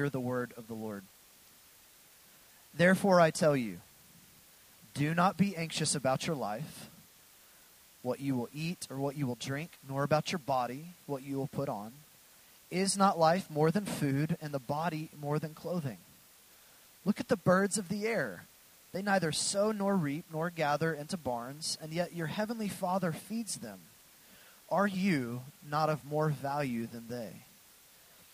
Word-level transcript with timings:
Hear 0.00 0.08
the 0.08 0.18
word 0.18 0.54
of 0.56 0.66
the 0.66 0.72
Lord. 0.72 1.02
Therefore, 2.72 3.20
I 3.20 3.30
tell 3.30 3.54
you, 3.54 3.80
do 4.94 5.14
not 5.14 5.36
be 5.36 5.54
anxious 5.54 5.94
about 5.94 6.26
your 6.26 6.36
life, 6.36 6.88
what 8.00 8.18
you 8.18 8.34
will 8.34 8.48
eat 8.54 8.88
or 8.88 8.96
what 8.96 9.14
you 9.14 9.26
will 9.26 9.34
drink, 9.34 9.72
nor 9.86 10.02
about 10.02 10.32
your 10.32 10.38
body, 10.38 10.86
what 11.04 11.22
you 11.22 11.36
will 11.36 11.48
put 11.48 11.68
on. 11.68 11.92
Is 12.70 12.96
not 12.96 13.18
life 13.18 13.50
more 13.50 13.70
than 13.70 13.84
food, 13.84 14.38
and 14.40 14.54
the 14.54 14.58
body 14.58 15.10
more 15.20 15.38
than 15.38 15.52
clothing? 15.52 15.98
Look 17.04 17.20
at 17.20 17.28
the 17.28 17.36
birds 17.36 17.76
of 17.76 17.90
the 17.90 18.06
air. 18.06 18.44
They 18.94 19.02
neither 19.02 19.32
sow 19.32 19.70
nor 19.70 19.98
reap 19.98 20.24
nor 20.32 20.48
gather 20.48 20.94
into 20.94 21.18
barns, 21.18 21.76
and 21.78 21.92
yet 21.92 22.16
your 22.16 22.28
heavenly 22.28 22.68
Father 22.68 23.12
feeds 23.12 23.56
them. 23.56 23.80
Are 24.70 24.86
you 24.86 25.42
not 25.62 25.90
of 25.90 26.06
more 26.06 26.30
value 26.30 26.86
than 26.86 27.08
they? 27.08 27.42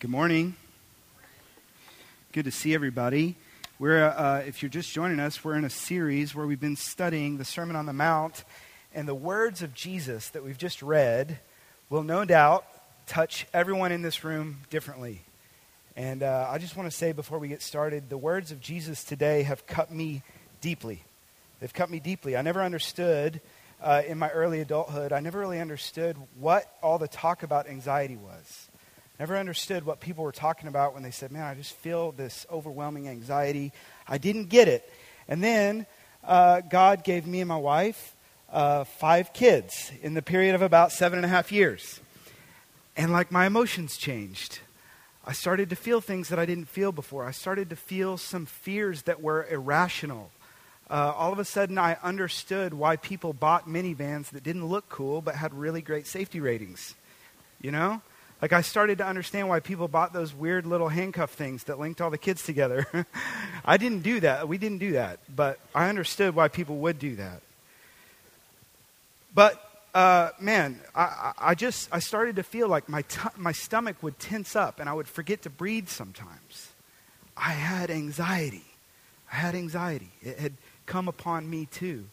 Good 0.00 0.10
morning. 0.10 0.56
Good 2.32 2.46
to 2.46 2.50
see 2.50 2.72
everybody. 2.72 3.36
We're, 3.78 4.02
uh, 4.02 4.38
if 4.38 4.62
you're 4.62 4.70
just 4.70 4.90
joining 4.94 5.20
us, 5.20 5.44
we're 5.44 5.56
in 5.56 5.64
a 5.66 5.68
series 5.68 6.34
where 6.34 6.46
we've 6.46 6.58
been 6.58 6.76
studying 6.76 7.36
the 7.36 7.44
Sermon 7.44 7.76
on 7.76 7.84
the 7.84 7.92
Mount, 7.92 8.44
and 8.94 9.06
the 9.06 9.14
words 9.14 9.60
of 9.60 9.74
Jesus 9.74 10.30
that 10.30 10.42
we've 10.42 10.56
just 10.56 10.80
read 10.80 11.38
will 11.90 12.02
no 12.02 12.24
doubt 12.24 12.64
touch 13.06 13.46
everyone 13.52 13.92
in 13.92 14.00
this 14.00 14.24
room 14.24 14.60
differently. 14.70 15.20
And 15.96 16.22
uh, 16.22 16.48
I 16.50 16.56
just 16.56 16.78
want 16.78 16.90
to 16.90 16.96
say 16.96 17.12
before 17.12 17.38
we 17.38 17.48
get 17.48 17.60
started, 17.60 18.08
the 18.08 18.16
words 18.16 18.52
of 18.52 18.60
Jesus 18.62 19.04
today 19.04 19.42
have 19.42 19.66
cut 19.66 19.92
me 19.92 20.22
deeply. 20.62 21.02
They've 21.60 21.74
cut 21.74 21.90
me 21.90 22.00
deeply. 22.00 22.38
I 22.38 22.40
never 22.40 22.62
understood 22.62 23.42
uh, 23.82 24.00
in 24.06 24.18
my 24.18 24.30
early 24.30 24.62
adulthood, 24.62 25.12
I 25.12 25.20
never 25.20 25.38
really 25.38 25.60
understood 25.60 26.16
what 26.38 26.74
all 26.82 26.96
the 26.96 27.06
talk 27.06 27.42
about 27.42 27.68
anxiety 27.68 28.16
was. 28.16 28.69
Never 29.20 29.36
understood 29.36 29.84
what 29.84 30.00
people 30.00 30.24
were 30.24 30.32
talking 30.32 30.66
about 30.66 30.94
when 30.94 31.02
they 31.02 31.10
said, 31.10 31.30
Man, 31.30 31.42
I 31.42 31.54
just 31.54 31.74
feel 31.74 32.10
this 32.10 32.46
overwhelming 32.50 33.06
anxiety. 33.06 33.70
I 34.08 34.16
didn't 34.16 34.46
get 34.46 34.66
it. 34.66 34.90
And 35.28 35.44
then 35.44 35.84
uh, 36.24 36.62
God 36.62 37.04
gave 37.04 37.26
me 37.26 37.42
and 37.42 37.48
my 37.48 37.58
wife 37.58 38.16
uh, 38.50 38.84
five 38.84 39.34
kids 39.34 39.92
in 40.00 40.14
the 40.14 40.22
period 40.22 40.54
of 40.54 40.62
about 40.62 40.90
seven 40.90 41.18
and 41.18 41.26
a 41.26 41.28
half 41.28 41.52
years. 41.52 42.00
And 42.96 43.12
like 43.12 43.30
my 43.30 43.44
emotions 43.44 43.98
changed. 43.98 44.60
I 45.26 45.34
started 45.34 45.68
to 45.68 45.76
feel 45.76 46.00
things 46.00 46.30
that 46.30 46.38
I 46.38 46.46
didn't 46.46 46.70
feel 46.70 46.90
before. 46.90 47.26
I 47.26 47.32
started 47.32 47.68
to 47.68 47.76
feel 47.76 48.16
some 48.16 48.46
fears 48.46 49.02
that 49.02 49.20
were 49.20 49.46
irrational. 49.50 50.30
Uh, 50.88 51.12
all 51.14 51.30
of 51.30 51.38
a 51.38 51.44
sudden, 51.44 51.76
I 51.76 51.98
understood 52.02 52.72
why 52.72 52.96
people 52.96 53.34
bought 53.34 53.68
minivans 53.68 54.30
that 54.30 54.42
didn't 54.42 54.64
look 54.64 54.88
cool 54.88 55.20
but 55.20 55.34
had 55.34 55.52
really 55.52 55.82
great 55.82 56.06
safety 56.06 56.40
ratings. 56.40 56.94
You 57.60 57.70
know? 57.70 58.00
Like, 58.42 58.52
I 58.54 58.62
started 58.62 58.98
to 58.98 59.06
understand 59.06 59.48
why 59.48 59.60
people 59.60 59.86
bought 59.86 60.12
those 60.12 60.34
weird 60.34 60.66
little 60.66 60.88
handcuff 60.88 61.30
things 61.30 61.64
that 61.64 61.78
linked 61.78 62.00
all 62.00 62.10
the 62.10 62.18
kids 62.18 62.42
together. 62.42 62.86
I 63.64 63.76
didn't 63.76 64.00
do 64.00 64.20
that. 64.20 64.48
We 64.48 64.56
didn't 64.56 64.78
do 64.78 64.92
that. 64.92 65.20
But 65.34 65.58
I 65.74 65.90
understood 65.90 66.34
why 66.34 66.48
people 66.48 66.76
would 66.78 66.98
do 66.98 67.16
that. 67.16 67.42
But, 69.34 69.62
uh, 69.94 70.30
man, 70.40 70.80
I, 70.94 71.32
I 71.38 71.54
just, 71.54 71.88
I 71.92 71.98
started 71.98 72.36
to 72.36 72.42
feel 72.42 72.66
like 72.66 72.88
my, 72.88 73.02
t- 73.02 73.18
my 73.36 73.52
stomach 73.52 74.02
would 74.02 74.18
tense 74.18 74.56
up 74.56 74.80
and 74.80 74.88
I 74.88 74.94
would 74.94 75.06
forget 75.06 75.42
to 75.42 75.50
breathe 75.50 75.88
sometimes. 75.88 76.70
I 77.36 77.50
had 77.50 77.90
anxiety. 77.90 78.64
I 79.30 79.36
had 79.36 79.54
anxiety. 79.54 80.10
It 80.22 80.38
had 80.38 80.54
come 80.86 81.08
upon 81.08 81.48
me 81.48 81.66
too. 81.66 82.06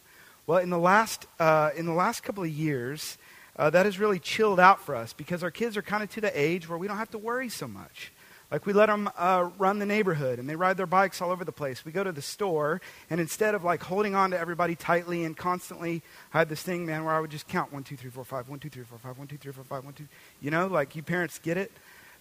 Well, 0.46 0.60
in 0.60 0.70
the 0.70 0.78
last, 0.78 1.26
uh, 1.40 1.72
in 1.76 1.86
the 1.86 1.94
last 1.94 2.24
couple 2.24 2.44
of 2.44 2.50
years, 2.50 3.18
uh, 3.58 3.70
that 3.70 3.86
has 3.86 4.00
really 4.00 4.20
chilled 4.20 4.60
out 4.60 4.82
for 4.82 4.96
us 4.96 5.14
because 5.14 5.44
our 5.44 5.52
kids 5.52 5.78
are 5.78 5.82
kind 5.82 6.04
of 6.04 6.10
to 6.12 6.22
the 6.22 6.40
age 6.40 6.70
where 6.70 6.78
we 6.78 6.88
don't 6.88 6.98
have 6.98 7.12
to 7.12 7.18
worry 7.18 7.50
so 7.50 7.68
much. 7.68 8.12
Like 8.52 8.66
we 8.66 8.72
let 8.72 8.86
them 8.86 9.10
uh, 9.18 9.50
run 9.58 9.80
the 9.80 9.86
neighborhood 9.86 10.40
and 10.40 10.50
they 10.50 10.56
ride 10.56 10.78
their 10.78 10.86
bikes 10.86 11.22
all 11.22 11.32
over 11.32 11.44
the 11.44 11.52
place. 11.52 11.84
We 11.84 11.92
go 11.92 12.04
to 12.04 12.14
the 12.14 12.22
store 12.22 12.80
and 13.10 13.20
instead 13.20 13.56
of 13.56 13.64
like 13.66 13.84
holding 13.84 14.16
on 14.16 14.32
to 14.32 14.40
everybody 14.40 14.76
tightly 14.76 15.26
and 15.26 15.36
constantly, 15.36 16.02
I 16.34 16.40
had 16.40 16.50
this 16.50 16.62
thing, 16.62 16.86
man, 16.86 17.04
where 17.04 17.14
I 17.14 17.20
would 17.20 17.32
just 17.32 17.48
count 17.48 17.74
one, 17.74 17.84
two, 17.84 17.98
three, 17.98 18.10
four, 18.10 18.24
five, 18.24 18.48
one, 18.48 18.60
two, 18.60 18.70
three, 18.70 18.84
four, 18.84 18.98
five, 19.00 19.18
one, 19.18 19.28
two, 19.28 19.38
three, 19.38 19.52
four, 19.52 19.66
five, 19.66 19.84
one, 19.84 19.94
two. 19.94 20.08
You 20.42 20.52
know, 20.52 20.68
like 20.68 20.96
you 20.96 21.04
parents 21.04 21.40
get 21.40 21.58
it. 21.58 21.72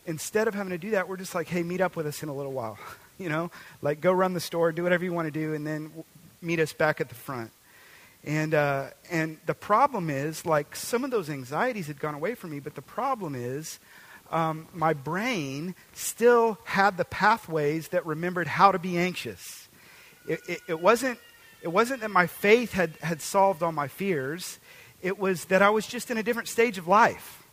Instead 0.04 0.48
of 0.48 0.54
having 0.54 0.70
to 0.70 0.78
do 0.78 0.90
that, 0.92 1.08
we're 1.08 1.16
just 1.16 1.34
like, 1.34 1.48
hey, 1.48 1.62
meet 1.62 1.80
up 1.80 1.94
with 1.94 2.06
us 2.06 2.22
in 2.22 2.28
a 2.28 2.34
little 2.34 2.52
while. 2.52 2.78
you 3.18 3.28
know, 3.28 3.50
like 3.82 4.00
go 4.00 4.12
run 4.12 4.34
the 4.34 4.40
store, 4.40 4.72
do 4.72 4.82
whatever 4.82 5.04
you 5.04 5.12
want 5.12 5.26
to 5.26 5.32
do, 5.32 5.54
and 5.54 5.64
then 5.64 5.92
meet 6.42 6.58
us 6.58 6.72
back 6.72 7.00
at 7.00 7.08
the 7.08 7.14
front. 7.14 7.52
And, 8.26 8.54
uh, 8.54 8.88
and 9.08 9.38
the 9.46 9.54
problem 9.54 10.10
is, 10.10 10.44
like, 10.44 10.74
some 10.74 11.04
of 11.04 11.12
those 11.12 11.30
anxieties 11.30 11.86
had 11.86 12.00
gone 12.00 12.14
away 12.14 12.34
from 12.34 12.50
me, 12.50 12.58
but 12.58 12.74
the 12.74 12.82
problem 12.82 13.36
is, 13.36 13.78
um, 14.32 14.66
my 14.74 14.92
brain 14.92 15.76
still 15.94 16.58
had 16.64 16.96
the 16.96 17.04
pathways 17.04 17.88
that 17.88 18.04
remembered 18.04 18.48
how 18.48 18.72
to 18.72 18.80
be 18.80 18.98
anxious. 18.98 19.68
It, 20.28 20.40
it, 20.48 20.60
it, 20.68 20.80
wasn't, 20.80 21.20
it 21.62 21.68
wasn't 21.68 22.00
that 22.00 22.10
my 22.10 22.26
faith 22.26 22.72
had, 22.72 22.96
had 23.00 23.22
solved 23.22 23.62
all 23.62 23.70
my 23.70 23.86
fears, 23.86 24.58
it 25.02 25.20
was 25.20 25.44
that 25.46 25.62
I 25.62 25.70
was 25.70 25.86
just 25.86 26.10
in 26.10 26.18
a 26.18 26.22
different 26.24 26.48
stage 26.48 26.78
of 26.78 26.88
life. 26.88 27.44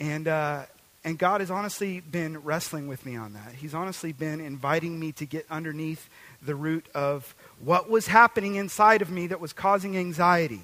And, 0.00 0.26
uh, 0.26 0.62
and 1.04 1.18
God 1.18 1.42
has 1.42 1.50
honestly 1.50 2.00
been 2.00 2.38
wrestling 2.38 2.88
with 2.88 3.04
me 3.04 3.14
on 3.14 3.34
that. 3.34 3.52
He's 3.52 3.74
honestly 3.74 4.12
been 4.12 4.40
inviting 4.40 4.98
me 4.98 5.12
to 5.12 5.26
get 5.26 5.44
underneath 5.50 6.08
the 6.44 6.54
root 6.54 6.86
of 6.94 7.34
what 7.60 7.88
was 7.88 8.06
happening 8.06 8.56
inside 8.56 9.02
of 9.02 9.10
me 9.10 9.26
that 9.28 9.40
was 9.40 9.52
causing 9.52 9.96
anxiety. 9.96 10.62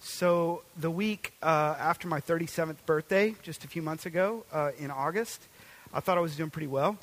So, 0.00 0.62
the 0.76 0.90
week 0.90 1.32
uh, 1.42 1.76
after 1.78 2.08
my 2.08 2.20
37th 2.20 2.76
birthday, 2.84 3.34
just 3.42 3.64
a 3.64 3.68
few 3.68 3.80
months 3.80 4.04
ago 4.04 4.44
uh, 4.52 4.72
in 4.78 4.90
August, 4.90 5.40
I 5.94 6.00
thought 6.00 6.18
I 6.18 6.20
was 6.20 6.36
doing 6.36 6.50
pretty 6.50 6.66
well. 6.66 6.98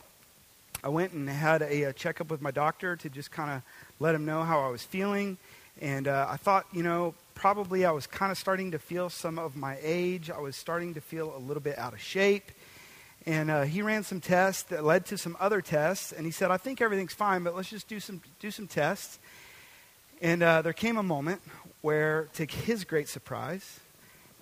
I 0.84 0.90
went 0.90 1.14
and 1.14 1.28
had 1.30 1.62
a, 1.62 1.84
a 1.84 1.94
checkup 1.94 2.30
with 2.30 2.42
my 2.42 2.52
doctor 2.52 2.96
to 2.96 3.10
just 3.10 3.32
kind 3.32 3.52
of 3.52 3.62
let 4.00 4.14
him 4.14 4.26
know 4.26 4.44
how 4.44 4.62
I 4.62 4.70
was 4.70 4.84
feeling. 4.84 5.38
And 5.80 6.08
uh, 6.08 6.28
I 6.30 6.38
thought, 6.38 6.68
you 6.74 6.84
know, 6.84 7.16
probably 7.34 7.86
I 7.86 7.92
was 7.92 8.06
kind 8.06 8.32
of 8.32 8.38
starting 8.38 8.72
to 8.72 8.80
feel 8.80 9.10
some 9.10 9.40
of 9.40 9.56
my 9.56 9.78
age. 9.82 10.30
I 10.30 10.40
was 10.40 10.56
starting 10.56 10.94
to 10.94 11.02
feel 11.02 11.36
a 11.36 11.40
little 11.40 11.62
bit 11.62 11.78
out 11.78 11.94
of 11.94 12.02
shape. 12.02 12.52
And 13.26 13.52
uh, 13.52 13.62
he 13.64 13.82
ran 13.82 14.04
some 14.04 14.20
tests 14.20 14.64
that 14.64 14.84
led 14.84 15.06
to 15.08 15.18
some 15.18 15.38
other 15.40 15.62
tests. 15.62 16.12
And 16.12 16.26
he 16.26 16.32
said, 16.32 16.50
I 16.50 16.58
think 16.58 16.82
everything's 16.82 17.14
fine, 17.14 17.44
but 17.44 17.56
let's 17.56 17.70
just 17.70 17.88
do 17.88 18.00
some, 18.00 18.22
do 18.40 18.50
some 18.50 18.68
tests. 18.68 19.20
And 20.22 20.42
uh, 20.42 20.62
there 20.62 20.74
came 20.74 20.98
a 20.98 21.04
moment 21.04 21.42
where, 21.82 22.30
to 22.34 22.46
his 22.46 22.84
great 22.84 23.10
surprise, 23.10 23.80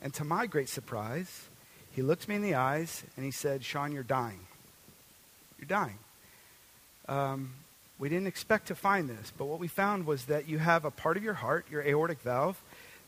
and 0.02 0.14
to 0.14 0.24
my 0.24 0.46
great 0.46 0.70
surprise, 0.70 1.50
he 1.92 2.02
looked 2.02 2.28
me 2.28 2.36
in 2.36 2.42
the 2.42 2.56
eyes 2.56 3.04
and 3.16 3.26
he 3.26 3.31
said, 3.31 3.64
Sean, 3.64 3.92
you're 3.92 4.04
dying. 4.04 4.40
You're 5.58 5.68
dying. 5.68 6.00
Um, 7.08 7.54
we 7.98 8.08
didn't 8.08 8.28
expect 8.28 8.68
to 8.68 8.75
find 8.75 9.10
this, 9.10 9.34
but 9.38 9.46
what 9.46 9.60
we 9.60 9.68
found 9.68 10.06
was 10.06 10.25
that 10.25 10.48
you 10.48 10.58
have 10.58 10.86
a 10.86 10.92
part 10.92 11.18
of 11.18 11.24
your 11.24 11.34
heart, 11.34 11.66
your 11.70 11.82
aortic 11.82 12.22
valve, 12.22 12.62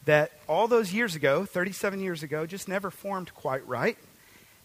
that 0.05 0.31
all 0.49 0.67
those 0.67 0.91
years 0.93 1.15
ago, 1.15 1.45
37 1.45 2.01
years 2.01 2.23
ago, 2.23 2.45
just 2.45 2.67
never 2.67 2.91
formed 2.91 3.33
quite 3.33 3.65
right. 3.67 3.97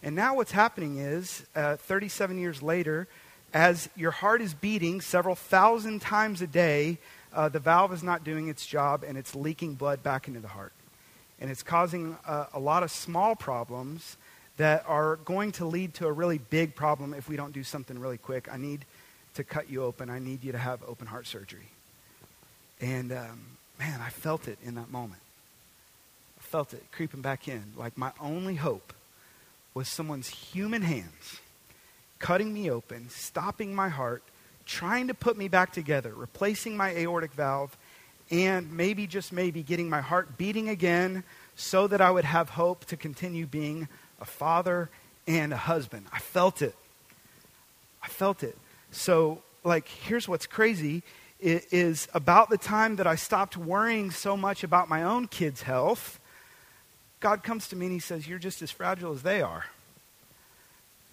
And 0.03 0.15
now 0.15 0.35
what's 0.35 0.51
happening 0.51 0.97
is, 0.99 1.45
uh, 1.55 1.75
37 1.77 2.37
years 2.37 2.61
later, 2.61 3.07
as 3.53 3.89
your 3.95 4.11
heart 4.11 4.41
is 4.41 4.53
beating 4.53 5.01
several 5.01 5.35
thousand 5.35 6.01
times 6.01 6.41
a 6.41 6.47
day, 6.47 6.97
uh, 7.33 7.49
the 7.49 7.59
valve 7.59 7.93
is 7.93 8.03
not 8.03 8.23
doing 8.23 8.47
its 8.47 8.65
job 8.65 9.03
and 9.03 9.17
it's 9.17 9.35
leaking 9.35 9.75
blood 9.75 10.03
back 10.03 10.27
into 10.27 10.39
the 10.39 10.47
heart. 10.47 10.73
And 11.39 11.49
it's 11.49 11.63
causing 11.63 12.17
uh, 12.25 12.45
a 12.53 12.59
lot 12.59 12.83
of 12.83 12.91
small 12.91 13.35
problems 13.35 14.17
that 14.57 14.83
are 14.87 15.17
going 15.17 15.51
to 15.53 15.65
lead 15.65 15.93
to 15.95 16.07
a 16.07 16.11
really 16.11 16.39
big 16.39 16.75
problem 16.75 17.13
if 17.13 17.29
we 17.29 17.35
don't 17.35 17.53
do 17.53 17.63
something 17.63 17.99
really 17.99 18.17
quick. 18.17 18.51
I 18.51 18.57
need 18.57 18.85
to 19.35 19.43
cut 19.43 19.69
you 19.69 19.83
open. 19.83 20.09
I 20.09 20.19
need 20.19 20.43
you 20.43 20.51
to 20.51 20.57
have 20.57 20.81
open 20.87 21.07
heart 21.07 21.27
surgery. 21.27 21.69
And 22.81 23.11
um, 23.11 23.39
man, 23.79 24.01
I 24.01 24.09
felt 24.09 24.47
it 24.47 24.57
in 24.63 24.75
that 24.75 24.91
moment. 24.91 25.21
I 26.39 26.43
felt 26.43 26.73
it 26.73 26.83
creeping 26.91 27.21
back 27.21 27.47
in. 27.47 27.63
Like 27.75 27.97
my 27.97 28.11
only 28.19 28.55
hope 28.55 28.93
was 29.77 29.87
someone's 29.87 30.27
human 30.27 30.81
hands 30.81 31.39
cutting 32.17 32.51
me 32.51 32.71
open, 32.71 33.07
stopping 33.09 33.75
my 33.75 33.89
heart, 33.89 34.23
trying 34.65 35.07
to 35.07 35.13
put 35.13 35.37
me 35.37 35.47
back 35.47 35.71
together, 35.71 36.11
replacing 36.15 36.75
my 36.75 36.89
aortic 36.95 37.31
valve, 37.33 37.77
and 38.31 38.71
maybe, 38.73 39.05
just 39.05 39.31
maybe, 39.31 39.61
getting 39.61 39.87
my 39.87 40.01
heart 40.01 40.35
beating 40.35 40.67
again 40.67 41.23
so 41.55 41.85
that 41.85 42.01
I 42.01 42.09
would 42.09 42.25
have 42.25 42.49
hope 42.49 42.85
to 42.85 42.97
continue 42.97 43.45
being 43.45 43.87
a 44.19 44.25
father 44.25 44.89
and 45.27 45.53
a 45.53 45.57
husband. 45.57 46.07
I 46.11 46.17
felt 46.17 46.63
it. 46.63 46.75
I 48.01 48.07
felt 48.07 48.41
it. 48.41 48.57
So, 48.89 49.43
like, 49.63 49.87
here's 49.87 50.27
what's 50.27 50.47
crazy 50.47 51.03
is 51.39 52.07
about 52.15 52.49
the 52.49 52.57
time 52.57 52.95
that 52.95 53.05
I 53.05 53.15
stopped 53.15 53.55
worrying 53.55 54.09
so 54.09 54.35
much 54.35 54.63
about 54.63 54.89
my 54.89 55.03
own 55.03 55.27
kids' 55.27 55.61
health, 55.61 56.16
God 57.19 57.43
comes 57.43 57.67
to 57.69 57.75
me 57.75 57.87
and 57.87 57.93
He 57.93 57.99
says, 57.99 58.27
You're 58.27 58.39
just 58.39 58.61
as 58.61 58.71
fragile 58.71 59.13
as 59.13 59.23
they 59.23 59.41
are. 59.41 59.65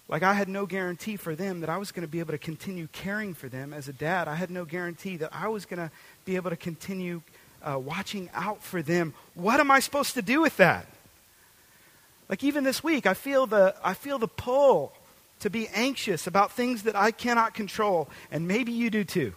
Like, 0.07 0.21
I 0.21 0.33
had 0.33 0.47
no 0.47 0.67
guarantee 0.67 1.17
for 1.17 1.35
them 1.35 1.61
that 1.61 1.69
I 1.69 1.77
was 1.77 1.91
going 1.91 2.05
to 2.05 2.11
be 2.11 2.19
able 2.19 2.33
to 2.33 2.37
continue 2.37 2.87
caring 2.91 3.33
for 3.33 3.49
them 3.49 3.73
as 3.73 3.87
a 3.87 3.93
dad. 3.93 4.27
I 4.27 4.35
had 4.35 4.51
no 4.51 4.63
guarantee 4.63 5.17
that 5.17 5.31
I 5.33 5.47
was 5.47 5.65
going 5.65 5.79
to 5.79 5.89
be 6.25 6.35
able 6.35 6.51
to 6.51 6.55
continue 6.55 7.23
uh, 7.63 7.79
watching 7.79 8.29
out 8.33 8.61
for 8.61 8.83
them. 8.83 9.15
What 9.33 9.59
am 9.59 9.71
I 9.71 9.79
supposed 9.79 10.13
to 10.13 10.21
do 10.21 10.41
with 10.41 10.57
that? 10.57 10.85
Like, 12.29 12.43
even 12.43 12.63
this 12.63 12.83
week, 12.83 13.07
I 13.07 13.15
feel 13.15 13.47
the, 13.47 13.75
I 13.83 13.95
feel 13.95 14.19
the 14.19 14.27
pull 14.27 14.93
to 15.39 15.49
be 15.49 15.67
anxious 15.69 16.27
about 16.27 16.51
things 16.51 16.83
that 16.83 16.95
I 16.95 17.11
cannot 17.11 17.55
control, 17.55 18.07
and 18.31 18.47
maybe 18.47 18.71
you 18.71 18.91
do 18.91 19.03
too. 19.03 19.33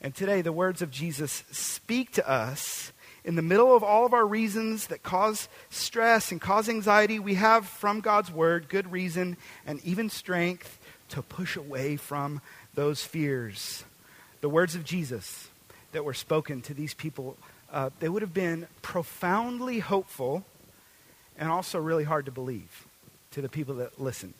And 0.00 0.14
today, 0.14 0.40
the 0.40 0.52
words 0.52 0.82
of 0.82 0.90
Jesus 0.90 1.44
speak 1.50 2.12
to 2.12 2.28
us 2.28 2.92
in 3.26 3.34
the 3.34 3.42
middle 3.42 3.74
of 3.74 3.82
all 3.82 4.06
of 4.06 4.14
our 4.14 4.24
reasons 4.24 4.86
that 4.86 5.02
cause 5.02 5.48
stress 5.68 6.30
and 6.30 6.40
cause 6.40 6.68
anxiety. 6.68 7.18
We 7.18 7.34
have 7.34 7.66
from 7.66 8.00
God's 8.00 8.30
word 8.30 8.68
good 8.68 8.90
reason 8.92 9.36
and 9.66 9.84
even 9.84 10.08
strength 10.08 10.78
to 11.08 11.22
push 11.22 11.56
away 11.56 11.96
from 11.96 12.40
those 12.74 13.02
fears. 13.02 13.84
The 14.42 14.48
words 14.48 14.76
of 14.76 14.84
Jesus 14.84 15.48
that 15.90 16.04
were 16.04 16.14
spoken 16.14 16.62
to 16.62 16.74
these 16.74 16.94
people, 16.94 17.36
uh, 17.72 17.90
they 17.98 18.08
would 18.08 18.22
have 18.22 18.32
been 18.32 18.68
profoundly 18.80 19.80
hopeful 19.80 20.44
and 21.36 21.50
also 21.50 21.80
really 21.80 22.04
hard 22.04 22.26
to 22.26 22.32
believe 22.32 22.86
to 23.32 23.42
the 23.42 23.48
people 23.48 23.74
that 23.76 24.00
listened. 24.00 24.34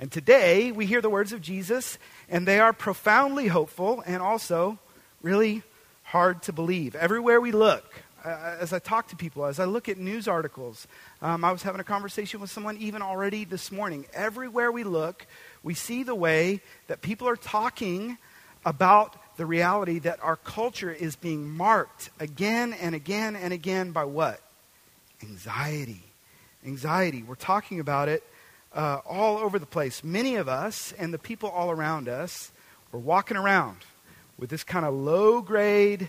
And 0.00 0.10
today 0.10 0.72
we 0.72 0.84
hear 0.84 1.00
the 1.00 1.10
words 1.10 1.32
of 1.32 1.42
Jesus, 1.42 1.96
and 2.28 2.48
they 2.48 2.58
are 2.58 2.72
profoundly 2.72 3.46
hopeful 3.46 4.02
and 4.04 4.20
also 4.20 4.80
really 5.22 5.62
hard 6.10 6.42
to 6.42 6.52
believe. 6.52 6.96
Everywhere 6.96 7.40
we 7.40 7.52
look, 7.52 7.84
uh, 8.24 8.56
as 8.58 8.72
I 8.72 8.80
talk 8.80 9.06
to 9.10 9.16
people, 9.16 9.44
as 9.44 9.60
I 9.60 9.64
look 9.64 9.88
at 9.88 9.96
news 9.96 10.26
articles, 10.26 10.88
um, 11.22 11.44
I 11.44 11.52
was 11.52 11.62
having 11.62 11.80
a 11.80 11.84
conversation 11.84 12.40
with 12.40 12.50
someone 12.50 12.76
even 12.78 13.00
already 13.00 13.44
this 13.44 13.70
morning. 13.70 14.06
Everywhere 14.12 14.72
we 14.72 14.82
look, 14.82 15.24
we 15.62 15.72
see 15.72 16.02
the 16.02 16.16
way 16.16 16.62
that 16.88 17.00
people 17.00 17.28
are 17.28 17.36
talking 17.36 18.18
about 18.64 19.16
the 19.36 19.46
reality 19.46 20.00
that 20.00 20.18
our 20.20 20.34
culture 20.34 20.90
is 20.90 21.14
being 21.14 21.48
marked 21.48 22.10
again 22.18 22.72
and 22.72 22.96
again 22.96 23.36
and 23.36 23.52
again 23.52 23.92
by 23.92 24.02
what? 24.02 24.40
Anxiety. 25.22 26.02
Anxiety. 26.66 27.22
We're 27.22 27.36
talking 27.36 27.78
about 27.78 28.08
it 28.08 28.24
uh, 28.74 28.98
all 29.08 29.38
over 29.38 29.60
the 29.60 29.64
place. 29.64 30.02
Many 30.02 30.34
of 30.34 30.48
us 30.48 30.92
and 30.98 31.14
the 31.14 31.18
people 31.18 31.50
all 31.50 31.70
around 31.70 32.08
us 32.08 32.50
were 32.90 32.98
walking 32.98 33.36
around 33.36 33.76
with 34.40 34.48
this 34.48 34.64
kind 34.64 34.86
of 34.86 34.94
low 34.94 35.42
grade 35.42 36.08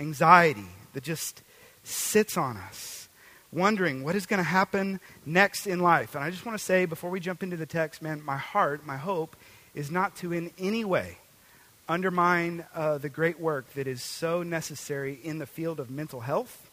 anxiety 0.00 0.66
that 0.94 1.04
just 1.04 1.42
sits 1.84 2.36
on 2.36 2.56
us, 2.56 3.08
wondering 3.52 4.02
what 4.02 4.16
is 4.16 4.26
going 4.26 4.38
to 4.38 4.44
happen 4.44 4.98
next 5.26 5.66
in 5.66 5.78
life. 5.78 6.14
And 6.14 6.24
I 6.24 6.30
just 6.30 6.46
want 6.46 6.58
to 6.58 6.64
say 6.64 6.86
before 6.86 7.10
we 7.10 7.20
jump 7.20 7.42
into 7.42 7.56
the 7.56 7.66
text, 7.66 8.00
man, 8.00 8.22
my 8.24 8.38
heart, 8.38 8.86
my 8.86 8.96
hope 8.96 9.36
is 9.74 9.90
not 9.90 10.16
to 10.16 10.32
in 10.32 10.50
any 10.58 10.84
way 10.84 11.18
undermine 11.90 12.64
uh, 12.74 12.98
the 12.98 13.08
great 13.08 13.40
work 13.40 13.72
that 13.74 13.86
is 13.86 14.02
so 14.02 14.42
necessary 14.42 15.18
in 15.22 15.38
the 15.38 15.46
field 15.46 15.78
of 15.78 15.90
mental 15.90 16.20
health. 16.20 16.70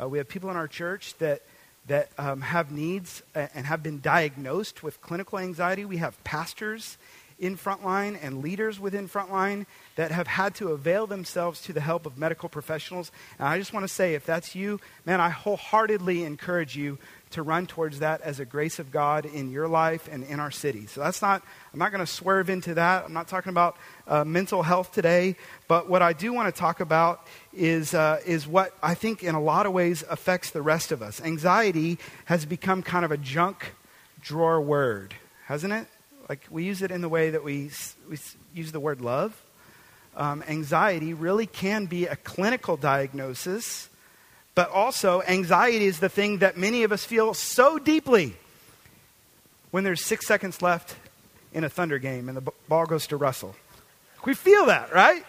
Uh, 0.00 0.08
we 0.08 0.18
have 0.18 0.28
people 0.28 0.50
in 0.50 0.56
our 0.56 0.68
church 0.68 1.14
that 1.18 1.42
that 1.88 2.10
um, 2.16 2.42
have 2.42 2.70
needs 2.70 3.24
and 3.34 3.66
have 3.66 3.82
been 3.82 4.00
diagnosed 4.00 4.84
with 4.84 5.00
clinical 5.02 5.36
anxiety. 5.36 5.84
We 5.84 5.96
have 5.96 6.22
pastors 6.22 6.96
in 7.42 7.56
Frontline 7.56 8.16
and 8.22 8.40
leaders 8.40 8.78
within 8.78 9.08
Frontline 9.08 9.66
that 9.96 10.12
have 10.12 10.28
had 10.28 10.54
to 10.54 10.68
avail 10.68 11.08
themselves 11.08 11.60
to 11.62 11.72
the 11.72 11.80
help 11.80 12.06
of 12.06 12.16
medical 12.16 12.48
professionals. 12.48 13.10
And 13.36 13.48
I 13.48 13.58
just 13.58 13.72
want 13.72 13.82
to 13.82 13.92
say, 13.92 14.14
if 14.14 14.24
that's 14.24 14.54
you, 14.54 14.78
man, 15.04 15.20
I 15.20 15.28
wholeheartedly 15.28 16.22
encourage 16.22 16.76
you 16.76 16.98
to 17.30 17.42
run 17.42 17.66
towards 17.66 17.98
that 17.98 18.20
as 18.20 18.38
a 18.38 18.44
grace 18.44 18.78
of 18.78 18.92
God 18.92 19.26
in 19.26 19.50
your 19.50 19.66
life 19.66 20.08
and 20.10 20.22
in 20.22 20.38
our 20.38 20.52
city. 20.52 20.86
So 20.86 21.00
that's 21.00 21.20
not, 21.20 21.42
I'm 21.72 21.80
not 21.80 21.90
going 21.90 22.04
to 22.04 22.10
swerve 22.10 22.48
into 22.48 22.74
that. 22.74 23.06
I'm 23.06 23.12
not 23.12 23.26
talking 23.26 23.50
about 23.50 23.76
uh, 24.06 24.22
mental 24.22 24.62
health 24.62 24.92
today. 24.92 25.34
But 25.66 25.88
what 25.88 26.00
I 26.00 26.12
do 26.12 26.32
want 26.32 26.54
to 26.54 26.56
talk 26.56 26.78
about 26.78 27.26
is, 27.52 27.92
uh, 27.92 28.20
is 28.24 28.46
what 28.46 28.76
I 28.84 28.94
think 28.94 29.24
in 29.24 29.34
a 29.34 29.42
lot 29.42 29.66
of 29.66 29.72
ways 29.72 30.04
affects 30.08 30.50
the 30.50 30.62
rest 30.62 30.92
of 30.92 31.02
us. 31.02 31.20
Anxiety 31.20 31.98
has 32.26 32.46
become 32.46 32.84
kind 32.84 33.04
of 33.04 33.10
a 33.10 33.16
junk 33.16 33.74
drawer 34.20 34.60
word, 34.60 35.14
hasn't 35.46 35.72
it? 35.72 35.88
Like 36.32 36.46
we 36.50 36.64
use 36.64 36.80
it 36.80 36.90
in 36.90 37.02
the 37.02 37.10
way 37.10 37.28
that 37.28 37.44
we, 37.44 37.70
we 38.08 38.16
use 38.54 38.72
the 38.72 38.80
word 38.80 39.02
love. 39.02 39.38
Um, 40.16 40.42
anxiety 40.48 41.12
really 41.12 41.46
can 41.46 41.84
be 41.84 42.06
a 42.06 42.16
clinical 42.16 42.78
diagnosis 42.78 43.90
but 44.54 44.70
also, 44.70 45.22
anxiety 45.22 45.86
is 45.86 45.98
the 45.98 46.10
thing 46.10 46.38
that 46.38 46.56
many 46.56 46.82
of 46.82 46.92
us 46.92 47.04
feel 47.04 47.32
so 47.32 47.78
deeply 47.78 48.36
when 49.70 49.82
there's 49.82 50.04
six 50.04 50.26
seconds 50.26 50.60
left 50.60 50.94
in 51.54 51.64
a 51.64 51.70
Thunder 51.70 51.98
game 51.98 52.28
and 52.28 52.36
the 52.36 52.52
ball 52.68 52.84
goes 52.84 53.06
to 53.08 53.16
Russell. 53.16 53.56
We 54.24 54.34
feel 54.34 54.66
that, 54.66 54.92
right? 54.92 55.24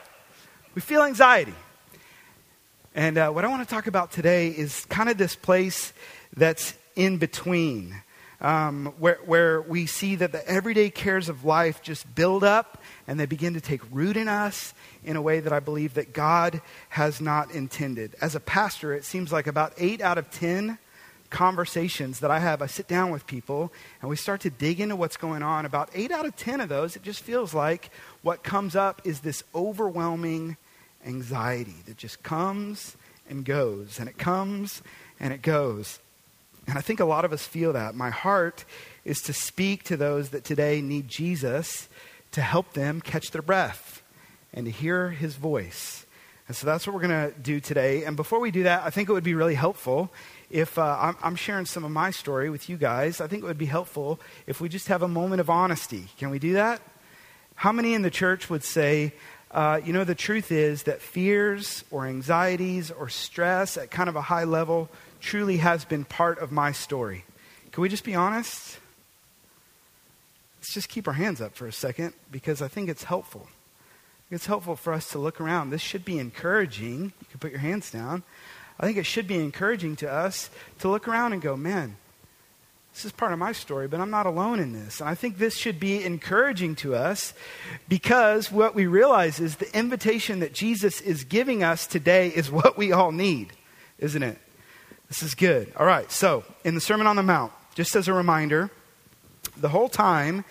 We 0.76 0.82
feel 0.82 1.04
anxiety. 1.04 1.56
And 2.96 3.18
uh, 3.18 3.32
what 3.32 3.46
I 3.46 3.48
want 3.48 3.68
to 3.68 3.74
talk 3.74 3.88
about 3.88 4.12
today 4.12 4.50
is 4.50 4.86
kind 4.86 5.10
of 5.10 5.18
this 5.18 5.36
place 5.36 5.94
that's 6.36 6.74
in 6.96 7.18
between, 7.18 7.96
um, 8.44 8.94
where, 9.00 9.20
where 9.26 9.62
we 9.62 9.86
see 9.86 10.16
that 10.16 10.34
the 10.34 10.48
everyday 10.48 10.90
cares 10.90 11.30
of 11.30 11.46
life 11.46 11.82
just 11.82 12.14
build 12.14 12.44
up 12.44 12.82
and 13.08 13.20
they 13.20 13.26
begin 13.26 13.54
to 13.54 13.62
take 13.62 13.82
root 13.90 14.18
in 14.18 14.28
us 14.28 14.74
in 15.04 15.16
a 15.16 15.22
way 15.22 15.40
that 15.40 15.54
I 15.54 15.60
believe 15.60 15.96
that 15.96 16.14
God 16.14 16.62
has 16.90 17.22
not 17.22 17.52
intended. 17.52 18.16
As 18.22 18.36
a 18.36 18.40
pastor, 18.40 18.94
it 18.94 19.06
seems 19.06 19.32
like 19.32 19.48
about 19.48 19.74
eight 19.78 20.02
out 20.02 20.18
of 20.18 20.30
ten 20.30 20.78
conversations 21.30 22.20
that 22.20 22.30
I 22.30 22.40
have, 22.40 22.62
I 22.62 22.68
sit 22.68 22.88
down 22.88 23.10
with 23.10 23.26
people 23.26 23.74
and 24.02 24.10
we 24.10 24.16
start 24.16 24.42
to 24.42 24.52
dig 24.52 24.80
into 24.80 24.96
what's 24.96 25.18
going 25.18 25.42
on. 25.42 25.66
About 25.66 25.90
eight 25.96 26.12
out 26.12 26.26
of 26.26 26.36
ten 26.36 26.62
of 26.62 26.70
those, 26.70 26.96
it 26.96 27.02
just 27.02 27.24
feels 27.24 27.54
like 27.54 27.90
what 28.22 28.44
comes 28.44 28.76
up 28.76 29.02
is 29.04 29.22
this 29.22 29.44
overwhelming 29.56 30.58
anxiety 31.06 31.76
that 31.86 31.98
just 31.98 32.22
comes 32.24 32.96
and 33.28 33.46
goes, 33.46 34.00
and 34.00 34.08
it 34.08 34.18
comes 34.18 34.84
and 35.20 35.34
it 35.34 35.42
goes. 35.42 36.00
And 36.68 36.78
I 36.78 36.82
think 36.82 37.00
a 37.00 37.06
lot 37.06 37.26
of 37.26 37.34
us 37.34 37.46
feel 37.46 37.74
that. 37.74 37.96
My 37.96 38.10
heart 38.10 38.66
is 39.04 39.22
to 39.24 39.34
speak 39.34 39.84
to 39.84 39.98
those 39.98 40.30
that 40.30 40.44
today 40.44 40.82
need 40.82 41.08
Jesus 41.08 41.90
to 42.32 42.42
help 42.42 42.74
them 42.74 43.02
catch 43.02 43.32
their 43.32 43.42
breath 43.42 44.02
and 44.54 44.66
to 44.66 44.72
hear 44.72 45.10
his 45.10 45.36
voice. 45.36 46.06
And 46.48 46.56
so 46.56 46.66
that's 46.66 46.86
what 46.86 46.94
we're 46.94 47.08
going 47.08 47.32
to 47.32 47.40
do 47.40 47.60
today. 47.60 48.04
And 48.04 48.16
before 48.16 48.40
we 48.40 48.52
do 48.52 48.64
that, 48.64 48.84
I 48.84 48.90
think 48.90 49.10
it 49.10 49.14
would 49.14 49.24
be 49.24 49.34
really 49.34 49.56
helpful 49.56 50.12
if 50.50 50.78
uh, 50.78 50.98
I'm, 51.00 51.18
I'm, 51.24 51.36
sharing 51.36 51.66
some 51.66 51.84
of 51.84 51.92
my 51.92 52.12
story 52.12 52.50
with 52.50 52.70
you 52.70 52.78
guys. 52.78 53.22
I 53.22 53.28
think 53.28 53.44
it 53.44 53.46
would 53.46 53.58
be 53.58 53.66
helpful 53.66 54.20
if 54.46 54.60
we 54.60 54.70
just 54.70 54.88
have 54.88 55.02
a 55.02 55.08
moment 55.08 55.42
of 55.42 55.50
honesty. 55.50 56.10
Can 56.18 56.30
we 56.30 56.40
do 56.40 56.54
that? 56.54 56.82
How 57.56 57.72
many 57.72 57.94
in 57.94 58.02
the 58.02 58.12
church 58.12 58.50
would 58.50 58.64
say, 58.64 59.14
uh, 59.52 59.80
you 59.84 59.94
know, 59.94 60.04
the 60.04 60.16
truth 60.16 60.52
is 60.52 60.84
that 60.84 61.02
fears 61.02 61.86
or 61.92 62.06
anxieties 62.06 62.92
or 62.92 63.10
stress 63.10 63.78
at 63.78 63.90
kind 63.90 64.10
of 64.10 64.16
a 64.16 64.22
high 64.22 64.44
level 64.44 64.90
truly 65.24 65.58
has 65.58 65.86
been 65.86 66.04
part 66.06 66.38
of 66.38 66.52
my 66.52 66.72
story? 66.72 67.26
Can 67.72 67.82
we 67.82 67.90
just 67.90 68.04
be 68.04 68.14
honest? 68.14 68.78
Let's 70.60 70.74
just 70.74 70.90
keep 70.90 71.08
our 71.08 71.14
hands 71.14 71.42
up 71.42 71.56
for 71.56 71.66
a 71.66 71.74
second 71.74 72.14
because 72.32 72.62
I 72.62 72.68
think 72.68 72.90
it's 72.90 73.06
helpful. 73.06 73.48
It's 74.30 74.46
helpful 74.46 74.76
for 74.76 74.94
us 74.94 75.10
to 75.12 75.20
look 75.20 75.42
around. 75.42 75.70
This 75.70 75.82
should 75.82 76.06
be 76.06 76.20
encouraging. 76.20 77.14
You 77.20 77.28
can 77.32 77.40
put 77.40 77.52
your 77.52 77.60
hands 77.60 77.90
down. 77.90 78.24
I 78.80 78.86
think 78.86 78.98
it 78.98 79.06
should 79.06 79.28
be 79.28 79.40
encouraging 79.40 79.96
to 79.98 80.12
us 80.12 80.50
to 80.80 80.90
look 80.90 81.08
around 81.08 81.34
and 81.34 81.42
go, 81.42 81.56
man, 81.56 81.96
this 82.94 83.06
is 83.06 83.12
part 83.12 83.34
of 83.34 83.40
my 83.40 83.54
story, 83.54 83.88
but 83.88 84.00
I'm 84.00 84.10
not 84.10 84.26
alone 84.26 84.60
in 84.60 84.74
this. 84.74 85.00
And 85.00 85.10
I 85.10 85.16
think 85.16 85.38
this 85.38 85.56
should 85.56 85.80
be 85.80 86.04
encouraging 86.04 86.76
to 86.78 86.96
us 86.96 87.34
because 87.88 88.52
what 88.52 88.76
we 88.76 88.86
realize 88.86 89.40
is 89.40 89.56
the 89.56 89.78
invitation 89.78 90.40
that 90.42 90.54
Jesus 90.54 91.02
is 91.02 91.24
giving 91.24 91.64
us 91.64 91.88
today 91.88 92.28
is 92.30 92.52
what 92.52 92.78
we 92.78 92.92
all 92.92 93.12
need, 93.12 93.54
isn't 93.98 94.22
it? 94.22 94.38
This 95.14 95.22
is 95.22 95.36
good. 95.36 95.72
All 95.78 95.86
right, 95.86 96.12
so 96.12 96.44
in 96.64 96.74
the 96.74 96.82
Sermon 96.82 97.06
on 97.06 97.16
the 97.16 97.22
Mount, 97.22 97.54
just 97.76 97.96
as 97.96 98.08
a 98.08 98.14
reminder, 98.14 98.72
the 99.56 99.70
whole 99.70 99.88
time, 99.88 100.44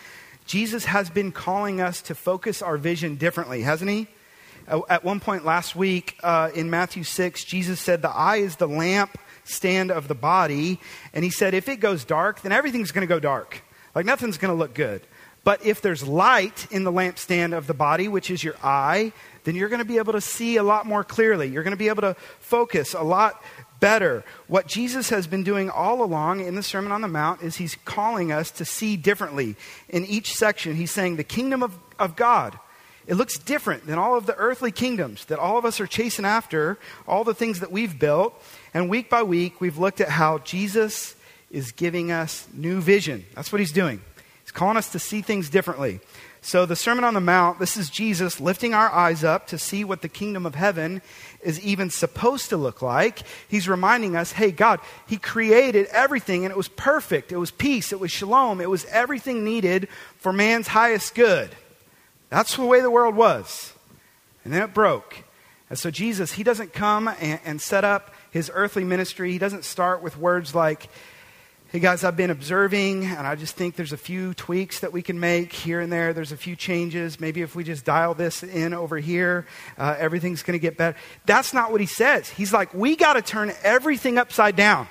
Jesus 0.47 0.85
has 0.85 1.11
been 1.11 1.33
calling 1.33 1.81
us 1.81 2.01
to 2.03 2.15
focus 2.15 2.63
our 2.63 2.77
vision 2.77 3.17
differently, 3.17 3.63
hasn't 3.63 3.91
he? 3.91 4.07
At 4.69 5.03
one 5.03 5.19
point 5.19 5.45
last 5.45 5.75
week 5.75 6.17
uh, 6.23 6.51
in 6.55 6.71
Matthew 6.71 7.03
6, 7.03 7.43
Jesus 7.43 7.81
said, 7.81 8.03
The 8.03 8.11
eye 8.11 8.37
is 8.37 8.55
the 8.55 8.69
lamp 8.69 9.19
stand 9.43 9.91
of 9.91 10.07
the 10.07 10.15
body. 10.15 10.79
And 11.13 11.25
he 11.25 11.31
said, 11.31 11.55
If 11.55 11.69
it 11.69 11.81
goes 11.81 12.05
dark, 12.05 12.43
then 12.43 12.53
everything's 12.53 12.93
going 12.93 13.05
to 13.05 13.13
go 13.13 13.19
dark. 13.19 13.65
Like 13.97 14.07
nothing's 14.07 14.39
going 14.39 14.55
to 14.55 14.59
look 14.59 14.75
good. 14.75 15.03
But 15.45 15.67
if 15.67 15.81
there's 15.81 16.07
light 16.07 16.69
in 16.71 16.85
the 16.85 16.93
lampstand 16.93 17.57
of 17.57 17.67
the 17.67 17.75
body, 17.75 18.07
which 18.09 18.31
is 18.31 18.45
your 18.45 18.55
eye, 18.63 19.13
then 19.45 19.57
you're 19.57 19.69
going 19.69 19.81
to 19.81 19.85
be 19.85 19.99
able 19.99 20.13
to 20.13 20.21
see 20.21 20.57
a 20.57 20.63
lot 20.63 20.87
more 20.87 21.03
clearly. 21.03 21.49
You're 21.49 21.65
going 21.65 21.73
to 21.73 21.77
be 21.77 21.89
able 21.89 22.03
to 22.03 22.15
focus 22.39 22.95
a 22.95 23.03
lot 23.03 23.43
better. 23.81 24.23
What 24.47 24.69
Jesus 24.69 25.11
has 25.11 25.27
been 25.27 25.43
doing 25.43 25.69
all 25.69 26.05
along 26.05 26.41
in 26.41 26.55
the 26.55 26.63
Sermon 26.63 26.93
on 26.93 27.01
the 27.01 27.09
Mount 27.09 27.43
is 27.43 27.57
he's 27.57 27.77
calling 27.85 28.31
us 28.31 28.53
to 28.53 28.65
see 28.65 28.97
differently. 28.97 29.57
In 29.89 30.05
each 30.05 30.37
section, 30.37 30.77
he's 30.77 30.93
saying 30.93 31.17
the 31.17 31.25
kingdom 31.25 31.65
of, 31.65 31.77
of 31.99 32.15
God. 32.15 32.57
It 33.09 33.15
looks 33.15 33.37
different 33.37 33.85
than 33.85 33.99
all 33.99 34.17
of 34.17 34.27
the 34.27 34.37
earthly 34.37 34.71
kingdoms 34.71 35.25
that 35.25 35.41
all 35.41 35.59
of 35.59 35.65
us 35.65 35.81
are 35.81 35.89
chasing 35.89 36.25
after, 36.25 36.79
all 37.09 37.25
the 37.25 37.35
things 37.35 37.59
that 37.59 37.73
we've 37.73 37.99
built. 37.99 38.41
And 38.73 38.89
week 38.89 39.11
by 39.11 39.25
week, 39.25 39.61
we've 39.61 39.79
looked 39.79 40.01
at 40.01 40.09
how 40.09 40.39
Jesus 40.39 41.17
is 41.51 41.73
giving 41.73 42.13
us 42.13 42.47
new 42.53 42.81
vision. 42.81 43.27
That's 43.35 43.51
what 43.51 43.61
he's 43.61 43.73
doing. 43.73 44.01
He's 44.53 44.59
calling 44.59 44.77
us 44.77 44.93
to 44.93 44.99
see 44.99 45.23
things 45.23 45.49
differently. 45.49 46.01
So, 46.43 46.67
the 46.67 46.77
Sermon 46.77 47.05
on 47.05 47.15
the 47.15 47.21
Mount, 47.21 47.59
this 47.59 47.79
is 47.79 47.89
Jesus 47.89 48.39
lifting 48.39 48.75
our 48.75 48.91
eyes 48.91 49.25
up 49.25 49.47
to 49.47 49.57
see 49.57 49.83
what 49.83 50.03
the 50.03 50.11
kingdom 50.11 50.45
of 50.45 50.55
heaven 50.55 51.01
is 51.43 51.59
even 51.61 51.89
supposed 51.89 52.51
to 52.51 52.59
look 52.59 52.83
like. 52.83 53.23
He's 53.49 53.67
reminding 53.67 54.15
us 54.15 54.33
hey, 54.33 54.51
God, 54.51 54.81
He 55.07 55.17
created 55.17 55.87
everything 55.87 56.45
and 56.45 56.53
it 56.53 56.57
was 56.57 56.69
perfect. 56.69 57.33
It 57.33 57.39
was 57.39 57.51
peace. 57.51 57.93
It 57.95 58.01
was 58.01 58.11
shalom. 58.11 58.61
It 58.61 58.69
was 58.69 58.85
everything 58.87 59.43
needed 59.43 59.89
for 60.19 60.35
man's 60.35 60.69
highest 60.69 61.15
good. 61.15 61.49
That's 62.29 62.55
the 62.57 62.67
way 62.67 62.83
the 62.83 62.91
world 62.91 63.17
was. 63.17 63.73
And 64.45 64.53
then 64.53 64.61
it 64.61 64.75
broke. 64.75 65.25
And 65.71 65.79
so, 65.79 65.91
Jesus, 65.91 66.33
He 66.33 66.43
doesn't 66.43 66.75
come 66.75 67.09
and, 67.09 67.41
and 67.47 67.59
set 67.59 67.85
up 67.85 68.13
His 68.31 68.51
earthly 68.53 68.85
ministry. 68.85 69.33
He 69.33 69.39
doesn't 69.39 69.65
start 69.65 70.03
with 70.03 70.19
words 70.19 70.55
like, 70.55 70.91
Hey 71.73 71.81
guys, 71.81 72.05
I've 72.05 72.19
been 72.19 72.29
observing, 72.29 73.07
and 73.07 73.27
I 73.27 73.35
just 73.35 73.57
think 73.57 73.77
there's 73.77 73.95
a 73.95 73.97
few 73.97 74.35
tweaks 74.35 74.81
that 74.81 74.93
we 74.93 75.01
can 75.01 75.19
make 75.19 75.55
here 75.55 75.81
and 75.81 75.91
there. 75.91 76.13
There's 76.13 76.31
a 76.31 76.37
few 76.37 76.55
changes. 76.55 77.19
Maybe 77.19 77.41
if 77.41 77.57
we 77.57 77.65
just 77.65 77.87
dial 77.87 78.13
this 78.13 78.43
in 78.43 78.75
over 78.75 78.99
here, 78.99 79.47
uh, 79.79 79.97
everything's 79.99 80.43
going 80.43 80.53
to 80.53 80.59
get 80.61 80.77
better. 80.77 80.99
That's 81.25 81.55
not 81.55 81.73
what 81.73 81.81
he 81.81 81.87
says. 81.87 82.29
He's 82.29 82.53
like, 82.53 82.75
we 82.75 82.95
got 82.95 83.15
to 83.15 83.23
turn 83.23 83.55
everything 83.63 84.19
upside 84.19 84.55
down. 84.55 84.87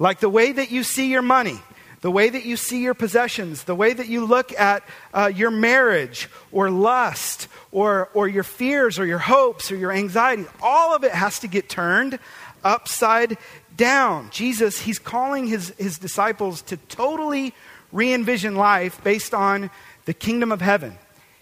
Like 0.00 0.18
the 0.18 0.28
way 0.28 0.50
that 0.50 0.72
you 0.72 0.82
see 0.82 1.08
your 1.08 1.22
money, 1.22 1.60
the 2.00 2.10
way 2.10 2.28
that 2.28 2.44
you 2.44 2.56
see 2.56 2.82
your 2.82 2.94
possessions, 2.94 3.64
the 3.64 3.74
way 3.74 3.92
that 3.92 4.08
you 4.08 4.24
look 4.24 4.52
at 4.58 4.84
uh, 5.12 5.30
your 5.34 5.50
marriage 5.50 6.28
or 6.52 6.70
lust 6.70 7.48
or, 7.72 8.08
or 8.14 8.28
your 8.28 8.44
fears 8.44 8.98
or 8.98 9.06
your 9.06 9.18
hopes 9.18 9.72
or 9.72 9.76
your 9.76 9.92
anxiety, 9.92 10.46
all 10.62 10.94
of 10.94 11.02
it 11.02 11.12
has 11.12 11.40
to 11.40 11.48
get 11.48 11.68
turned 11.68 12.18
upside 12.62 13.36
down. 13.76 14.30
Jesus, 14.30 14.80
he's 14.80 14.98
calling 14.98 15.46
his, 15.46 15.70
his 15.78 15.98
disciples 15.98 16.62
to 16.62 16.76
totally 16.76 17.52
re 17.92 18.12
envision 18.12 18.54
life 18.54 19.02
based 19.02 19.34
on 19.34 19.70
the 20.04 20.14
kingdom 20.14 20.52
of 20.52 20.60
heaven. 20.60 20.96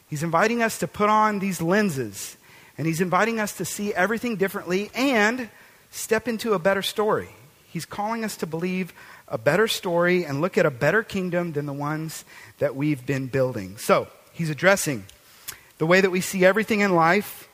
He's 0.08 0.22
inviting 0.22 0.62
us 0.62 0.78
to 0.78 0.88
put 0.88 1.10
on 1.10 1.40
these 1.40 1.60
lenses, 1.60 2.36
and 2.78 2.86
he's 2.86 3.00
inviting 3.00 3.40
us 3.40 3.56
to 3.56 3.64
see 3.64 3.92
everything 3.92 4.36
differently 4.36 4.90
and 4.94 5.50
step 5.90 6.28
into 6.28 6.52
a 6.52 6.58
better 6.58 6.82
story. 6.82 7.30
He's 7.66 7.84
calling 7.84 8.24
us 8.24 8.36
to 8.38 8.46
believe 8.46 8.94
a 9.28 9.38
better 9.38 9.68
story 9.68 10.24
and 10.24 10.40
look 10.40 10.56
at 10.56 10.66
a 10.66 10.70
better 10.70 11.02
kingdom 11.02 11.52
than 11.52 11.66
the 11.66 11.72
ones 11.72 12.24
that 12.58 12.76
we've 12.76 13.04
been 13.04 13.26
building. 13.26 13.76
So, 13.78 14.08
he's 14.32 14.50
addressing 14.50 15.04
the 15.78 15.86
way 15.86 16.00
that 16.00 16.10
we 16.10 16.20
see 16.20 16.44
everything 16.44 16.80
in 16.80 16.94
life 16.94 17.48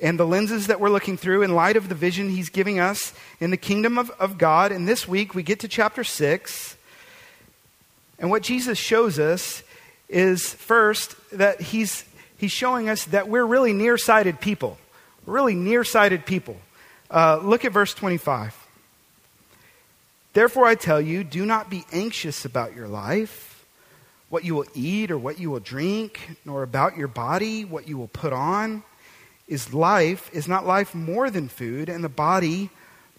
and 0.00 0.18
the 0.18 0.26
lenses 0.26 0.68
that 0.68 0.80
we're 0.80 0.90
looking 0.90 1.16
through 1.16 1.42
in 1.42 1.54
light 1.54 1.76
of 1.76 1.88
the 1.88 1.94
vision 1.94 2.30
he's 2.30 2.48
giving 2.48 2.78
us 2.78 3.12
in 3.38 3.50
the 3.50 3.56
kingdom 3.56 3.98
of, 3.98 4.10
of 4.10 4.38
God. 4.38 4.72
And 4.72 4.88
this 4.88 5.06
week 5.06 5.34
we 5.34 5.42
get 5.42 5.60
to 5.60 5.68
chapter 5.68 6.04
6. 6.04 6.76
And 8.18 8.30
what 8.30 8.42
Jesus 8.42 8.78
shows 8.78 9.18
us 9.18 9.62
is 10.08 10.52
first 10.54 11.14
that 11.32 11.60
he's, 11.60 12.04
he's 12.38 12.52
showing 12.52 12.88
us 12.88 13.04
that 13.06 13.28
we're 13.28 13.44
really 13.44 13.72
nearsighted 13.72 14.40
people. 14.40 14.78
We're 15.26 15.34
really 15.34 15.54
nearsighted 15.54 16.26
people. 16.26 16.56
Uh, 17.10 17.40
look 17.42 17.64
at 17.64 17.72
verse 17.72 17.94
25. 17.94 18.56
Therefore, 20.32 20.66
I 20.66 20.76
tell 20.76 21.00
you, 21.00 21.24
do 21.24 21.44
not 21.44 21.70
be 21.70 21.84
anxious 21.92 22.44
about 22.44 22.74
your 22.74 22.86
life, 22.86 23.66
what 24.28 24.44
you 24.44 24.54
will 24.54 24.66
eat 24.74 25.10
or 25.10 25.18
what 25.18 25.40
you 25.40 25.50
will 25.50 25.60
drink, 25.60 26.36
nor 26.44 26.62
about 26.62 26.96
your 26.96 27.08
body, 27.08 27.64
what 27.64 27.88
you 27.88 27.98
will 27.98 28.08
put 28.08 28.32
on 28.32 28.84
is 29.48 29.74
life, 29.74 30.30
is 30.32 30.46
not 30.46 30.64
life 30.64 30.94
more 30.94 31.30
than 31.30 31.48
food, 31.48 31.88
and 31.88 32.04
the 32.04 32.08
body 32.08 32.70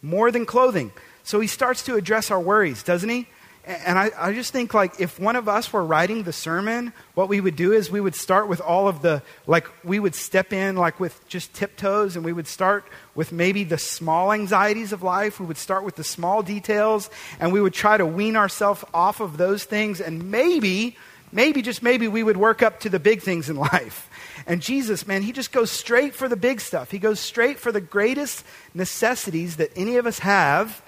more 0.02 0.32
than 0.32 0.46
clothing. 0.46 0.92
So 1.24 1.42
he 1.42 1.48
starts 1.48 1.84
to 1.84 1.96
address 1.96 2.32
our 2.32 2.40
worries, 2.40 2.82
doesn't 2.82 3.10
he? 3.10 3.28
And 3.64 4.00
I, 4.00 4.10
I, 4.18 4.34
just 4.34 4.52
think, 4.52 4.74
like, 4.74 5.00
if 5.00 5.20
one 5.20 5.36
of 5.36 5.48
us 5.48 5.72
were 5.72 5.86
writing 5.86 6.24
the 6.24 6.34
sermon, 6.34 6.94
what 7.14 7.30
we 7.30 7.40
would 7.40 7.56
do 7.56 7.72
is 7.74 7.92
we 7.92 8.02
would 8.02 8.16
start 8.16 8.48
with 8.48 8.60
all 8.60 8.88
of 8.88 9.04
the, 9.04 9.22
like, 9.46 9.68
we 9.84 10.00
would 10.00 10.16
step 10.16 10.52
in, 10.52 10.76
like, 10.76 11.00
with 11.00 11.28
just 11.28 11.54
tiptoes, 11.54 12.16
and 12.16 12.26
we 12.26 12.34
would 12.34 12.48
start 12.48 12.86
with 13.14 13.32
maybe 13.32 13.64
the 13.64 13.78
small 13.78 14.34
anxieties 14.34 14.94
of 14.94 15.04
life. 15.04 15.40
We 15.40 15.46
would 15.46 15.60
start 15.60 15.84
with 15.84 15.96
the 15.96 16.04
small 16.04 16.42
details, 16.42 17.12
and 17.40 17.54
we 17.54 17.62
would 17.62 17.74
try 17.74 17.98
to 17.98 18.06
wean 18.06 18.36
ourselves 18.36 18.84
off 18.96 19.20
of 19.20 19.38
those 19.38 19.64
things, 19.64 20.02
and 20.02 20.32
maybe, 20.32 20.98
maybe, 21.32 21.62
just 21.62 21.84
maybe, 21.84 22.08
we 22.08 22.24
would 22.24 22.38
work 22.38 22.64
up 22.64 22.80
to 22.80 22.90
the 22.90 23.00
big 23.00 23.22
things 23.22 23.48
in 23.48 23.56
life. 23.58 24.10
And 24.48 24.60
Jesus, 24.60 25.06
man, 25.06 25.22
he 25.22 25.34
just 25.34 25.52
goes 25.52 25.70
straight 25.70 26.16
for 26.16 26.28
the 26.28 26.36
big 26.36 26.62
stuff. 26.62 26.90
He 26.90 26.98
goes 26.98 27.20
straight 27.20 27.60
for 27.60 27.72
the 27.72 27.82
greatest 27.82 28.44
necessities 28.74 29.58
that 29.58 29.70
any 29.76 29.98
of 29.98 30.08
us 30.08 30.18
have. 30.18 30.82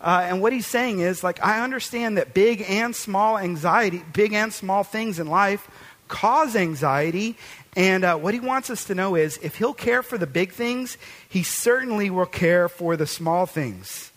Uh, 0.00 0.20
and 0.24 0.40
what 0.40 0.52
he's 0.52 0.66
saying 0.66 1.00
is, 1.00 1.24
like, 1.24 1.44
I 1.44 1.62
understand 1.62 2.18
that 2.18 2.34
big 2.34 2.64
and 2.68 2.94
small 2.94 3.36
anxiety, 3.36 4.02
big 4.12 4.32
and 4.32 4.52
small 4.52 4.84
things 4.84 5.18
in 5.18 5.26
life 5.26 5.68
cause 6.06 6.56
anxiety. 6.56 7.36
And 7.76 8.04
uh, 8.04 8.16
what 8.16 8.34
he 8.34 8.40
wants 8.40 8.70
us 8.70 8.84
to 8.84 8.94
know 8.94 9.14
is 9.14 9.38
if 9.42 9.56
he'll 9.56 9.74
care 9.74 10.02
for 10.02 10.18
the 10.18 10.26
big 10.26 10.52
things, 10.52 10.96
he 11.28 11.42
certainly 11.42 12.10
will 12.10 12.26
care 12.26 12.68
for 12.68 12.96
the 12.96 13.06
small 13.06 13.46
things. 13.46 14.10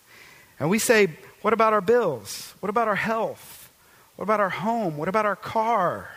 And 0.59 0.69
we 0.69 0.79
say, 0.79 1.09
what 1.41 1.53
about 1.53 1.73
our 1.73 1.81
bills? 1.81 2.53
What 2.59 2.69
about 2.69 2.87
our 2.87 2.95
health? 2.95 3.71
What 4.15 4.23
about 4.23 4.39
our 4.39 4.49
home? 4.49 4.97
What 4.97 5.09
about 5.09 5.25
our 5.25 5.35
car? 5.35 6.09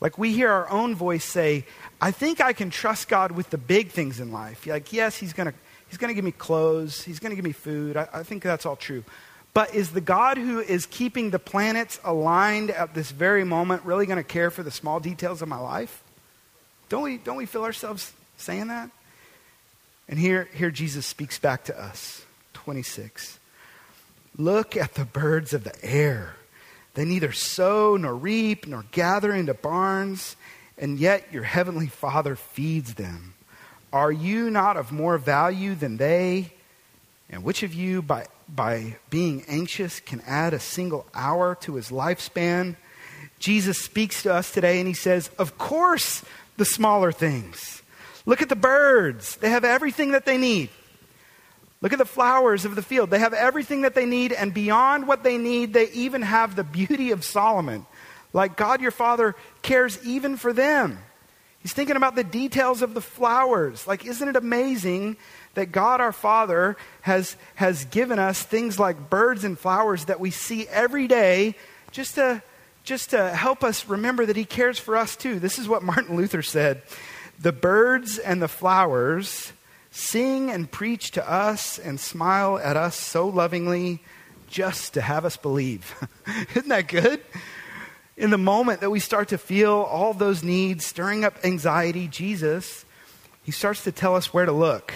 Like 0.00 0.18
we 0.18 0.32
hear 0.32 0.50
our 0.50 0.68
own 0.70 0.94
voice 0.94 1.24
say, 1.24 1.66
I 2.00 2.10
think 2.10 2.40
I 2.40 2.52
can 2.52 2.70
trust 2.70 3.08
God 3.08 3.32
with 3.32 3.50
the 3.50 3.58
big 3.58 3.90
things 3.90 4.18
in 4.18 4.32
life. 4.32 4.66
Like, 4.66 4.92
yes, 4.92 5.16
He's 5.16 5.32
going 5.32 5.48
to 5.48 5.54
he's 5.92 5.98
gonna 5.98 6.14
give 6.14 6.24
me 6.24 6.32
clothes, 6.32 7.02
He's 7.02 7.18
going 7.20 7.30
to 7.30 7.36
give 7.36 7.44
me 7.44 7.52
food. 7.52 7.98
I, 7.98 8.08
I 8.12 8.22
think 8.22 8.42
that's 8.42 8.64
all 8.64 8.76
true. 8.76 9.04
But 9.52 9.74
is 9.74 9.90
the 9.90 10.00
God 10.00 10.38
who 10.38 10.60
is 10.60 10.86
keeping 10.86 11.28
the 11.28 11.38
planets 11.38 12.00
aligned 12.04 12.70
at 12.70 12.94
this 12.94 13.10
very 13.10 13.44
moment 13.44 13.84
really 13.84 14.06
going 14.06 14.16
to 14.16 14.24
care 14.24 14.50
for 14.50 14.62
the 14.62 14.70
small 14.70 14.98
details 14.98 15.42
of 15.42 15.48
my 15.48 15.58
life? 15.58 16.02
Don't 16.88 17.02
we, 17.02 17.18
don't 17.18 17.36
we 17.36 17.44
feel 17.44 17.64
ourselves 17.64 18.12
saying 18.38 18.68
that? 18.68 18.90
And 20.08 20.18
here, 20.18 20.48
here 20.54 20.70
Jesus 20.70 21.06
speaks 21.06 21.38
back 21.38 21.64
to 21.64 21.78
us. 21.78 22.24
26. 22.54 23.38
Look 24.38 24.74
at 24.74 24.94
the 24.94 25.04
birds 25.04 25.52
of 25.52 25.64
the 25.64 25.84
air. 25.84 26.36
They 26.94 27.04
neither 27.04 27.32
sow 27.32 27.96
nor 27.96 28.14
reap 28.14 28.66
nor 28.66 28.86
gather 28.90 29.34
into 29.34 29.52
barns, 29.52 30.36
and 30.78 30.98
yet 30.98 31.30
your 31.30 31.42
heavenly 31.42 31.88
Father 31.88 32.36
feeds 32.36 32.94
them. 32.94 33.31
Are 33.92 34.12
you 34.12 34.50
not 34.50 34.76
of 34.76 34.90
more 34.92 35.18
value 35.18 35.74
than 35.74 35.96
they? 35.96 36.52
And 37.28 37.44
which 37.44 37.62
of 37.62 37.74
you, 37.74 38.02
by, 38.02 38.26
by 38.48 38.96
being 39.10 39.44
anxious, 39.48 40.00
can 40.00 40.20
add 40.26 40.54
a 40.54 40.60
single 40.60 41.06
hour 41.14 41.56
to 41.62 41.74
his 41.74 41.90
lifespan? 41.90 42.76
Jesus 43.38 43.78
speaks 43.78 44.22
to 44.22 44.32
us 44.32 44.52
today 44.52 44.78
and 44.78 44.86
he 44.86 44.94
says, 44.94 45.30
Of 45.38 45.58
course, 45.58 46.24
the 46.56 46.64
smaller 46.64 47.12
things. 47.12 47.82
Look 48.24 48.40
at 48.40 48.48
the 48.48 48.56
birds, 48.56 49.36
they 49.36 49.50
have 49.50 49.64
everything 49.64 50.12
that 50.12 50.24
they 50.24 50.38
need. 50.38 50.70
Look 51.80 51.92
at 51.92 51.98
the 51.98 52.04
flowers 52.04 52.64
of 52.64 52.76
the 52.76 52.82
field. 52.82 53.10
They 53.10 53.18
have 53.18 53.34
everything 53.34 53.82
that 53.82 53.96
they 53.96 54.06
need, 54.06 54.32
and 54.32 54.54
beyond 54.54 55.08
what 55.08 55.24
they 55.24 55.36
need, 55.36 55.72
they 55.72 55.90
even 55.90 56.22
have 56.22 56.54
the 56.54 56.62
beauty 56.62 57.10
of 57.10 57.24
Solomon. 57.24 57.86
Like 58.32 58.56
God 58.56 58.80
your 58.80 58.92
Father 58.92 59.34
cares 59.62 59.98
even 60.04 60.36
for 60.36 60.52
them. 60.52 61.00
He's 61.62 61.72
thinking 61.72 61.96
about 61.96 62.16
the 62.16 62.24
details 62.24 62.82
of 62.82 62.92
the 62.92 63.00
flowers. 63.00 63.86
Like, 63.86 64.04
isn't 64.04 64.28
it 64.28 64.34
amazing 64.34 65.16
that 65.54 65.66
God 65.66 66.00
our 66.00 66.12
Father 66.12 66.76
has, 67.02 67.36
has 67.54 67.84
given 67.86 68.18
us 68.18 68.42
things 68.42 68.80
like 68.80 69.08
birds 69.08 69.44
and 69.44 69.56
flowers 69.56 70.06
that 70.06 70.18
we 70.18 70.32
see 70.32 70.66
every 70.68 71.06
day 71.06 71.54
just 71.92 72.16
to, 72.16 72.42
just 72.82 73.10
to 73.10 73.30
help 73.30 73.62
us 73.62 73.88
remember 73.88 74.26
that 74.26 74.36
He 74.36 74.44
cares 74.44 74.80
for 74.80 74.96
us 74.96 75.14
too? 75.14 75.38
This 75.38 75.60
is 75.60 75.68
what 75.68 75.84
Martin 75.84 76.16
Luther 76.16 76.42
said 76.42 76.82
The 77.38 77.52
birds 77.52 78.18
and 78.18 78.42
the 78.42 78.48
flowers 78.48 79.52
sing 79.92 80.50
and 80.50 80.68
preach 80.68 81.12
to 81.12 81.30
us 81.30 81.78
and 81.78 82.00
smile 82.00 82.58
at 82.58 82.76
us 82.76 82.96
so 82.96 83.28
lovingly 83.28 84.00
just 84.48 84.94
to 84.94 85.00
have 85.00 85.24
us 85.24 85.36
believe. 85.36 85.94
Isn't 86.56 86.68
that 86.68 86.88
good? 86.88 87.20
In 88.16 88.30
the 88.30 88.38
moment 88.38 88.80
that 88.80 88.90
we 88.90 89.00
start 89.00 89.28
to 89.28 89.38
feel 89.38 89.72
all 89.72 90.12
those 90.12 90.42
needs 90.42 90.84
stirring 90.84 91.24
up 91.24 91.44
anxiety, 91.44 92.08
Jesus, 92.08 92.84
he 93.42 93.52
starts 93.52 93.84
to 93.84 93.92
tell 93.92 94.16
us 94.16 94.34
where 94.34 94.44
to 94.44 94.52
look. 94.52 94.92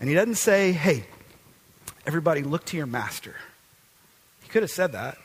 And 0.00 0.08
he 0.08 0.14
doesn't 0.14 0.36
say, 0.36 0.72
hey, 0.72 1.04
everybody, 2.06 2.42
look 2.42 2.64
to 2.66 2.76
your 2.76 2.86
master. 2.86 3.36
He 4.42 4.48
could 4.48 4.62
have 4.62 4.70
said 4.70 4.92
that. 4.92 5.18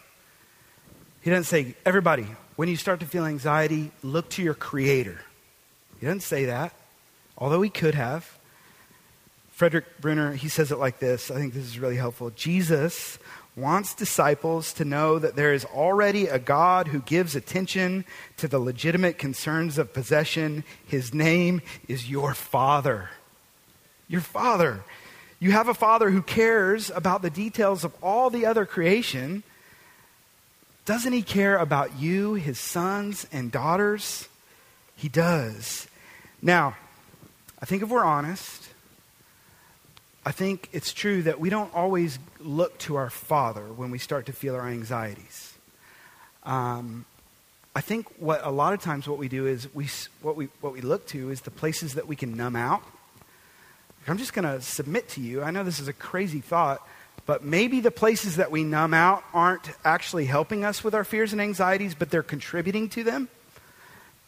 He 1.22 1.30
doesn't 1.30 1.46
say, 1.46 1.76
everybody, 1.86 2.28
when 2.56 2.70
you 2.70 2.76
start 2.76 3.00
to 3.00 3.06
feel 3.06 3.26
anxiety, 3.26 3.92
look 4.04 4.30
to 4.32 4.44
your 4.44 4.54
creator. 4.54 5.20
He 6.00 6.06
doesn't 6.06 6.22
say 6.22 6.46
that, 6.46 6.74
although 7.38 7.62
he 7.62 7.70
could 7.70 7.96
have. 7.96 8.30
Frederick 9.52 9.86
Bruner, 10.02 10.34
he 10.34 10.50
says 10.50 10.72
it 10.72 10.80
like 10.80 11.00
this. 11.00 11.32
I 11.32 11.36
think 11.36 11.54
this 11.54 11.64
is 11.64 11.80
really 11.80 11.96
helpful. 11.96 12.32
Jesus 12.32 13.18
wants 13.56 13.94
disciples 13.94 14.74
to 14.74 14.86
know 14.86 15.20
that 15.20 15.36
there 15.36 15.54
is 15.54 15.66
already 15.66 16.28
a 16.28 16.40
God 16.40 16.88
who 16.88 17.00
gives 17.02 17.36
attention 17.36 18.04
to 18.38 18.48
the 18.48 18.60
legitimate 18.60 19.18
concerns 19.18 19.78
of 19.78 19.94
possession. 19.94 20.64
His 20.88 21.14
name 21.14 21.62
is 21.88 22.10
your 22.10 22.34
Father. 22.34 23.10
Your 24.08 24.22
Father. 24.22 24.84
You 25.40 25.52
have 25.52 25.68
a 25.68 25.74
Father 25.74 26.10
who 26.10 26.22
cares 26.22 26.90
about 26.90 27.22
the 27.22 27.30
details 27.30 27.84
of 27.84 27.94
all 28.02 28.30
the 28.30 28.46
other 28.46 28.66
creation. 28.66 29.44
Doesn't 30.86 31.14
He 31.14 31.22
care 31.22 31.58
about 31.58 32.00
you, 32.00 32.34
His 32.34 32.60
sons 32.60 33.28
and 33.32 33.52
daughters? 33.52 34.28
He 34.96 35.10
does. 35.10 35.88
Now, 36.42 36.76
I 37.62 37.66
think 37.66 37.84
if 37.84 37.90
we're 37.90 38.04
honest, 38.04 38.63
I 40.26 40.32
think 40.32 40.70
it's 40.72 40.94
true 40.94 41.24
that 41.24 41.40
we 41.40 41.50
don't 41.50 41.74
always 41.76 42.18
look 42.40 42.78
to 42.80 42.96
our 42.96 43.10
Father 43.10 43.64
when 43.64 43.92
we 43.92 43.98
start 43.98 44.28
to 44.28 44.34
feel 44.34 44.56
our 44.56 44.68
anxieties. 44.68 45.54
Um, 46.44 47.06
I 47.76 47.82
think 47.82 48.08
what 48.20 48.46
a 48.46 48.52
lot 48.52 48.74
of 48.74 48.82
times 48.82 49.08
what 49.08 49.18
we 49.18 49.28
do 49.28 49.48
is 49.48 49.74
we 49.74 49.88
what 50.22 50.36
we 50.36 50.46
what 50.62 50.74
we 50.74 50.82
look 50.82 51.08
to 51.08 51.30
is 51.30 51.42
the 51.42 51.52
places 51.52 51.96
that 51.96 52.08
we 52.08 52.16
can 52.16 52.38
numb 52.38 52.56
out. 52.56 52.84
I'm 54.08 54.18
just 54.18 54.34
going 54.34 54.46
to 54.46 54.62
submit 54.62 55.10
to 55.10 55.22
you. 55.22 55.42
I 55.42 55.52
know 55.52 55.64
this 55.64 55.80
is 55.80 55.88
a 55.88 55.94
crazy 55.94 56.42
thought, 56.42 56.86
but 57.26 57.44
maybe 57.44 57.80
the 57.80 57.92
places 57.92 58.36
that 58.36 58.52
we 58.52 58.64
numb 58.64 58.94
out 58.94 59.24
aren't 59.34 59.70
actually 59.86 60.26
helping 60.26 60.66
us 60.66 60.84
with 60.84 60.94
our 60.94 61.06
fears 61.06 61.32
and 61.32 61.42
anxieties, 61.42 61.96
but 61.96 62.10
they're 62.10 62.22
contributing 62.22 62.90
to 62.90 63.04
them. 63.04 63.30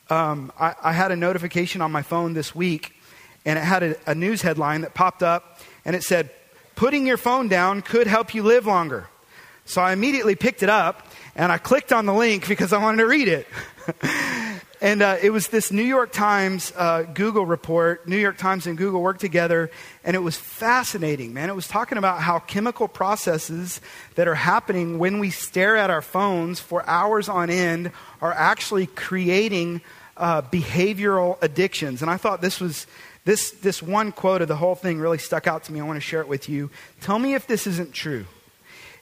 Um, 0.09 0.51
I, 0.57 0.75
I, 0.81 0.93
had 0.93 1.11
a 1.11 1.15
notification 1.15 1.81
on 1.81 1.91
my 1.91 2.03
phone 2.03 2.33
this 2.33 2.53
week, 2.55 2.95
and 3.43 3.57
it 3.59 3.63
had 3.63 3.83
a, 3.83 4.11
a 4.11 4.15
news 4.15 4.41
headline 4.41 4.81
that 4.81 4.93
popped 4.93 5.23
up, 5.23 5.59
and 5.85 5.95
it 5.95 6.03
said, 6.03 6.29
putting 6.75 7.07
your 7.07 7.17
phone 7.17 7.47
down 7.47 7.81
could 7.81 8.07
help 8.07 8.33
you 8.33 8.43
live 8.43 8.65
longer. 8.65 9.07
So 9.65 9.81
I 9.81 9.93
immediately 9.93 10.35
picked 10.35 10.61
it 10.61 10.69
up 10.69 11.07
and 11.35 11.51
I 11.51 11.57
clicked 11.57 11.91
on 11.91 12.05
the 12.05 12.13
link 12.13 12.47
because 12.47 12.73
I 12.73 12.81
wanted 12.81 12.97
to 12.97 13.07
read 13.07 13.27
it. 13.27 13.47
and 14.81 15.01
uh, 15.01 15.17
it 15.21 15.31
was 15.31 15.47
this 15.47 15.71
New 15.71 15.83
York 15.83 16.11
Times 16.11 16.71
uh, 16.75 17.03
Google 17.03 17.45
report. 17.45 18.07
New 18.07 18.17
York 18.17 18.37
Times 18.37 18.67
and 18.67 18.77
Google 18.77 19.01
worked 19.01 19.21
together, 19.21 19.71
and 20.03 20.15
it 20.15 20.19
was 20.19 20.37
fascinating, 20.37 21.33
man. 21.33 21.49
It 21.49 21.55
was 21.55 21.67
talking 21.67 21.97
about 21.97 22.21
how 22.21 22.39
chemical 22.39 22.87
processes 22.87 23.81
that 24.15 24.27
are 24.27 24.35
happening 24.35 24.99
when 24.99 25.19
we 25.19 25.29
stare 25.29 25.75
at 25.75 25.89
our 25.89 26.01
phones 26.01 26.59
for 26.59 26.87
hours 26.87 27.27
on 27.29 27.49
end 27.49 27.91
are 28.21 28.33
actually 28.33 28.87
creating 28.87 29.81
uh, 30.17 30.41
behavioral 30.43 31.41
addictions. 31.41 32.01
And 32.01 32.09
I 32.09 32.17
thought 32.17 32.41
this 32.41 32.59
was 32.59 32.87
this, 33.25 33.51
this 33.51 33.81
one 33.81 34.11
quote 34.11 34.41
of 34.41 34.47
the 34.47 34.55
whole 34.55 34.75
thing 34.75 34.99
really 34.99 35.17
stuck 35.17 35.47
out 35.47 35.63
to 35.65 35.73
me. 35.73 35.79
I 35.79 35.83
want 35.83 35.97
to 35.97 36.01
share 36.01 36.21
it 36.21 36.27
with 36.27 36.47
you. 36.47 36.69
Tell 37.01 37.19
me 37.19 37.33
if 37.33 37.47
this 37.47 37.67
isn't 37.67 37.91
true. 37.91 38.25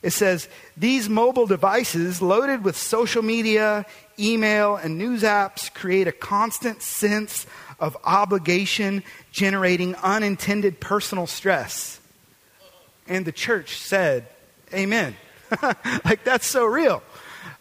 It 0.01 0.11
says, 0.11 0.47
These 0.77 1.09
mobile 1.09 1.45
devices, 1.45 2.21
loaded 2.21 2.63
with 2.63 2.77
social 2.77 3.21
media, 3.21 3.85
email, 4.17 4.77
and 4.77 4.97
news 4.97 5.23
apps, 5.23 5.73
create 5.73 6.07
a 6.07 6.11
constant 6.11 6.81
sense 6.81 7.45
of 7.79 7.97
obligation, 8.05 9.03
generating 9.31 9.95
unintended 9.95 10.79
personal 10.79 11.27
stress. 11.27 11.99
And 13.07 13.25
the 13.25 13.31
church 13.31 13.77
said, 13.77 14.27
Amen. 14.73 15.15
like, 16.05 16.23
that's 16.23 16.47
so 16.47 16.65
real. 16.65 17.03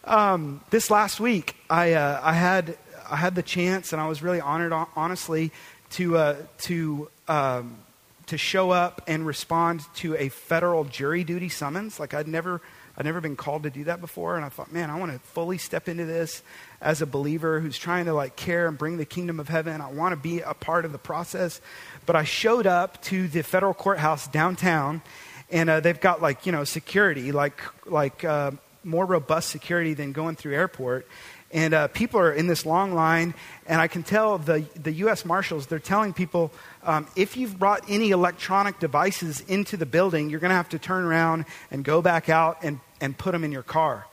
Um, 0.04 0.62
this 0.70 0.90
last 0.90 1.20
week, 1.20 1.56
I, 1.68 1.92
uh, 1.94 2.20
I, 2.22 2.32
had, 2.32 2.76
I 3.08 3.16
had 3.16 3.34
the 3.34 3.42
chance, 3.42 3.92
and 3.92 4.00
I 4.00 4.08
was 4.08 4.22
really 4.22 4.40
honored, 4.40 4.72
honestly, 4.96 5.52
to, 5.92 6.16
uh, 6.16 6.36
to, 6.58 7.08
um, 7.28 7.78
to 8.26 8.38
show 8.38 8.70
up 8.70 9.02
and 9.06 9.26
respond 9.26 9.82
to 9.96 10.16
a 10.16 10.28
federal 10.28 10.84
jury 10.84 11.24
duty 11.24 11.48
summons. 11.48 12.00
Like 12.00 12.14
I'd 12.14 12.28
never, 12.28 12.60
I'd 12.96 13.04
never 13.04 13.20
been 13.20 13.36
called 13.36 13.64
to 13.64 13.70
do 13.70 13.84
that 13.84 14.00
before. 14.00 14.36
And 14.36 14.44
I 14.44 14.48
thought, 14.48 14.72
man, 14.72 14.90
I 14.90 14.98
want 14.98 15.12
to 15.12 15.18
fully 15.18 15.58
step 15.58 15.88
into 15.88 16.04
this 16.04 16.42
as 16.80 17.02
a 17.02 17.06
believer 17.06 17.60
who's 17.60 17.78
trying 17.78 18.06
to 18.06 18.14
like 18.14 18.36
care 18.36 18.68
and 18.68 18.76
bring 18.76 18.96
the 18.96 19.04
kingdom 19.04 19.40
of 19.40 19.48
heaven. 19.48 19.80
I 19.80 19.90
want 19.90 20.12
to 20.12 20.16
be 20.16 20.40
a 20.40 20.54
part 20.54 20.84
of 20.84 20.92
the 20.92 20.98
process. 20.98 21.60
But 22.06 22.16
I 22.16 22.24
showed 22.24 22.66
up 22.66 23.02
to 23.04 23.28
the 23.28 23.42
federal 23.42 23.74
courthouse 23.74 24.26
downtown 24.28 25.02
and 25.50 25.68
uh, 25.68 25.80
they've 25.80 26.00
got 26.00 26.22
like, 26.22 26.46
you 26.46 26.52
know, 26.52 26.64
security, 26.64 27.30
like, 27.32 27.60
like, 27.86 28.24
uh, 28.24 28.52
more 28.84 29.04
robust 29.06 29.50
security 29.50 29.94
than 29.94 30.12
going 30.12 30.34
through 30.34 30.54
airport. 30.54 31.06
And 31.52 31.74
uh, 31.74 31.88
people 31.88 32.18
are 32.18 32.32
in 32.32 32.46
this 32.46 32.64
long 32.64 32.94
line, 32.94 33.34
and 33.66 33.80
I 33.80 33.86
can 33.86 34.02
tell 34.02 34.38
the, 34.38 34.64
the 34.74 34.92
U.S. 34.92 35.26
Marshals, 35.26 35.66
they're 35.66 35.78
telling 35.78 36.14
people 36.14 36.50
um, 36.82 37.06
if 37.14 37.36
you've 37.36 37.58
brought 37.58 37.84
any 37.88 38.10
electronic 38.10 38.78
devices 38.78 39.40
into 39.42 39.76
the 39.76 39.84
building, 39.84 40.30
you're 40.30 40.40
going 40.40 40.50
to 40.50 40.56
have 40.56 40.70
to 40.70 40.78
turn 40.78 41.04
around 41.04 41.44
and 41.70 41.84
go 41.84 42.00
back 42.00 42.30
out 42.30 42.58
and, 42.62 42.80
and 43.02 43.16
put 43.16 43.32
them 43.32 43.44
in 43.44 43.52
your 43.52 43.62
car. 43.62 44.06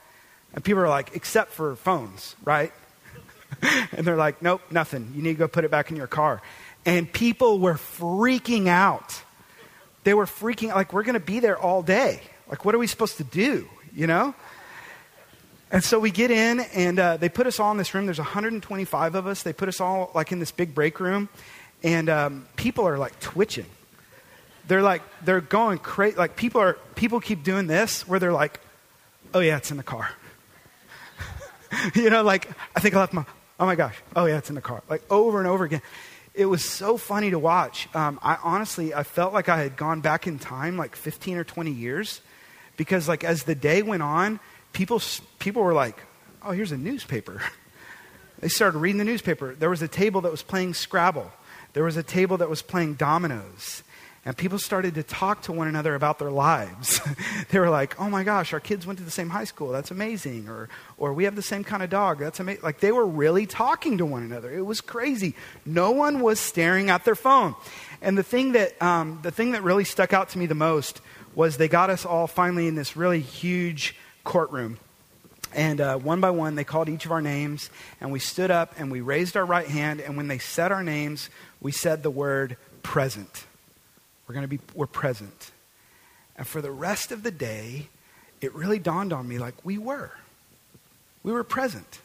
And 0.52 0.62
people 0.62 0.82
are 0.82 0.88
like, 0.88 1.16
except 1.16 1.52
for 1.52 1.76
phones, 1.76 2.36
right? 2.44 2.72
and 3.92 4.06
they're 4.06 4.16
like, 4.16 4.42
nope, 4.42 4.60
nothing. 4.70 5.12
You 5.14 5.22
need 5.22 5.32
to 5.32 5.38
go 5.38 5.48
put 5.48 5.64
it 5.64 5.70
back 5.70 5.90
in 5.90 5.96
your 5.96 6.06
car. 6.06 6.42
And 6.84 7.10
people 7.10 7.58
were 7.58 7.74
freaking 7.74 8.66
out. 8.66 9.22
They 10.04 10.12
were 10.14 10.26
freaking 10.26 10.70
out, 10.70 10.76
like, 10.76 10.92
we're 10.92 11.02
going 11.02 11.14
to 11.14 11.20
be 11.20 11.40
there 11.40 11.58
all 11.58 11.82
day. 11.82 12.20
Like, 12.48 12.64
what 12.64 12.74
are 12.74 12.78
we 12.78 12.86
supposed 12.86 13.16
to 13.18 13.24
do? 13.24 13.68
You 13.94 14.06
know? 14.06 14.34
And 15.72 15.84
so 15.84 16.00
we 16.00 16.10
get 16.10 16.32
in, 16.32 16.60
and 16.60 16.98
uh, 16.98 17.16
they 17.16 17.28
put 17.28 17.46
us 17.46 17.60
all 17.60 17.70
in 17.70 17.78
this 17.78 17.94
room. 17.94 18.06
There's 18.06 18.18
125 18.18 19.14
of 19.14 19.26
us. 19.28 19.44
They 19.44 19.52
put 19.52 19.68
us 19.68 19.80
all 19.80 20.10
like 20.14 20.32
in 20.32 20.40
this 20.40 20.50
big 20.50 20.74
break 20.74 20.98
room, 20.98 21.28
and 21.84 22.08
um, 22.08 22.46
people 22.56 22.88
are 22.88 22.98
like 22.98 23.20
twitching. 23.20 23.66
They're 24.66 24.82
like 24.82 25.02
they're 25.24 25.40
going 25.40 25.78
crazy. 25.78 26.16
Like 26.16 26.34
people 26.34 26.60
are 26.60 26.74
people 26.96 27.20
keep 27.20 27.44
doing 27.44 27.68
this 27.68 28.06
where 28.08 28.18
they're 28.18 28.32
like, 28.32 28.58
"Oh 29.32 29.38
yeah, 29.38 29.58
it's 29.58 29.70
in 29.70 29.76
the 29.76 29.84
car." 29.84 30.10
you 31.94 32.10
know, 32.10 32.24
like 32.24 32.48
I 32.74 32.80
think 32.80 32.96
I 32.96 33.00
left 33.00 33.12
my. 33.12 33.24
Oh 33.60 33.66
my 33.66 33.76
gosh! 33.76 33.96
Oh 34.16 34.26
yeah, 34.26 34.38
it's 34.38 34.48
in 34.48 34.56
the 34.56 34.60
car. 34.60 34.82
Like 34.88 35.04
over 35.10 35.38
and 35.38 35.46
over 35.46 35.64
again. 35.64 35.82
It 36.34 36.46
was 36.46 36.64
so 36.64 36.96
funny 36.96 37.30
to 37.30 37.38
watch. 37.38 37.88
Um, 37.94 38.18
I 38.22 38.38
honestly, 38.42 38.92
I 38.92 39.04
felt 39.04 39.32
like 39.32 39.48
I 39.48 39.60
had 39.62 39.76
gone 39.76 40.00
back 40.00 40.26
in 40.26 40.38
time, 40.40 40.76
like 40.76 40.96
15 40.96 41.36
or 41.36 41.44
20 41.44 41.70
years, 41.70 42.20
because 42.76 43.08
like 43.08 43.22
as 43.22 43.44
the 43.44 43.54
day 43.54 43.82
went 43.82 44.02
on 44.02 44.40
people, 44.72 45.00
people 45.38 45.62
were 45.62 45.74
like, 45.74 45.96
oh, 46.42 46.52
here's 46.52 46.72
a 46.72 46.78
newspaper. 46.78 47.42
they 48.40 48.48
started 48.48 48.78
reading 48.78 48.98
the 48.98 49.04
newspaper. 49.04 49.54
There 49.54 49.70
was 49.70 49.82
a 49.82 49.88
table 49.88 50.20
that 50.22 50.30
was 50.30 50.42
playing 50.42 50.74
Scrabble, 50.74 51.30
there 51.72 51.84
was 51.84 51.96
a 51.96 52.02
table 52.02 52.38
that 52.38 52.50
was 52.50 52.62
playing 52.62 52.94
dominoes. 52.94 53.82
And 54.22 54.36
people 54.36 54.58
started 54.58 54.96
to 54.96 55.02
talk 55.02 55.42
to 55.42 55.52
one 55.52 55.66
another 55.66 55.94
about 55.94 56.18
their 56.18 56.30
lives. 56.30 57.00
they 57.50 57.58
were 57.58 57.70
like, 57.70 57.98
oh 57.98 58.10
my 58.10 58.22
gosh, 58.22 58.52
our 58.52 58.60
kids 58.60 58.86
went 58.86 58.98
to 58.98 59.04
the 59.04 59.10
same 59.10 59.30
high 59.30 59.44
school. 59.44 59.70
That's 59.70 59.90
amazing. 59.90 60.46
Or, 60.46 60.68
or 60.98 61.14
we 61.14 61.24
have 61.24 61.36
the 61.36 61.42
same 61.42 61.64
kind 61.64 61.82
of 61.82 61.88
dog. 61.88 62.18
That's 62.18 62.38
amazing. 62.38 62.62
Like 62.62 62.80
they 62.80 62.92
were 62.92 63.06
really 63.06 63.46
talking 63.46 63.96
to 63.96 64.04
one 64.04 64.22
another. 64.22 64.52
It 64.52 64.60
was 64.60 64.82
crazy. 64.82 65.34
No 65.64 65.92
one 65.92 66.20
was 66.20 66.38
staring 66.38 66.90
at 66.90 67.06
their 67.06 67.14
phone. 67.14 67.54
And 68.02 68.18
the 68.18 68.22
thing 68.22 68.52
that, 68.52 68.80
um, 68.82 69.20
the 69.22 69.30
thing 69.30 69.52
that 69.52 69.62
really 69.62 69.84
stuck 69.84 70.12
out 70.12 70.28
to 70.30 70.38
me 70.38 70.44
the 70.44 70.54
most 70.54 71.00
was 71.34 71.56
they 71.56 71.68
got 71.68 71.88
us 71.88 72.04
all 72.04 72.26
finally 72.26 72.68
in 72.68 72.74
this 72.74 72.96
really 72.96 73.20
huge 73.20 73.96
courtroom. 74.24 74.78
And 75.54 75.80
uh, 75.80 75.96
one 75.98 76.20
by 76.20 76.30
one, 76.30 76.54
they 76.54 76.64
called 76.64 76.88
each 76.88 77.06
of 77.06 77.12
our 77.12 77.22
names, 77.22 77.70
and 78.00 78.12
we 78.12 78.20
stood 78.20 78.50
up 78.50 78.74
and 78.78 78.90
we 78.90 79.00
raised 79.00 79.36
our 79.36 79.44
right 79.44 79.66
hand. 79.66 80.00
And 80.00 80.16
when 80.16 80.28
they 80.28 80.38
said 80.38 80.70
our 80.70 80.84
names, 80.84 81.28
we 81.60 81.72
said 81.72 82.02
the 82.02 82.10
word 82.10 82.56
present. 82.82 83.44
We're 84.26 84.34
going 84.34 84.44
to 84.44 84.48
be, 84.48 84.60
we're 84.74 84.86
present. 84.86 85.50
And 86.36 86.46
for 86.46 86.62
the 86.62 86.70
rest 86.70 87.10
of 87.10 87.22
the 87.22 87.32
day, 87.32 87.88
it 88.40 88.54
really 88.54 88.78
dawned 88.78 89.12
on 89.12 89.28
me 89.28 89.38
like 89.38 89.54
we 89.64 89.76
were. 89.76 90.12
We 91.22 91.32
were 91.32 91.44
present. 91.44 92.00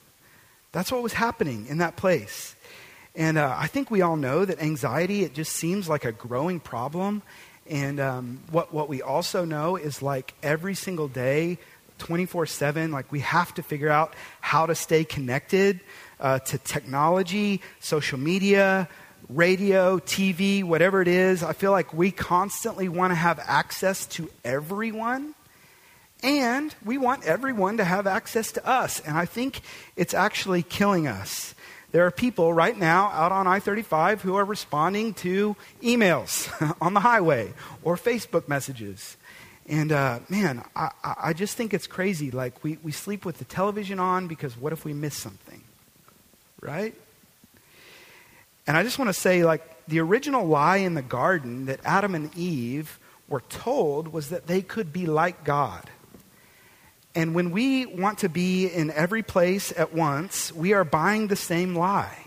That's 0.71 0.91
what 0.91 1.04
was 1.04 1.13
happening 1.13 1.67
in 1.67 1.78
that 1.78 1.95
place. 1.95 2.56
And 3.15 3.38
uh, 3.38 3.56
I 3.58 3.67
think 3.67 3.89
we 3.89 4.01
all 4.01 4.17
know 4.17 4.43
that 4.43 4.62
anxiety, 4.62 5.23
it 5.23 5.34
just 5.34 5.54
seems 5.54 5.88
like 5.88 6.04
a 6.04 6.12
growing 6.12 6.60
problem. 6.60 7.21
And 7.69 7.99
um, 7.99 8.39
what, 8.51 8.73
what 8.73 8.89
we 8.89 9.01
also 9.01 9.45
know 9.45 9.78
is 9.78 10.01
like 10.01 10.34
every 10.43 10.75
single 10.75 11.08
day, 11.08 11.58
24 11.97 12.45
7. 12.45 12.91
Like, 12.91 13.12
we 13.12 13.21
have 13.21 13.53
to 13.55 13.63
figure 13.63 13.89
out 13.89 14.13
how 14.41 14.65
to 14.65 14.75
stay 14.75 15.03
connected 15.03 15.79
uh, 16.19 16.39
to 16.39 16.58
technology, 16.58 17.62
social 17.79 18.19
media, 18.19 18.88
radio, 19.29 19.99
TV, 19.99 20.63
whatever 20.63 21.01
it 21.01 21.08
is. 21.08 21.43
I 21.43 21.53
feel 21.53 21.71
like 21.71 21.93
we 21.93 22.12
constantly 22.12 22.89
want 22.89 23.12
to 23.12 23.15
have 23.15 23.39
access 23.43 24.05
to 24.08 24.29
everyone. 24.43 25.36
And 26.23 26.73
we 26.84 26.97
want 26.97 27.25
everyone 27.25 27.77
to 27.77 27.84
have 27.84 28.08
access 28.08 28.51
to 28.53 28.65
us. 28.65 28.99
And 29.01 29.17
I 29.17 29.25
think 29.25 29.62
it's 29.95 30.13
actually 30.13 30.63
killing 30.63 31.08
us. 31.08 31.53
There 31.91 32.05
are 32.05 32.12
people 32.12 32.53
right 32.53 32.77
now 32.77 33.08
out 33.10 33.31
on 33.31 33.47
I 33.47 33.60
35 33.60 34.21
who 34.21 34.36
are 34.36 34.43
responding 34.43 35.13
to 35.15 35.55
emails 35.81 36.49
on 36.81 36.93
the 36.93 36.99
highway 36.99 37.53
or 37.84 37.95
Facebook 37.95 38.47
messages. 38.47 39.17
And 39.67 39.91
uh, 39.91 40.19
man, 40.30 40.63
I, 40.75 40.91
I 41.04 41.34
just 41.34 41.58
think 41.58 41.73
it's 41.73 41.88
crazy. 41.88 42.32
Like, 42.32 42.63
we, 42.63 42.78
we 42.84 42.91
sleep 42.91 43.25
with 43.25 43.39
the 43.39 43.45
television 43.45 43.99
on 43.99 44.28
because 44.28 44.56
what 44.58 44.73
if 44.73 44.86
we 44.86 44.93
miss 44.93 45.15
something? 45.15 45.63
Right? 46.62 46.93
And 48.67 48.78
I 48.78 48.84
just 48.84 48.99
want 48.99 49.10
to 49.10 49.13
say, 49.13 49.43
like, 49.43 49.86
the 49.88 49.99
original 49.99 50.45
lie 50.45 50.78
in 50.78 50.93
the 50.93 51.01
garden 51.01 51.65
that 51.65 51.80
Adam 51.84 52.15
and 52.15 52.36
Eve 52.36 52.99
were 53.28 53.41
told 53.41 54.10
was 54.10 54.30
that 54.30 54.47
they 54.47 54.62
could 54.62 54.93
be 54.93 55.06
like 55.06 55.43
God. 55.43 55.89
And 57.13 57.34
when 57.34 57.51
we 57.51 57.86
want 57.86 58.19
to 58.19 58.30
be 58.30 58.67
in 58.67 58.91
every 58.91 59.23
place 59.23 59.71
at 59.75 59.93
once, 59.93 60.51
we 60.51 60.73
are 60.73 60.84
buying 60.84 61.28
the 61.28 61.36
same 61.36 61.75
lie. 61.75 62.17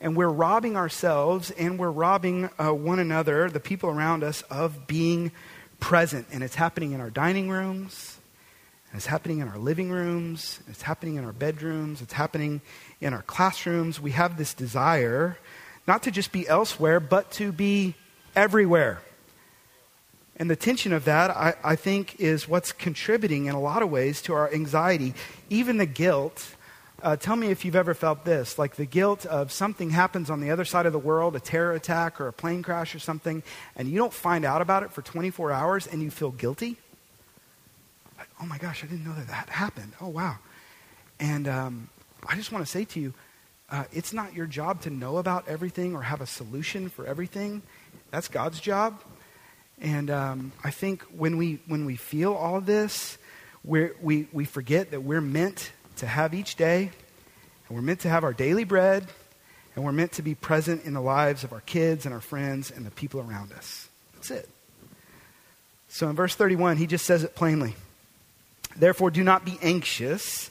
And 0.00 0.16
we're 0.16 0.28
robbing 0.28 0.76
ourselves 0.76 1.50
and 1.52 1.78
we're 1.78 1.90
robbing 1.90 2.50
uh, 2.58 2.72
one 2.72 2.98
another, 2.98 3.50
the 3.50 3.60
people 3.60 3.90
around 3.90 4.24
us, 4.24 4.42
of 4.42 4.86
being 4.86 5.32
present. 5.80 6.26
And 6.32 6.42
it's 6.42 6.54
happening 6.54 6.92
in 6.92 7.00
our 7.00 7.10
dining 7.10 7.48
rooms, 7.48 8.18
it's 8.92 9.06
happening 9.06 9.40
in 9.40 9.48
our 9.48 9.58
living 9.58 9.90
rooms, 9.90 10.60
it's 10.68 10.82
happening 10.82 11.16
in 11.16 11.24
our 11.24 11.32
bedrooms, 11.32 12.00
it's 12.00 12.14
happening 12.14 12.62
in 13.00 13.12
our 13.12 13.22
classrooms. 13.22 14.00
We 14.00 14.12
have 14.12 14.38
this 14.38 14.54
desire 14.54 15.38
not 15.86 16.02
to 16.04 16.10
just 16.10 16.32
be 16.32 16.48
elsewhere, 16.48 16.98
but 16.98 17.30
to 17.32 17.52
be 17.52 17.94
everywhere. 18.34 19.02
And 20.38 20.50
the 20.50 20.56
tension 20.56 20.92
of 20.92 21.04
that, 21.04 21.30
I, 21.30 21.54
I, 21.64 21.76
think, 21.76 22.20
is 22.20 22.48
what's 22.48 22.72
contributing 22.72 23.46
in 23.46 23.54
a 23.54 23.60
lot 23.60 23.82
of 23.82 23.90
ways 23.90 24.20
to 24.22 24.34
our 24.34 24.52
anxiety, 24.52 25.14
even 25.48 25.78
the 25.78 25.86
guilt. 25.86 26.54
Uh, 27.02 27.14
tell 27.14 27.36
me 27.36 27.48
if 27.48 27.64
you've 27.64 27.76
ever 27.76 27.92
felt 27.92 28.24
this 28.24 28.58
like 28.58 28.76
the 28.76 28.86
guilt 28.86 29.26
of 29.26 29.52
something 29.52 29.90
happens 29.90 30.30
on 30.30 30.40
the 30.40 30.50
other 30.50 30.64
side 30.64 30.86
of 30.86 30.92
the 30.92 30.98
world, 30.98 31.36
a 31.36 31.40
terror 31.40 31.72
attack 31.72 32.20
or 32.20 32.28
a 32.28 32.32
plane 32.32 32.62
crash 32.62 32.94
or 32.94 32.98
something, 32.98 33.42
and 33.76 33.88
you 33.88 33.98
don't 33.98 34.12
find 34.12 34.46
out 34.46 34.62
about 34.62 34.82
it 34.82 34.90
for 34.90 35.02
24 35.02 35.52
hours 35.52 35.86
and 35.86 36.02
you 36.02 36.10
feel 36.10 36.30
guilty. 36.30 36.76
Like, 38.16 38.28
oh 38.40 38.46
my 38.46 38.56
gosh, 38.56 38.82
I 38.82 38.86
didn't 38.86 39.04
know 39.04 39.14
that 39.14 39.28
that 39.28 39.50
happened. 39.50 39.92
Oh, 40.00 40.08
wow. 40.08 40.38
And 41.20 41.46
um, 41.46 41.90
I 42.26 42.34
just 42.34 42.50
want 42.50 42.64
to 42.64 42.70
say 42.70 42.86
to 42.86 43.00
you, 43.00 43.12
uh, 43.68 43.84
it's 43.92 44.14
not 44.14 44.32
your 44.32 44.46
job 44.46 44.80
to 44.82 44.90
know 44.90 45.18
about 45.18 45.48
everything 45.48 45.94
or 45.94 46.02
have 46.02 46.22
a 46.22 46.26
solution 46.26 46.88
for 46.88 47.06
everything. 47.06 47.60
That's 48.10 48.28
God's 48.28 48.58
job. 48.58 49.02
And 49.78 50.10
um, 50.10 50.52
I 50.64 50.70
think 50.70 51.02
when 51.04 51.36
we, 51.36 51.58
when 51.66 51.84
we 51.84 51.96
feel 51.96 52.32
all 52.32 52.62
this, 52.62 53.18
we 53.66 53.90
we, 54.00 54.28
we 54.32 54.44
forget 54.44 54.92
that 54.92 55.02
we're 55.02 55.20
meant 55.20 55.72
to 55.96 56.06
have 56.06 56.34
each 56.34 56.56
day, 56.56 56.90
and 57.68 57.76
we're 57.76 57.82
meant 57.82 58.00
to 58.00 58.08
have 58.08 58.24
our 58.24 58.32
daily 58.32 58.64
bread, 58.64 59.06
and 59.74 59.84
we're 59.84 59.92
meant 59.92 60.12
to 60.12 60.22
be 60.22 60.34
present 60.34 60.84
in 60.84 60.94
the 60.94 61.00
lives 61.00 61.44
of 61.44 61.52
our 61.52 61.60
kids 61.60 62.06
and 62.06 62.14
our 62.14 62.20
friends 62.20 62.70
and 62.70 62.86
the 62.86 62.90
people 62.90 63.20
around 63.20 63.52
us. 63.52 63.88
That's 64.14 64.30
it. 64.30 64.48
So 65.88 66.08
in 66.08 66.16
verse 66.16 66.34
31, 66.34 66.76
he 66.76 66.86
just 66.86 67.04
says 67.04 67.24
it 67.24 67.34
plainly. 67.34 67.74
Therefore, 68.76 69.10
do 69.10 69.24
not 69.24 69.44
be 69.44 69.58
anxious, 69.62 70.50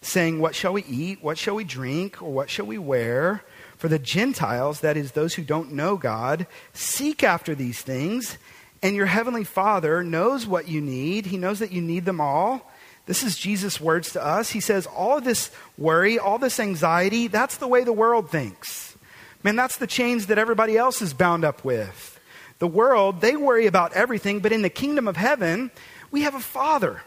saying, 0.00 0.40
What 0.40 0.54
shall 0.54 0.72
we 0.72 0.84
eat? 0.84 1.22
What 1.22 1.38
shall 1.38 1.54
we 1.54 1.64
drink? 1.64 2.22
Or 2.22 2.32
what 2.32 2.50
shall 2.50 2.66
we 2.66 2.78
wear? 2.78 3.42
For 3.76 3.88
the 3.88 3.98
Gentiles, 3.98 4.80
that 4.80 4.96
is, 4.96 5.12
those 5.12 5.34
who 5.34 5.42
don't 5.42 5.72
know 5.72 5.96
God, 5.96 6.46
seek 6.72 7.22
after 7.22 7.54
these 7.54 7.82
things 7.82 8.38
and 8.84 8.94
your 8.94 9.06
heavenly 9.06 9.44
Father 9.44 10.04
knows 10.04 10.46
what 10.46 10.68
you 10.68 10.82
need. 10.82 11.24
He 11.24 11.38
knows 11.38 11.60
that 11.60 11.72
you 11.72 11.80
need 11.80 12.04
them 12.04 12.20
all. 12.20 12.70
This 13.06 13.22
is 13.22 13.36
Jesus' 13.36 13.80
words 13.80 14.12
to 14.12 14.24
us. 14.24 14.50
He 14.50 14.60
says, 14.60 14.86
All 14.86 15.20
this 15.20 15.50
worry, 15.76 16.18
all 16.18 16.38
this 16.38 16.58
anxiety, 16.58 17.28
that's 17.28 17.58
the 17.58 17.68
way 17.68 17.84
the 17.84 17.92
world 17.92 18.30
thinks. 18.30 18.96
Man, 19.42 19.56
that's 19.56 19.76
the 19.76 19.86
chains 19.86 20.26
that 20.26 20.38
everybody 20.38 20.76
else 20.76 21.02
is 21.02 21.12
bound 21.12 21.44
up 21.44 21.64
with. 21.64 22.18
The 22.60 22.66
world, 22.66 23.20
they 23.20 23.36
worry 23.36 23.66
about 23.66 23.92
everything, 23.92 24.40
but 24.40 24.52
in 24.52 24.62
the 24.62 24.70
kingdom 24.70 25.06
of 25.06 25.16
heaven, 25.16 25.70
we 26.10 26.22
have 26.22 26.34
a 26.34 26.40
Father. 26.40 27.02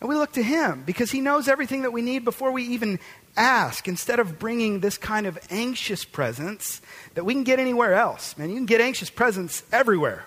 And 0.00 0.08
we 0.08 0.14
look 0.14 0.32
to 0.32 0.42
Him 0.42 0.84
because 0.86 1.10
He 1.10 1.20
knows 1.20 1.48
everything 1.48 1.82
that 1.82 1.92
we 1.92 2.00
need 2.00 2.24
before 2.24 2.50
we 2.50 2.62
even 2.64 2.98
ask. 3.36 3.88
Instead 3.88 4.20
of 4.20 4.38
bringing 4.38 4.80
this 4.80 4.96
kind 4.96 5.26
of 5.26 5.38
anxious 5.50 6.04
presence 6.04 6.80
that 7.14 7.24
we 7.24 7.34
can 7.34 7.44
get 7.44 7.58
anywhere 7.58 7.94
else. 7.94 8.38
Man, 8.38 8.48
you 8.48 8.56
can 8.56 8.66
get 8.66 8.80
anxious 8.80 9.10
presence 9.10 9.62
everywhere. 9.70 10.26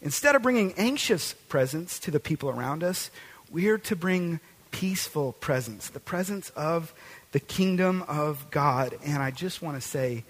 Instead 0.00 0.34
of 0.34 0.42
bringing 0.42 0.72
anxious 0.74 1.34
presence 1.48 1.98
to 2.00 2.10
the 2.10 2.18
people 2.18 2.48
around 2.48 2.82
us, 2.82 3.10
we're 3.52 3.78
to 3.78 3.94
bring 3.94 4.40
peaceful 4.70 5.32
presence, 5.34 5.90
the 5.90 6.00
presence 6.00 6.50
of 6.50 6.92
the 7.32 7.40
kingdom 7.40 8.02
of 8.08 8.50
God. 8.50 8.98
And 9.04 9.22
I 9.22 9.30
just 9.30 9.62
want 9.62 9.80
to 9.80 9.86
say, 9.86 10.24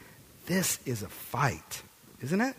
this 0.47 0.81
is 0.85 1.03
a 1.03 1.09
fight, 1.09 1.83
isn't 2.21 2.41
it? 2.41 2.57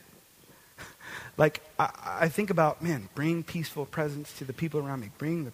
like, 1.38 1.62
I, 1.78 2.17
I, 2.21 2.30
think 2.30 2.49
about, 2.49 2.82
man, 2.82 3.10
bring 3.13 3.43
peaceful 3.43 3.86
presence 3.86 4.32
to 4.38 4.45
the 4.45 4.54
people 4.54 4.80
around 4.80 5.02
me, 5.02 5.10
bring 5.17 5.43
the, 5.43 5.52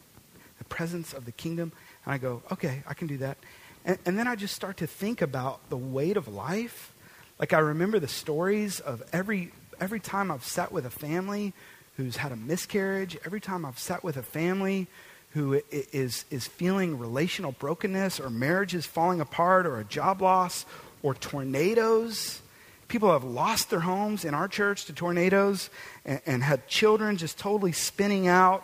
the 0.59 0.63
presence 0.65 1.13
of 1.13 1.25
the 1.25 1.31
kingdom. 1.31 1.71
And 2.05 2.13
I 2.13 2.19
go, 2.19 2.43
okay, 2.51 2.83
I 2.87 2.93
can 2.93 3.07
do 3.07 3.17
that. 3.17 3.37
And, 3.83 3.97
and 4.05 4.17
then 4.17 4.27
I 4.27 4.35
just 4.35 4.55
start 4.55 4.77
to 4.77 4.87
think 4.87 5.21
about 5.21 5.67
the 5.69 5.77
weight 5.77 6.17
of 6.17 6.27
life. 6.27 6.93
Like, 7.39 7.53
I 7.53 7.59
remember 7.59 7.99
the 7.99 8.07
stories 8.07 8.79
of 8.79 9.01
every 9.11 9.51
every 9.79 9.99
time 10.01 10.29
I've 10.29 10.43
sat 10.43 10.73
with 10.73 10.85
a 10.85 10.89
family 10.89 11.53
who's 11.99 12.15
had 12.15 12.31
a 12.31 12.35
miscarriage, 12.37 13.17
every 13.25 13.41
time 13.41 13.65
I've 13.65 13.77
sat 13.77 14.05
with 14.05 14.15
a 14.15 14.23
family 14.23 14.87
who 15.31 15.61
is, 15.69 16.23
is 16.31 16.47
feeling 16.47 16.97
relational 16.97 17.51
brokenness 17.51 18.21
or 18.21 18.29
marriages 18.29 18.85
falling 18.85 19.19
apart 19.19 19.65
or 19.65 19.81
a 19.81 19.83
job 19.83 20.21
loss 20.21 20.65
or 21.03 21.13
tornadoes. 21.13 22.41
People 22.87 23.11
have 23.11 23.25
lost 23.25 23.69
their 23.69 23.81
homes 23.81 24.23
in 24.23 24.33
our 24.33 24.47
church 24.47 24.85
to 24.85 24.93
tornadoes 24.93 25.69
and, 26.05 26.21
and 26.25 26.41
had 26.41 26.69
children 26.69 27.17
just 27.17 27.37
totally 27.37 27.73
spinning 27.73 28.29
out, 28.29 28.63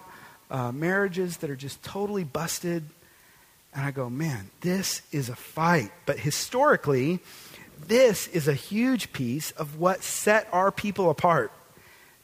uh, 0.49 0.71
marriages 0.71 1.35
that 1.37 1.49
are 1.49 1.57
just 1.57 1.83
totally 1.83 2.23
busted. 2.23 2.85
And 3.73 3.85
I 3.85 3.91
go, 3.91 4.09
man, 4.09 4.49
this 4.61 5.01
is 5.11 5.27
a 5.27 5.35
fight. 5.35 5.91
But 6.05 6.19
historically, 6.19 7.19
this 7.85 8.29
is 8.29 8.47
a 8.47 8.53
huge 8.53 9.11
piece 9.11 9.51
of 9.51 9.77
what 9.77 10.03
set 10.03 10.47
our 10.53 10.71
people 10.71 11.09
apart. 11.09 11.51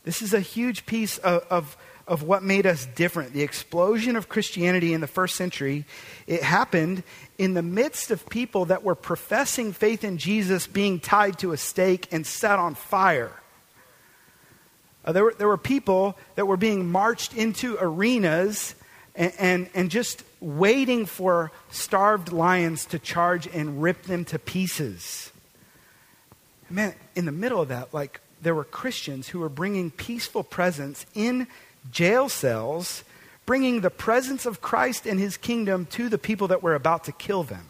This 0.04 0.22
is 0.22 0.34
a 0.34 0.40
huge 0.40 0.86
piece 0.86 1.18
of, 1.20 1.44
of, 1.50 1.78
of, 2.08 2.24
what 2.24 2.44
made 2.44 2.66
us 2.66 2.86
different. 2.86 3.34
The 3.34 3.44
explosion 3.44 4.16
of 4.16 4.30
Christianity 4.30 4.94
in 4.94 5.02
the 5.02 5.08
first 5.08 5.36
century, 5.36 5.86
it 6.28 6.44
happened 6.44 7.04
in 7.38 7.54
the 7.54 7.62
midst 7.62 8.12
of 8.12 8.28
people 8.30 8.66
that 8.66 8.84
were 8.84 8.96
professing 8.96 9.74
faith 9.74 10.04
in 10.04 10.18
Jesus 10.18 10.68
being 10.68 11.00
tied 11.00 11.40
to 11.40 11.52
a 11.52 11.58
stake 11.58 12.08
and 12.12 12.26
set 12.26 12.58
on 12.58 12.76
fire. 12.76 13.32
Uh, 15.04 15.12
there, 15.12 15.24
were, 15.24 15.36
there 15.38 15.48
were 15.48 15.58
people 15.58 16.18
that 16.36 16.46
were 16.46 16.58
being 16.58 16.92
marched 16.92 17.36
into 17.36 17.78
arenas 17.80 18.76
and, 19.16 19.34
and, 19.40 19.70
and 19.74 19.92
just 19.92 20.24
waiting 20.40 21.06
for 21.06 21.52
starved 21.70 22.32
lions 22.32 22.86
to 22.86 23.00
charge 23.00 23.48
and 23.48 23.82
rip 23.82 24.04
them 24.04 24.26
to 24.26 24.40
pieces 24.40 25.32
man, 26.72 26.94
in 27.16 27.26
the 27.26 27.32
middle 27.32 27.62
of 27.62 27.68
that, 27.70 27.94
like 27.94 28.22
there 28.42 28.56
were 28.56 28.64
Christians 28.64 29.30
who 29.30 29.40
were 29.40 29.50
bringing 29.50 29.92
peaceful 29.92 30.44
presence 30.44 31.06
in 31.14 31.48
jail 31.92 32.30
cells, 32.30 33.04
bringing 33.46 33.82
the 33.82 33.90
presence 33.90 34.46
of 34.46 34.62
Christ 34.62 35.06
and 35.06 35.20
his 35.20 35.38
kingdom 35.38 35.86
to 35.92 36.10
the 36.10 36.18
people 36.18 36.48
that 36.50 36.64
were 36.64 36.76
about 36.76 37.04
to 37.06 37.12
kill 37.12 37.44
them. 37.44 37.70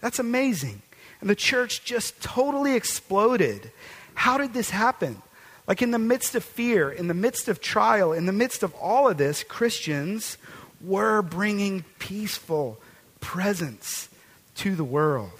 That's 0.00 0.18
amazing. 0.18 0.82
And 1.20 1.30
the 1.30 1.36
church 1.36 1.84
just 1.84 2.20
totally 2.22 2.74
exploded. 2.74 3.70
How 4.14 4.38
did 4.38 4.52
this 4.52 4.70
happen? 4.70 5.22
Like 5.66 5.80
in 5.80 5.92
the 5.92 5.98
midst 5.98 6.34
of 6.34 6.42
fear, 6.42 6.90
in 6.90 7.06
the 7.06 7.14
midst 7.14 7.48
of 7.48 7.60
trial, 7.60 8.12
in 8.12 8.26
the 8.26 8.32
midst 8.32 8.62
of 8.62 8.74
all 8.74 9.08
of 9.08 9.18
this, 9.18 9.44
Christians 9.44 10.36
were 10.80 11.22
bringing 11.22 11.84
peaceful 12.00 12.78
presence 13.20 14.08
to 14.56 14.74
the 14.74 14.84
world. 14.84 15.30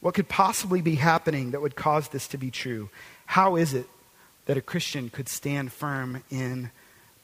What 0.00 0.14
could 0.14 0.28
possibly 0.28 0.80
be 0.80 0.96
happening 0.96 1.50
that 1.50 1.60
would 1.60 1.76
cause 1.76 2.08
this 2.08 2.28
to 2.28 2.38
be 2.38 2.50
true? 2.50 2.88
How 3.26 3.56
is 3.56 3.74
it 3.74 3.86
that 4.46 4.56
a 4.56 4.62
Christian 4.62 5.10
could 5.10 5.28
stand 5.28 5.72
firm 5.72 6.22
in 6.30 6.70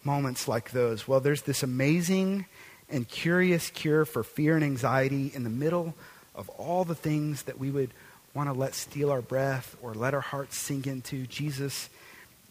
moments 0.04 0.48
like 0.48 0.70
those? 0.70 1.06
Well, 1.06 1.20
there's 1.20 1.42
this 1.42 1.62
amazing 1.62 2.46
and 2.88 3.06
curious 3.06 3.70
cure 3.70 4.04
for 4.04 4.22
fear 4.22 4.54
and 4.54 4.64
anxiety 4.64 5.30
in 5.34 5.44
the 5.44 5.50
middle 5.50 5.94
of 6.34 6.48
all 6.50 6.84
the 6.84 6.94
things 6.94 7.42
that 7.44 7.58
we 7.58 7.70
would 7.70 7.90
want 8.34 8.48
to 8.48 8.52
let 8.52 8.74
steal 8.74 9.10
our 9.10 9.22
breath 9.22 9.76
or 9.82 9.94
let 9.94 10.14
our 10.14 10.20
hearts 10.20 10.56
sink 10.56 10.86
into. 10.86 11.26
Jesus 11.26 11.88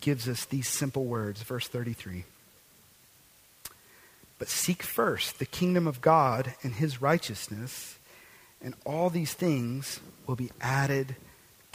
gives 0.01 0.27
us 0.27 0.45
these 0.45 0.67
simple 0.67 1.05
words, 1.05 1.41
verse 1.41 1.67
33. 1.67 2.25
But 4.37 4.47
seek 4.47 4.83
first 4.83 5.39
the 5.39 5.45
kingdom 5.45 5.87
of 5.87 6.01
God 6.01 6.53
and 6.63 6.73
his 6.73 7.01
righteousness, 7.01 7.97
and 8.61 8.73
all 8.85 9.09
these 9.09 9.33
things 9.33 9.99
will 10.25 10.35
be 10.35 10.51
added 10.61 11.15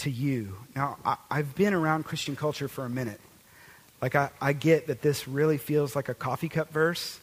to 0.05 0.11
you. 0.11 0.57
Now, 0.75 0.99
I, 1.05 1.17
have 1.37 1.55
been 1.55 1.75
around 1.75 2.05
Christian 2.05 2.37
culture 2.37 2.69
for 2.69 2.85
a 2.85 2.90
minute. 2.90 3.21
Like, 4.01 4.14
I, 4.14 4.31
I 4.40 4.53
get 4.53 4.87
that 4.87 5.03
this 5.03 5.27
really 5.27 5.59
feels 5.59 5.97
like 5.97 6.09
a 6.09 6.14
coffee 6.14 6.49
cup 6.49 6.73
verse. 6.73 7.19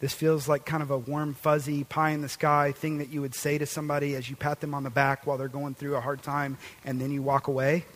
This 0.00 0.12
feels 0.12 0.48
like 0.48 0.66
kind 0.66 0.82
of 0.82 0.90
a 0.90 0.98
warm, 0.98 1.34
fuzzy, 1.34 1.84
pie 1.84 2.10
in 2.10 2.20
the 2.20 2.28
sky 2.28 2.72
thing 2.72 2.98
that 2.98 3.08
you 3.08 3.20
would 3.20 3.34
say 3.34 3.56
to 3.58 3.66
somebody 3.66 4.14
as 4.16 4.28
you 4.28 4.36
pat 4.36 4.60
them 4.60 4.74
on 4.74 4.82
the 4.82 4.90
back 4.90 5.26
while 5.26 5.38
they're 5.38 5.48
going 5.48 5.74
through 5.74 5.96
a 5.96 6.00
hard 6.00 6.22
time 6.22 6.58
and 6.84 7.00
then 7.00 7.10
you 7.10 7.22
walk 7.22 7.48
away. 7.48 7.86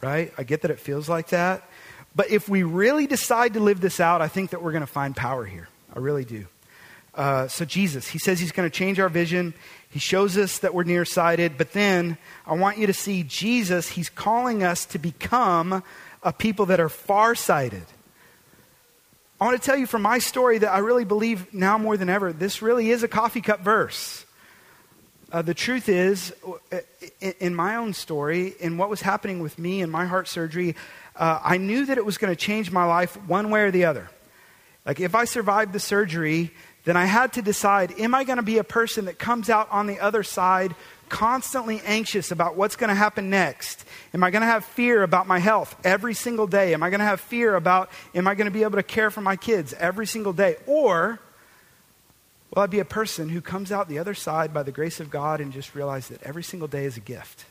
Right? 0.00 0.32
I 0.38 0.42
get 0.42 0.62
that 0.62 0.70
it 0.70 0.80
feels 0.80 1.08
like 1.08 1.28
that. 1.28 1.62
But 2.16 2.30
if 2.30 2.48
we 2.48 2.62
really 2.62 3.06
decide 3.06 3.54
to 3.54 3.60
live 3.60 3.80
this 3.80 4.00
out, 4.00 4.22
I 4.22 4.28
think 4.28 4.50
that 4.50 4.62
we're 4.62 4.72
going 4.72 4.80
to 4.80 4.86
find 4.86 5.14
power 5.14 5.44
here. 5.44 5.68
I 5.94 5.98
really 5.98 6.24
do. 6.24 6.46
Uh, 7.14 7.48
so, 7.48 7.64
Jesus, 7.64 8.08
he 8.08 8.18
says 8.18 8.38
he's 8.38 8.52
going 8.52 8.68
to 8.68 8.74
change 8.74 9.00
our 9.00 9.08
vision. 9.08 9.54
He 9.90 9.98
shows 9.98 10.38
us 10.38 10.58
that 10.58 10.74
we're 10.74 10.84
nearsighted. 10.84 11.58
But 11.58 11.72
then 11.72 12.18
I 12.46 12.54
want 12.54 12.78
you 12.78 12.86
to 12.86 12.92
see 12.92 13.22
Jesus, 13.24 13.88
he's 13.88 14.08
calling 14.08 14.62
us 14.62 14.84
to 14.86 14.98
become 14.98 15.82
a 16.22 16.32
people 16.32 16.66
that 16.66 16.80
are 16.80 16.88
farsighted. 16.88 17.84
I 19.40 19.46
want 19.46 19.60
to 19.60 19.64
tell 19.64 19.76
you 19.76 19.86
from 19.86 20.02
my 20.02 20.18
story 20.18 20.58
that 20.58 20.70
I 20.70 20.78
really 20.78 21.06
believe 21.06 21.54
now 21.54 21.78
more 21.78 21.96
than 21.96 22.10
ever, 22.10 22.32
this 22.32 22.60
really 22.60 22.90
is 22.90 23.02
a 23.02 23.08
coffee 23.08 23.40
cup 23.40 23.60
verse. 23.60 24.26
Uh, 25.32 25.42
the 25.42 25.54
truth 25.54 25.88
is, 25.88 26.34
in 27.40 27.54
my 27.54 27.76
own 27.76 27.94
story, 27.94 28.52
in 28.60 28.76
what 28.76 28.90
was 28.90 29.00
happening 29.00 29.40
with 29.40 29.58
me 29.58 29.80
and 29.80 29.90
my 29.90 30.04
heart 30.04 30.28
surgery, 30.28 30.76
uh, 31.16 31.40
I 31.42 31.56
knew 31.56 31.86
that 31.86 31.96
it 31.96 32.04
was 32.04 32.18
going 32.18 32.32
to 32.32 32.36
change 32.36 32.70
my 32.70 32.84
life 32.84 33.16
one 33.28 33.50
way 33.50 33.62
or 33.62 33.70
the 33.70 33.84
other. 33.84 34.10
Like, 34.84 35.00
if 35.00 35.14
I 35.14 35.24
survived 35.24 35.72
the 35.72 35.80
surgery, 35.80 36.50
then 36.84 36.96
I 36.96 37.04
had 37.04 37.34
to 37.34 37.42
decide 37.42 37.98
am 37.98 38.14
I 38.14 38.24
going 38.24 38.38
to 38.38 38.42
be 38.42 38.58
a 38.58 38.64
person 38.64 39.04
that 39.04 39.18
comes 39.18 39.50
out 39.50 39.70
on 39.70 39.86
the 39.86 40.00
other 40.00 40.22
side 40.22 40.74
constantly 41.10 41.82
anxious 41.84 42.30
about 42.30 42.56
what's 42.56 42.76
going 42.76 42.88
to 42.88 42.94
happen 42.94 43.28
next? 43.28 43.84
Am 44.14 44.24
I 44.24 44.30
going 44.30 44.40
to 44.40 44.46
have 44.46 44.64
fear 44.64 45.02
about 45.02 45.26
my 45.26 45.38
health 45.38 45.76
every 45.84 46.14
single 46.14 46.46
day? 46.46 46.72
Am 46.72 46.82
I 46.82 46.88
going 46.88 47.00
to 47.00 47.06
have 47.06 47.20
fear 47.20 47.56
about, 47.56 47.90
am 48.14 48.26
I 48.26 48.34
going 48.34 48.46
to 48.46 48.52
be 48.52 48.62
able 48.62 48.76
to 48.76 48.82
care 48.82 49.10
for 49.10 49.20
my 49.20 49.36
kids 49.36 49.74
every 49.74 50.06
single 50.06 50.32
day? 50.32 50.56
Or 50.66 51.18
will 52.54 52.62
I 52.62 52.66
be 52.66 52.78
a 52.78 52.84
person 52.84 53.28
who 53.28 53.40
comes 53.40 53.70
out 53.70 53.88
the 53.88 53.98
other 53.98 54.14
side 54.14 54.54
by 54.54 54.62
the 54.62 54.72
grace 54.72 55.00
of 55.00 55.10
God 55.10 55.40
and 55.40 55.52
just 55.52 55.74
realize 55.74 56.08
that 56.08 56.22
every 56.22 56.44
single 56.44 56.68
day 56.68 56.84
is 56.84 56.96
a 56.96 57.00
gift? 57.00 57.44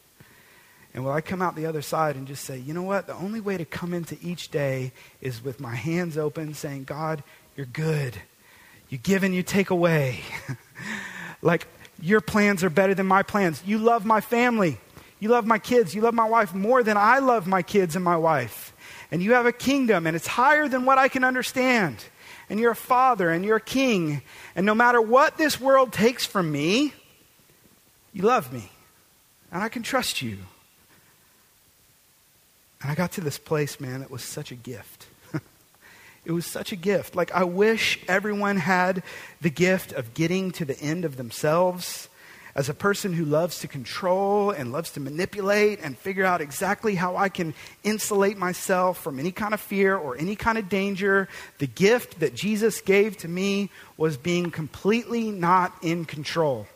And 0.94 1.06
will 1.06 1.12
I 1.12 1.22
come 1.22 1.42
out 1.42 1.56
the 1.56 1.68
other 1.68 1.84
side 1.84 2.16
and 2.16 2.28
just 2.28 2.44
say, 2.44 2.58
you 2.58 2.74
know 2.74 2.82
what? 2.82 3.06
The 3.06 3.16
only 3.16 3.42
way 3.42 3.58
to 3.58 3.66
come 3.66 3.94
into 3.94 4.18
each 4.24 4.50
day 4.50 4.92
is 5.22 5.44
with 5.44 5.60
my 5.60 5.76
hands 5.76 6.18
open, 6.18 6.56
saying, 6.56 6.86
God, 6.86 7.24
you're 7.56 7.68
good. 7.68 8.16
You 8.90 8.98
give 8.98 9.24
and 9.24 9.34
you 9.34 9.44
take 9.44 9.70
away. 9.70 10.22
like, 11.42 11.68
your 12.02 12.22
plans 12.22 12.64
are 12.64 12.70
better 12.70 12.94
than 12.94 13.06
my 13.06 13.24
plans. 13.24 13.62
You 13.66 13.78
love 13.78 14.06
my 14.06 14.22
family. 14.22 14.78
You 15.20 15.30
love 15.30 15.46
my 15.46 15.60
kids. 15.60 15.94
You 15.94 16.02
love 16.02 16.14
my 16.14 16.28
wife 16.28 16.54
more 16.54 16.82
than 16.82 16.98
I 16.98 17.20
love 17.20 17.46
my 17.46 17.62
kids 17.62 17.96
and 17.96 18.04
my 18.04 18.18
wife. 18.18 18.74
And 19.12 19.22
you 19.22 19.34
have 19.34 19.46
a 19.46 19.52
kingdom, 19.52 20.08
and 20.08 20.16
it's 20.16 20.28
higher 20.28 20.68
than 20.68 20.86
what 20.86 20.98
I 20.98 21.08
can 21.08 21.24
understand. 21.24 22.04
And 22.50 22.60
you're 22.60 22.72
a 22.72 22.76
father, 22.76 23.30
and 23.30 23.44
you're 23.44 23.58
a 23.58 23.62
king. 23.62 24.22
And 24.56 24.66
no 24.66 24.74
matter 24.74 25.02
what 25.02 25.38
this 25.38 25.60
world 25.60 25.92
takes 25.92 26.26
from 26.26 26.52
me, 26.52 26.94
you 28.14 28.24
love 28.24 28.54
me. 28.54 28.72
And 29.52 29.62
I 29.62 29.70
can 29.70 29.84
trust 29.84 30.22
you. 30.22 30.38
And 32.82 32.92
I 32.92 32.96
got 32.96 33.12
to 33.14 33.22
this 33.22 33.38
place, 33.38 33.80
man, 33.80 34.00
that 34.00 34.10
was 34.10 34.24
such 34.24 34.52
a 34.52 34.56
gift. 34.56 35.08
It 36.30 36.34
was 36.34 36.46
such 36.46 36.72
a 36.72 36.76
gift. 36.76 37.16
Like, 37.16 37.32
I 37.32 37.44
wish 37.44 37.98
everyone 38.08 38.58
had 38.58 39.02
the 39.42 39.50
gift 39.50 39.94
of 39.94 40.14
getting 40.14 40.52
to 40.52 40.64
the 40.64 40.80
end 40.80 41.04
of 41.04 41.18
themselves. 41.18 42.08
As 42.54 42.70
a 42.70 42.76
person 42.76 43.14
who 43.14 43.26
loves 43.26 43.62
to 43.62 43.68
control 43.68 44.52
and 44.52 44.72
loves 44.72 44.92
to 44.92 45.00
manipulate 45.00 45.80
and 45.82 45.98
figure 45.98 46.26
out 46.26 46.40
exactly 46.40 46.94
how 46.94 47.18
I 47.18 47.30
can 47.30 47.56
insulate 47.84 48.38
myself 48.38 49.02
from 49.02 49.18
any 49.18 49.32
kind 49.32 49.56
of 49.56 49.60
fear 49.60 49.98
or 49.98 50.16
any 50.18 50.36
kind 50.36 50.60
of 50.60 50.70
danger, 50.70 51.28
the 51.58 51.66
gift 51.66 52.20
that 52.20 52.36
Jesus 52.36 52.80
gave 52.80 53.18
to 53.18 53.28
me 53.28 53.72
was 53.98 54.16
being 54.16 54.52
completely 54.52 55.32
not 55.32 55.74
in 55.82 56.06
control. 56.06 56.68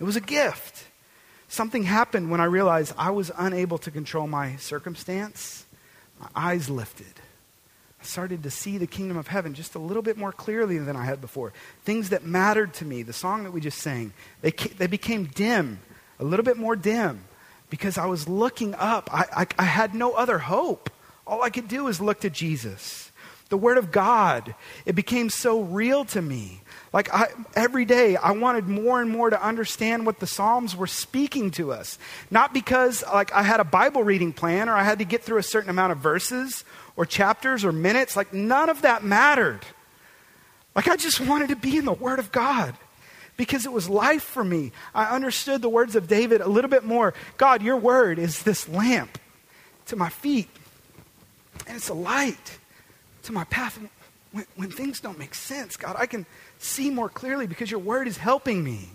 It 0.00 0.04
was 0.04 0.16
a 0.16 0.20
gift. 0.20 0.84
Something 1.48 1.84
happened 1.84 2.30
when 2.30 2.42
I 2.42 2.44
realized 2.44 2.92
I 2.98 3.08
was 3.08 3.32
unable 3.38 3.78
to 3.78 3.90
control 3.90 4.26
my 4.26 4.56
circumstance. 4.56 5.64
My 6.20 6.28
eyes 6.36 6.68
lifted. 6.68 7.14
I 8.02 8.04
started 8.04 8.42
to 8.42 8.50
see 8.50 8.78
the 8.78 8.88
kingdom 8.88 9.16
of 9.16 9.28
heaven 9.28 9.54
just 9.54 9.76
a 9.76 9.78
little 9.78 10.02
bit 10.02 10.18
more 10.18 10.32
clearly 10.32 10.76
than 10.78 10.96
I 10.96 11.04
had 11.04 11.20
before. 11.20 11.52
Things 11.84 12.08
that 12.08 12.24
mattered 12.24 12.74
to 12.74 12.84
me, 12.84 13.04
the 13.04 13.12
song 13.12 13.44
that 13.44 13.52
we 13.52 13.60
just 13.60 13.78
sang, 13.78 14.12
they, 14.40 14.50
they 14.50 14.88
became 14.88 15.26
dim, 15.26 15.78
a 16.18 16.24
little 16.24 16.44
bit 16.44 16.56
more 16.56 16.74
dim, 16.74 17.22
because 17.70 17.98
I 17.98 18.06
was 18.06 18.28
looking 18.28 18.74
up. 18.74 19.08
I, 19.14 19.26
I, 19.36 19.46
I 19.56 19.64
had 19.64 19.94
no 19.94 20.14
other 20.14 20.38
hope. 20.38 20.90
All 21.28 21.44
I 21.44 21.50
could 21.50 21.68
do 21.68 21.84
was 21.84 22.00
look 22.00 22.22
to 22.22 22.30
Jesus. 22.30 23.12
The 23.50 23.56
Word 23.56 23.78
of 23.78 23.92
God, 23.92 24.56
it 24.84 24.96
became 24.96 25.30
so 25.30 25.60
real 25.60 26.04
to 26.06 26.20
me. 26.20 26.62
Like 26.92 27.14
I, 27.14 27.28
every 27.54 27.84
day, 27.84 28.16
I 28.16 28.32
wanted 28.32 28.66
more 28.66 29.00
and 29.00 29.10
more 29.10 29.30
to 29.30 29.40
understand 29.40 30.06
what 30.06 30.18
the 30.18 30.26
Psalms 30.26 30.74
were 30.74 30.88
speaking 30.88 31.52
to 31.52 31.70
us. 31.70 31.98
Not 32.32 32.52
because 32.52 33.04
like 33.06 33.32
I 33.32 33.42
had 33.42 33.60
a 33.60 33.64
Bible 33.64 34.02
reading 34.02 34.32
plan 34.32 34.68
or 34.68 34.74
I 34.74 34.82
had 34.82 34.98
to 34.98 35.04
get 35.04 35.22
through 35.22 35.38
a 35.38 35.44
certain 35.44 35.70
amount 35.70 35.92
of 35.92 35.98
verses 35.98 36.64
or 36.96 37.06
chapters 37.06 37.64
or 37.64 37.72
minutes. 37.72 38.16
Like, 38.16 38.32
none 38.32 38.68
of 38.68 38.82
that 38.82 39.04
mattered. 39.04 39.60
Like, 40.74 40.88
I 40.88 40.96
just 40.96 41.20
wanted 41.20 41.50
to 41.50 41.56
be 41.56 41.76
in 41.76 41.84
the 41.84 41.92
Word 41.92 42.18
of 42.18 42.32
God 42.32 42.74
because 43.36 43.66
it 43.66 43.72
was 43.72 43.88
life 43.88 44.22
for 44.22 44.44
me. 44.44 44.72
I 44.94 45.14
understood 45.14 45.62
the 45.62 45.68
words 45.68 45.96
of 45.96 46.08
David 46.08 46.40
a 46.40 46.48
little 46.48 46.70
bit 46.70 46.84
more. 46.84 47.14
God, 47.36 47.62
your 47.62 47.76
Word 47.76 48.18
is 48.18 48.42
this 48.42 48.68
lamp 48.68 49.18
to 49.86 49.96
my 49.96 50.08
feet, 50.08 50.48
and 51.66 51.76
it's 51.76 51.88
a 51.88 51.94
light 51.94 52.58
to 53.24 53.32
my 53.32 53.44
path. 53.44 53.78
When, 54.32 54.46
when 54.56 54.70
things 54.70 55.00
don't 55.00 55.18
make 55.18 55.34
sense, 55.34 55.76
God, 55.76 55.96
I 55.98 56.06
can 56.06 56.24
see 56.58 56.90
more 56.90 57.08
clearly 57.08 57.46
because 57.46 57.70
your 57.70 57.80
Word 57.80 58.08
is 58.08 58.16
helping 58.16 58.64
me. 58.64 58.88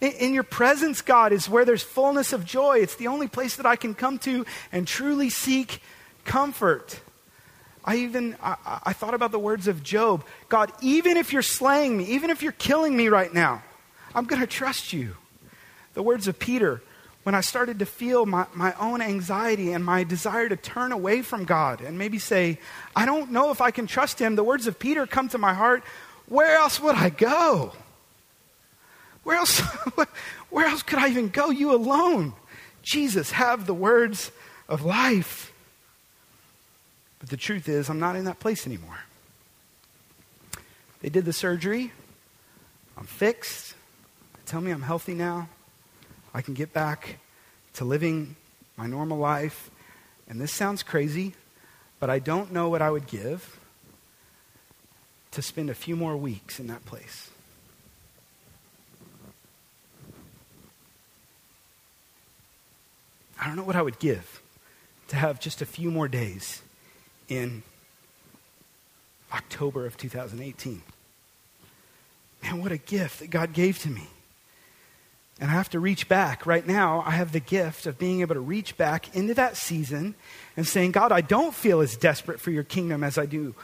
In, 0.00 0.12
in 0.12 0.34
your 0.34 0.44
presence, 0.44 1.00
God, 1.00 1.32
is 1.32 1.48
where 1.48 1.64
there's 1.64 1.82
fullness 1.82 2.32
of 2.32 2.44
joy. 2.44 2.78
It's 2.78 2.96
the 2.96 3.08
only 3.08 3.28
place 3.28 3.56
that 3.56 3.66
I 3.66 3.76
can 3.76 3.94
come 3.94 4.18
to 4.20 4.44
and 4.70 4.86
truly 4.86 5.30
seek 5.30 5.80
comfort. 6.24 7.00
I 7.84 7.96
even 7.96 8.36
I, 8.42 8.56
I, 8.84 8.92
thought 8.92 9.14
about 9.14 9.30
the 9.30 9.38
words 9.38 9.68
of 9.68 9.82
Job. 9.82 10.24
God, 10.48 10.72
even 10.80 11.16
if 11.16 11.32
you're 11.32 11.42
slaying 11.42 11.98
me, 11.98 12.04
even 12.04 12.30
if 12.30 12.42
you're 12.42 12.52
killing 12.52 12.96
me 12.96 13.08
right 13.08 13.32
now, 13.32 13.62
I'm 14.14 14.24
going 14.24 14.40
to 14.40 14.46
trust 14.46 14.92
you. 14.92 15.16
The 15.92 16.02
words 16.02 16.26
of 16.26 16.38
Peter, 16.38 16.82
when 17.24 17.34
I 17.34 17.40
started 17.40 17.78
to 17.80 17.86
feel 17.86 18.26
my, 18.26 18.46
my 18.54 18.74
own 18.80 19.02
anxiety 19.02 19.72
and 19.72 19.84
my 19.84 20.02
desire 20.04 20.48
to 20.48 20.56
turn 20.56 20.92
away 20.92 21.22
from 21.22 21.44
God 21.44 21.80
and 21.80 21.98
maybe 21.98 22.18
say, 22.18 22.58
I 22.96 23.06
don't 23.06 23.32
know 23.32 23.50
if 23.50 23.60
I 23.60 23.70
can 23.70 23.86
trust 23.86 24.18
him, 24.18 24.34
the 24.34 24.44
words 24.44 24.66
of 24.66 24.78
Peter 24.78 25.06
come 25.06 25.28
to 25.30 25.38
my 25.38 25.52
heart. 25.52 25.82
Where 26.26 26.56
else 26.56 26.80
would 26.80 26.94
I 26.94 27.10
go? 27.10 27.72
Where 29.24 29.36
else, 29.36 29.60
where 30.50 30.66
else 30.66 30.82
could 30.82 30.98
I 30.98 31.08
even 31.08 31.28
go? 31.28 31.50
You 31.50 31.74
alone. 31.74 32.34
Jesus, 32.82 33.30
have 33.32 33.66
the 33.66 33.74
words 33.74 34.30
of 34.68 34.84
life. 34.84 35.53
But 37.24 37.30
the 37.30 37.38
truth 37.38 37.70
is, 37.70 37.88
I'm 37.88 37.98
not 37.98 38.16
in 38.16 38.26
that 38.26 38.38
place 38.38 38.66
anymore. 38.66 38.98
They 41.00 41.08
did 41.08 41.24
the 41.24 41.32
surgery. 41.32 41.90
I'm 42.98 43.06
fixed. 43.06 43.72
They 44.34 44.40
tell 44.44 44.60
me 44.60 44.70
I'm 44.70 44.82
healthy 44.82 45.14
now. 45.14 45.48
I 46.34 46.42
can 46.42 46.52
get 46.52 46.74
back 46.74 47.16
to 47.76 47.86
living 47.86 48.36
my 48.76 48.86
normal 48.86 49.16
life. 49.16 49.70
And 50.28 50.38
this 50.38 50.52
sounds 50.52 50.82
crazy, 50.82 51.32
but 51.98 52.10
I 52.10 52.18
don't 52.18 52.52
know 52.52 52.68
what 52.68 52.82
I 52.82 52.90
would 52.90 53.06
give 53.06 53.58
to 55.30 55.40
spend 55.40 55.70
a 55.70 55.74
few 55.74 55.96
more 55.96 56.18
weeks 56.18 56.60
in 56.60 56.66
that 56.66 56.84
place. 56.84 57.30
I 63.40 63.46
don't 63.46 63.56
know 63.56 63.64
what 63.64 63.76
I 63.76 63.80
would 63.80 63.98
give 63.98 64.42
to 65.08 65.16
have 65.16 65.40
just 65.40 65.62
a 65.62 65.66
few 65.66 65.90
more 65.90 66.06
days 66.06 66.60
in 67.28 67.62
October 69.32 69.86
of 69.86 69.96
2018. 69.96 70.82
Man, 72.42 72.60
what 72.60 72.72
a 72.72 72.78
gift 72.78 73.20
that 73.20 73.30
God 73.30 73.52
gave 73.52 73.78
to 73.80 73.88
me. 73.88 74.06
And 75.40 75.50
I 75.50 75.54
have 75.54 75.70
to 75.70 75.80
reach 75.80 76.08
back. 76.08 76.46
Right 76.46 76.66
now, 76.66 77.02
I 77.04 77.10
have 77.12 77.32
the 77.32 77.40
gift 77.40 77.86
of 77.86 77.98
being 77.98 78.20
able 78.20 78.34
to 78.34 78.40
reach 78.40 78.76
back 78.76 79.14
into 79.16 79.34
that 79.34 79.56
season 79.56 80.14
and 80.56 80.66
saying, 80.66 80.92
God, 80.92 81.10
I 81.10 81.22
don't 81.22 81.54
feel 81.54 81.80
as 81.80 81.96
desperate 81.96 82.38
for 82.38 82.52
your 82.52 82.62
kingdom 82.62 83.02
as 83.02 83.18
I 83.18 83.26
do 83.26 83.54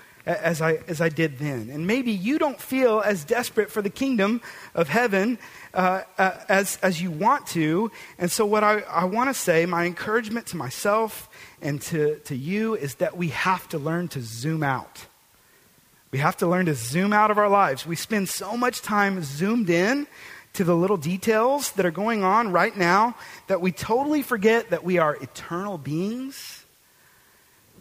as 0.41 0.61
I, 0.63 0.81
as 0.89 1.01
I 1.01 1.09
did 1.09 1.39
then. 1.39 1.71
And 1.71 1.87
maybe 1.87 2.13
you 2.13 2.39
don't 2.39 2.61
feel 2.61 3.01
as 3.01 3.25
desperate 3.25 3.71
for 3.71 3.83
the 3.83 3.91
kingdom 3.91 4.41
of 4.75 4.89
heaven 4.89 5.39
uh, 5.75 6.03
uh, 6.19 6.37
as, 6.49 6.79
as 6.83 7.01
you 7.01 7.11
want 7.11 7.47
to. 7.49 7.91
And 8.19 8.31
so, 8.31 8.45
what 8.45 8.65
I, 8.65 8.81
I 8.81 9.05
want 9.05 9.31
to 9.31 9.35
say, 9.35 9.67
my 9.67 9.85
encouragement 9.85 10.47
to 10.49 10.57
myself 10.57 11.29
and 11.63 11.81
to, 11.83 12.19
to 12.21 12.37
you, 12.37 12.75
is 12.75 12.97
that 12.97 13.17
we 13.17 13.29
have 13.29 13.69
to 13.69 13.79
learn 13.79 14.09
to 14.09 14.21
zoom 14.21 14.63
out. 14.63 15.07
We 16.11 16.19
have 16.19 16.37
to 16.39 16.47
learn 16.47 16.67
to 16.67 16.75
zoom 16.75 17.13
out 17.13 17.31
of 17.31 17.39
our 17.39 17.49
lives. 17.49 17.87
We 17.87 17.97
spend 17.97 18.29
so 18.29 18.57
much 18.57 18.83
time 18.83 19.23
zoomed 19.23 19.71
in 19.71 20.09
to 20.55 20.65
the 20.65 20.75
little 20.75 20.97
details 20.97 21.71
that 21.73 21.87
are 21.87 21.93
going 21.93 22.25
on 22.25 22.51
right 22.51 22.77
now 22.77 23.15
that 23.47 23.61
we 23.61 23.71
totally 23.71 24.23
forget 24.23 24.71
that 24.71 24.83
we 24.83 24.99
are 24.99 25.15
eternal 25.17 25.79
beings 25.79 26.60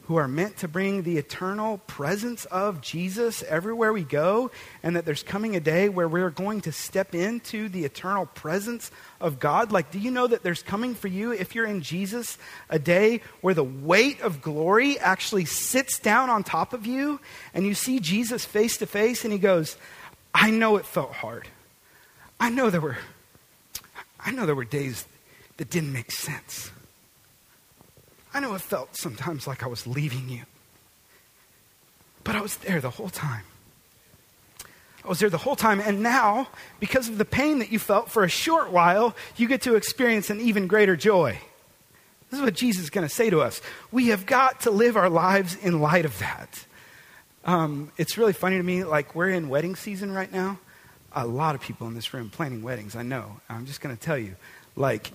who 0.10 0.15
are 0.15 0.28
meant 0.28 0.58
to 0.58 0.67
bring 0.67 1.04
the 1.04 1.19
eternal 1.19 1.78
presence 1.86 2.45
of 2.45 2.82
Jesus 2.82 3.43
everywhere 3.43 3.93
we 3.93 4.02
go, 4.02 4.50
and 4.82 4.95
that 4.95 5.06
there's 5.06 5.22
coming 5.22 5.56
a 5.56 5.60
day 5.60 5.88
where 5.88 6.08
we're 6.08 6.32
going 6.32 6.62
to 6.62 6.72
step 6.72 7.13
into 7.13 7.69
the 7.69 7.86
eternal 7.86 8.26
presence 8.26 8.89
of 9.22 9.39
God? 9.39 9.72
Like, 9.72 9.91
do 9.91 10.00
you 10.00 10.10
know 10.10 10.26
that 10.26 10.41
there's 10.41 10.63
coming 10.63 10.95
for 10.95 11.08
you, 11.08 11.32
if 11.32 11.54
you're 11.54 11.67
in 11.67 11.84
Jesus, 11.84 12.39
a 12.72 12.80
day 12.80 13.22
where 13.41 13.54
the 13.54 13.63
weight 13.63 14.19
of 14.22 14.41
glory 14.41 14.98
actually 14.98 15.45
sits 15.45 16.00
down 16.00 16.32
on 16.32 16.43
top 16.43 16.74
of 16.74 16.88
you, 16.88 17.19
and 17.54 17.63
you 17.67 17.76
see 17.76 18.00
Jesus 18.00 18.43
face 18.43 18.78
to 18.78 18.88
face, 18.88 19.24
and 19.24 19.32
he 19.32 19.38
goes, 19.38 19.78
I 20.34 20.50
know 20.50 20.78
it 20.78 20.88
felt 20.88 21.13
hard. 21.13 21.48
I 22.39 22.50
know 22.50 22.72
there 22.72 22.82
were, 22.82 22.98
I 24.19 24.32
know 24.32 24.48
there 24.48 24.56
were 24.56 24.65
days 24.65 25.06
that 25.58 25.69
didn't 25.69 25.93
make 25.93 26.12
sense. 26.12 26.72
I 28.34 28.39
know 28.39 28.54
it 28.56 28.62
felt 28.62 28.96
sometimes 28.96 29.48
like 29.48 29.63
I 29.63 29.68
was 29.68 29.88
leaving 29.88 30.30
you. 30.30 30.44
But 32.24 32.36
I 32.36 32.42
was 32.42 32.58
there 32.58 32.80
the 32.80 32.92
whole 32.92 33.10
time. 33.10 33.44
I 35.04 35.08
was 35.08 35.20
there 35.20 35.30
the 35.30 35.38
whole 35.38 35.56
time. 35.56 35.80
And 35.80 36.04
now, 36.04 36.50
because 36.80 37.10
of 37.10 37.18
the 37.18 37.26
pain 37.26 37.60
that 37.60 37.72
you 37.72 37.80
felt 37.80 38.12
for 38.12 38.24
a 38.24 38.30
short 38.30 38.72
while, 38.72 39.15
you 39.38 39.48
get 39.48 39.62
to 39.63 39.76
experience 39.76 40.30
an 40.30 40.39
even 40.42 40.68
greater 40.68 40.96
joy. 40.96 41.39
This 42.30 42.39
is 42.39 42.46
what 42.46 42.54
Jesus 42.54 42.84
is 42.84 42.89
going 42.92 43.08
to 43.08 43.13
say 43.13 43.30
to 43.32 43.42
us. 43.42 43.62
We 43.92 44.10
have 44.10 44.26
got 44.26 44.62
to 44.62 44.72
live 44.72 44.98
our 44.98 45.10
lives 45.10 45.56
in 45.56 45.80
light 45.80 46.06
of 46.06 46.20
that. 46.20 46.65
Um, 47.46 47.92
it's 47.98 48.18
really 48.18 48.34
funny 48.34 48.58
to 48.58 48.63
me, 48.63 48.84
like, 48.84 49.15
we're 49.15 49.30
in 49.30 49.50
wedding 49.50 49.76
season 49.76 50.12
right 50.12 50.32
now. 50.32 50.60
A 51.13 51.26
lot 51.26 51.56
of 51.56 51.62
people 51.62 51.88
in 51.88 51.96
this 51.96 52.13
room 52.13 52.30
planning 52.30 52.62
weddings, 52.62 52.96
I 52.96 53.02
know. 53.02 53.39
I'm 53.50 53.65
just 53.65 53.82
going 53.82 53.96
to 53.96 54.02
tell 54.02 54.18
you, 54.18 54.36
like, 54.76 55.12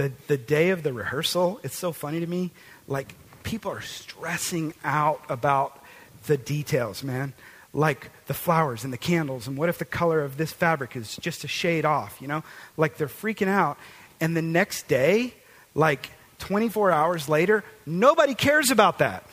the, 0.00 0.12
the 0.28 0.38
day 0.38 0.70
of 0.70 0.82
the 0.82 0.94
rehearsal, 0.94 1.60
it's 1.62 1.76
so 1.76 1.92
funny 1.92 2.20
to 2.20 2.26
me. 2.26 2.52
Like, 2.88 3.14
people 3.42 3.70
are 3.70 3.82
stressing 3.82 4.72
out 4.82 5.20
about 5.28 5.78
the 6.26 6.38
details, 6.38 7.04
man. 7.04 7.34
Like 7.74 8.10
the 8.26 8.32
flowers 8.32 8.82
and 8.82 8.92
the 8.94 8.98
candles, 8.98 9.46
and 9.46 9.58
what 9.58 9.68
if 9.68 9.76
the 9.76 9.84
color 9.84 10.22
of 10.22 10.38
this 10.38 10.52
fabric 10.52 10.96
is 10.96 11.16
just 11.16 11.44
a 11.44 11.48
shade 11.48 11.84
off, 11.84 12.16
you 12.18 12.28
know? 12.28 12.42
Like, 12.78 12.96
they're 12.96 13.08
freaking 13.08 13.48
out. 13.48 13.76
And 14.20 14.34
the 14.34 14.42
next 14.42 14.88
day, 14.88 15.34
like 15.74 16.10
24 16.38 16.90
hours 16.90 17.28
later, 17.28 17.62
nobody 17.84 18.34
cares 18.34 18.70
about 18.70 19.00
that. 19.00 19.24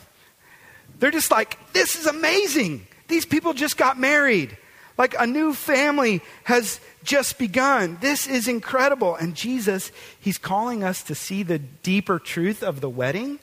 They're 0.98 1.10
just 1.10 1.30
like, 1.30 1.58
this 1.72 1.96
is 1.96 2.06
amazing. 2.06 2.86
These 3.08 3.24
people 3.24 3.54
just 3.54 3.78
got 3.78 3.98
married. 3.98 4.56
Like 4.98 5.14
a 5.16 5.28
new 5.28 5.54
family 5.54 6.20
has 6.44 6.80
just 7.04 7.38
begun. 7.38 7.98
This 8.00 8.26
is 8.26 8.48
incredible. 8.48 9.14
And 9.14 9.36
Jesus, 9.36 9.92
He's 10.18 10.38
calling 10.38 10.82
us 10.82 11.04
to 11.04 11.14
see 11.14 11.44
the 11.44 11.60
deeper 11.60 12.18
truth 12.18 12.64
of 12.64 12.80
the 12.80 12.90
wedding. 12.90 13.38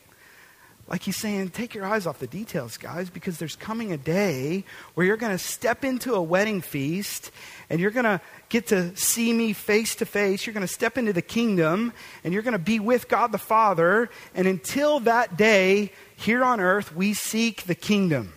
Like 0.87 1.01
He's 1.01 1.15
saying, 1.15 1.49
take 1.51 1.73
your 1.73 1.85
eyes 1.85 2.05
off 2.05 2.19
the 2.19 2.27
details, 2.27 2.75
guys, 2.75 3.09
because 3.09 3.39
there's 3.39 3.55
coming 3.55 3.93
a 3.93 3.97
day 3.97 4.65
where 4.93 5.05
you're 5.05 5.15
going 5.15 5.31
to 5.31 5.43
step 5.43 5.85
into 5.85 6.13
a 6.13 6.21
wedding 6.21 6.59
feast 6.59 7.31
and 7.69 7.79
you're 7.79 7.89
going 7.89 8.03
to 8.03 8.19
get 8.49 8.67
to 8.67 8.95
see 8.97 9.31
me 9.31 9.53
face 9.53 9.95
to 9.95 10.05
face. 10.05 10.45
You're 10.45 10.53
going 10.53 10.67
to 10.67 10.71
step 10.71 10.97
into 10.97 11.13
the 11.13 11.21
kingdom 11.21 11.93
and 12.25 12.33
you're 12.33 12.43
going 12.43 12.51
to 12.51 12.59
be 12.59 12.81
with 12.81 13.07
God 13.07 13.31
the 13.31 13.37
Father. 13.37 14.09
And 14.35 14.45
until 14.45 14.99
that 14.99 15.37
day, 15.37 15.93
here 16.17 16.43
on 16.43 16.59
earth, 16.59 16.93
we 16.93 17.13
seek 17.13 17.63
the 17.63 17.75
kingdom. 17.75 18.33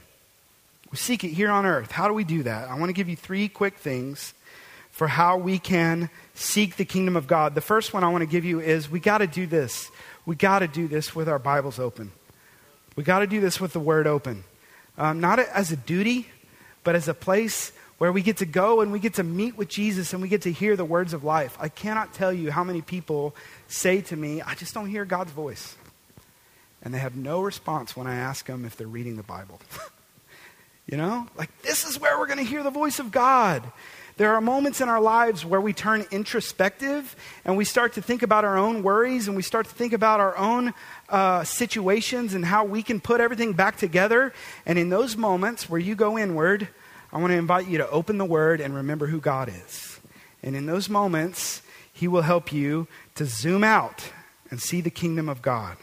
We 0.90 0.96
seek 0.96 1.24
it 1.24 1.28
here 1.28 1.50
on 1.50 1.66
earth. 1.66 1.90
How 1.90 2.08
do 2.08 2.14
we 2.14 2.24
do 2.24 2.44
that? 2.44 2.68
I 2.68 2.78
want 2.78 2.88
to 2.88 2.94
give 2.94 3.08
you 3.08 3.16
three 3.16 3.48
quick 3.48 3.78
things 3.78 4.32
for 4.90 5.06
how 5.06 5.36
we 5.36 5.58
can 5.58 6.10
seek 6.34 6.76
the 6.76 6.84
kingdom 6.84 7.16
of 7.16 7.26
God. 7.26 7.54
The 7.54 7.60
first 7.60 7.92
one 7.92 8.04
I 8.04 8.08
want 8.08 8.22
to 8.22 8.26
give 8.26 8.44
you 8.44 8.60
is 8.60 8.90
we 8.90 9.00
got 9.00 9.18
to 9.18 9.26
do 9.26 9.46
this. 9.46 9.90
We 10.26 10.34
got 10.34 10.60
to 10.60 10.68
do 10.68 10.88
this 10.88 11.14
with 11.14 11.28
our 11.28 11.38
Bibles 11.38 11.78
open. 11.78 12.12
We 12.96 13.04
got 13.04 13.20
to 13.20 13.26
do 13.26 13.40
this 13.40 13.60
with 13.60 13.72
the 13.72 13.80
Word 13.80 14.06
open. 14.06 14.44
Um, 14.96 15.20
not 15.20 15.38
as 15.38 15.70
a 15.70 15.76
duty, 15.76 16.26
but 16.82 16.96
as 16.96 17.06
a 17.06 17.14
place 17.14 17.70
where 17.98 18.10
we 18.10 18.22
get 18.22 18.38
to 18.38 18.46
go 18.46 18.80
and 18.80 18.90
we 18.90 18.98
get 18.98 19.14
to 19.14 19.22
meet 19.22 19.56
with 19.56 19.68
Jesus 19.68 20.12
and 20.12 20.22
we 20.22 20.28
get 20.28 20.42
to 20.42 20.52
hear 20.52 20.74
the 20.74 20.84
words 20.84 21.12
of 21.12 21.22
life. 21.22 21.56
I 21.60 21.68
cannot 21.68 22.14
tell 22.14 22.32
you 22.32 22.50
how 22.50 22.64
many 22.64 22.80
people 22.80 23.36
say 23.66 24.00
to 24.02 24.16
me, 24.16 24.40
I 24.40 24.54
just 24.54 24.74
don't 24.74 24.88
hear 24.88 25.04
God's 25.04 25.32
voice. 25.32 25.76
And 26.82 26.94
they 26.94 26.98
have 26.98 27.16
no 27.16 27.40
response 27.40 27.96
when 27.96 28.06
I 28.06 28.16
ask 28.16 28.46
them 28.46 28.64
if 28.64 28.76
they're 28.76 28.86
reading 28.86 29.16
the 29.16 29.22
Bible. 29.22 29.60
You 30.90 30.96
know? 30.96 31.26
Like, 31.36 31.50
this 31.62 31.84
is 31.84 32.00
where 32.00 32.18
we're 32.18 32.26
going 32.26 32.38
to 32.38 32.44
hear 32.44 32.62
the 32.62 32.70
voice 32.70 32.98
of 32.98 33.10
God. 33.10 33.62
There 34.16 34.34
are 34.34 34.40
moments 34.40 34.80
in 34.80 34.88
our 34.88 35.00
lives 35.00 35.44
where 35.44 35.60
we 35.60 35.72
turn 35.72 36.04
introspective 36.10 37.14
and 37.44 37.56
we 37.56 37.64
start 37.64 37.92
to 37.92 38.02
think 38.02 38.22
about 38.22 38.44
our 38.44 38.58
own 38.58 38.82
worries 38.82 39.28
and 39.28 39.36
we 39.36 39.44
start 39.44 39.68
to 39.68 39.74
think 39.74 39.92
about 39.92 40.18
our 40.18 40.36
own 40.36 40.74
uh, 41.08 41.44
situations 41.44 42.34
and 42.34 42.44
how 42.44 42.64
we 42.64 42.82
can 42.82 42.98
put 43.00 43.20
everything 43.20 43.52
back 43.52 43.76
together. 43.76 44.32
And 44.66 44.76
in 44.76 44.88
those 44.88 45.16
moments 45.16 45.70
where 45.70 45.78
you 45.78 45.94
go 45.94 46.18
inward, 46.18 46.66
I 47.12 47.18
want 47.18 47.30
to 47.30 47.36
invite 47.36 47.68
you 47.68 47.78
to 47.78 47.88
open 47.90 48.18
the 48.18 48.24
Word 48.24 48.60
and 48.60 48.74
remember 48.74 49.06
who 49.06 49.20
God 49.20 49.48
is. 49.48 50.00
And 50.42 50.56
in 50.56 50.66
those 50.66 50.88
moments, 50.88 51.62
He 51.92 52.08
will 52.08 52.22
help 52.22 52.52
you 52.52 52.88
to 53.14 53.24
zoom 53.24 53.62
out 53.62 54.10
and 54.50 54.60
see 54.60 54.80
the 54.80 54.90
kingdom 54.90 55.28
of 55.28 55.42
God. 55.42 55.76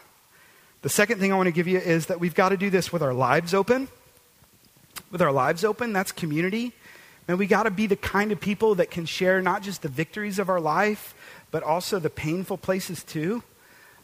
The 0.81 0.89
second 0.89 1.19
thing 1.19 1.31
I 1.31 1.37
want 1.37 1.47
to 1.47 1.53
give 1.53 1.67
you 1.67 1.77
is 1.77 2.07
that 2.07 2.19
we've 2.19 2.35
got 2.35 2.49
to 2.49 2.57
do 2.57 2.69
this 2.69 2.91
with 2.91 3.01
our 3.01 3.13
lives 3.13 3.53
open 3.53 3.87
with 5.15 5.21
our 5.21 5.31
lives 5.31 5.63
open, 5.63 5.93
that's 5.93 6.11
community. 6.11 6.73
And 7.29 7.39
we 7.39 7.47
got 7.47 7.63
to 7.63 7.71
be 7.71 7.87
the 7.87 7.95
kind 7.95 8.33
of 8.33 8.41
people 8.41 8.75
that 8.75 8.91
can 8.91 9.05
share 9.05 9.41
not 9.41 9.63
just 9.63 9.81
the 9.81 9.87
victories 9.87 10.39
of 10.39 10.49
our 10.49 10.59
life, 10.59 11.15
but 11.51 11.63
also 11.63 11.99
the 11.99 12.09
painful 12.09 12.57
places 12.57 13.01
too. 13.01 13.41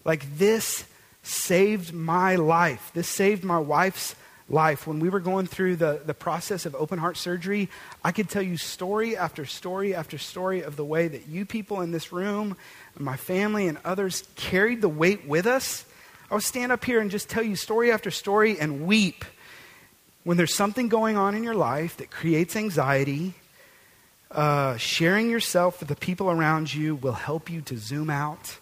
Like 0.05 0.37
this 0.37 0.85
saved 1.21 1.93
my 1.93 2.37
life. 2.37 2.91
This 2.93 3.09
saved 3.09 3.43
my 3.43 3.59
wife's 3.59 4.15
life. 4.47 4.87
When 4.87 5.01
we 5.01 5.09
were 5.09 5.19
going 5.19 5.47
through 5.47 5.75
the, 5.75 6.01
the 6.05 6.13
process 6.13 6.65
of 6.65 6.75
open 6.75 6.97
heart 6.97 7.17
surgery, 7.17 7.67
I 8.05 8.13
could 8.13 8.29
tell 8.29 8.41
you 8.41 8.55
story 8.55 9.17
after 9.17 9.43
story 9.43 9.93
after 9.93 10.17
story 10.17 10.61
of 10.61 10.77
the 10.77 10.85
way 10.85 11.09
that 11.09 11.27
you 11.27 11.45
people 11.45 11.81
in 11.81 11.91
this 11.91 12.13
room, 12.13 12.55
my 12.97 13.17
family, 13.17 13.67
and 13.67 13.79
others 13.83 14.23
carried 14.37 14.79
the 14.79 14.87
weight 14.87 15.27
with 15.27 15.45
us. 15.45 15.83
I 16.29 16.35
would 16.35 16.43
stand 16.43 16.71
up 16.71 16.85
here 16.85 17.01
and 17.01 17.11
just 17.11 17.27
tell 17.27 17.43
you 17.43 17.57
story 17.57 17.91
after 17.91 18.11
story 18.11 18.57
and 18.57 18.87
weep 18.87 19.25
when 20.23 20.37
there's 20.37 20.53
something 20.53 20.87
going 20.87 21.17
on 21.17 21.35
in 21.35 21.43
your 21.43 21.55
life 21.55 21.97
that 21.97 22.11
creates 22.11 22.55
anxiety, 22.55 23.33
uh, 24.29 24.77
sharing 24.77 25.29
yourself 25.29 25.79
with 25.79 25.89
the 25.89 25.95
people 25.95 26.29
around 26.29 26.73
you 26.73 26.95
will 26.95 27.13
help 27.13 27.49
you 27.49 27.61
to 27.61 27.77
zoom 27.77 28.09
out, 28.09 28.57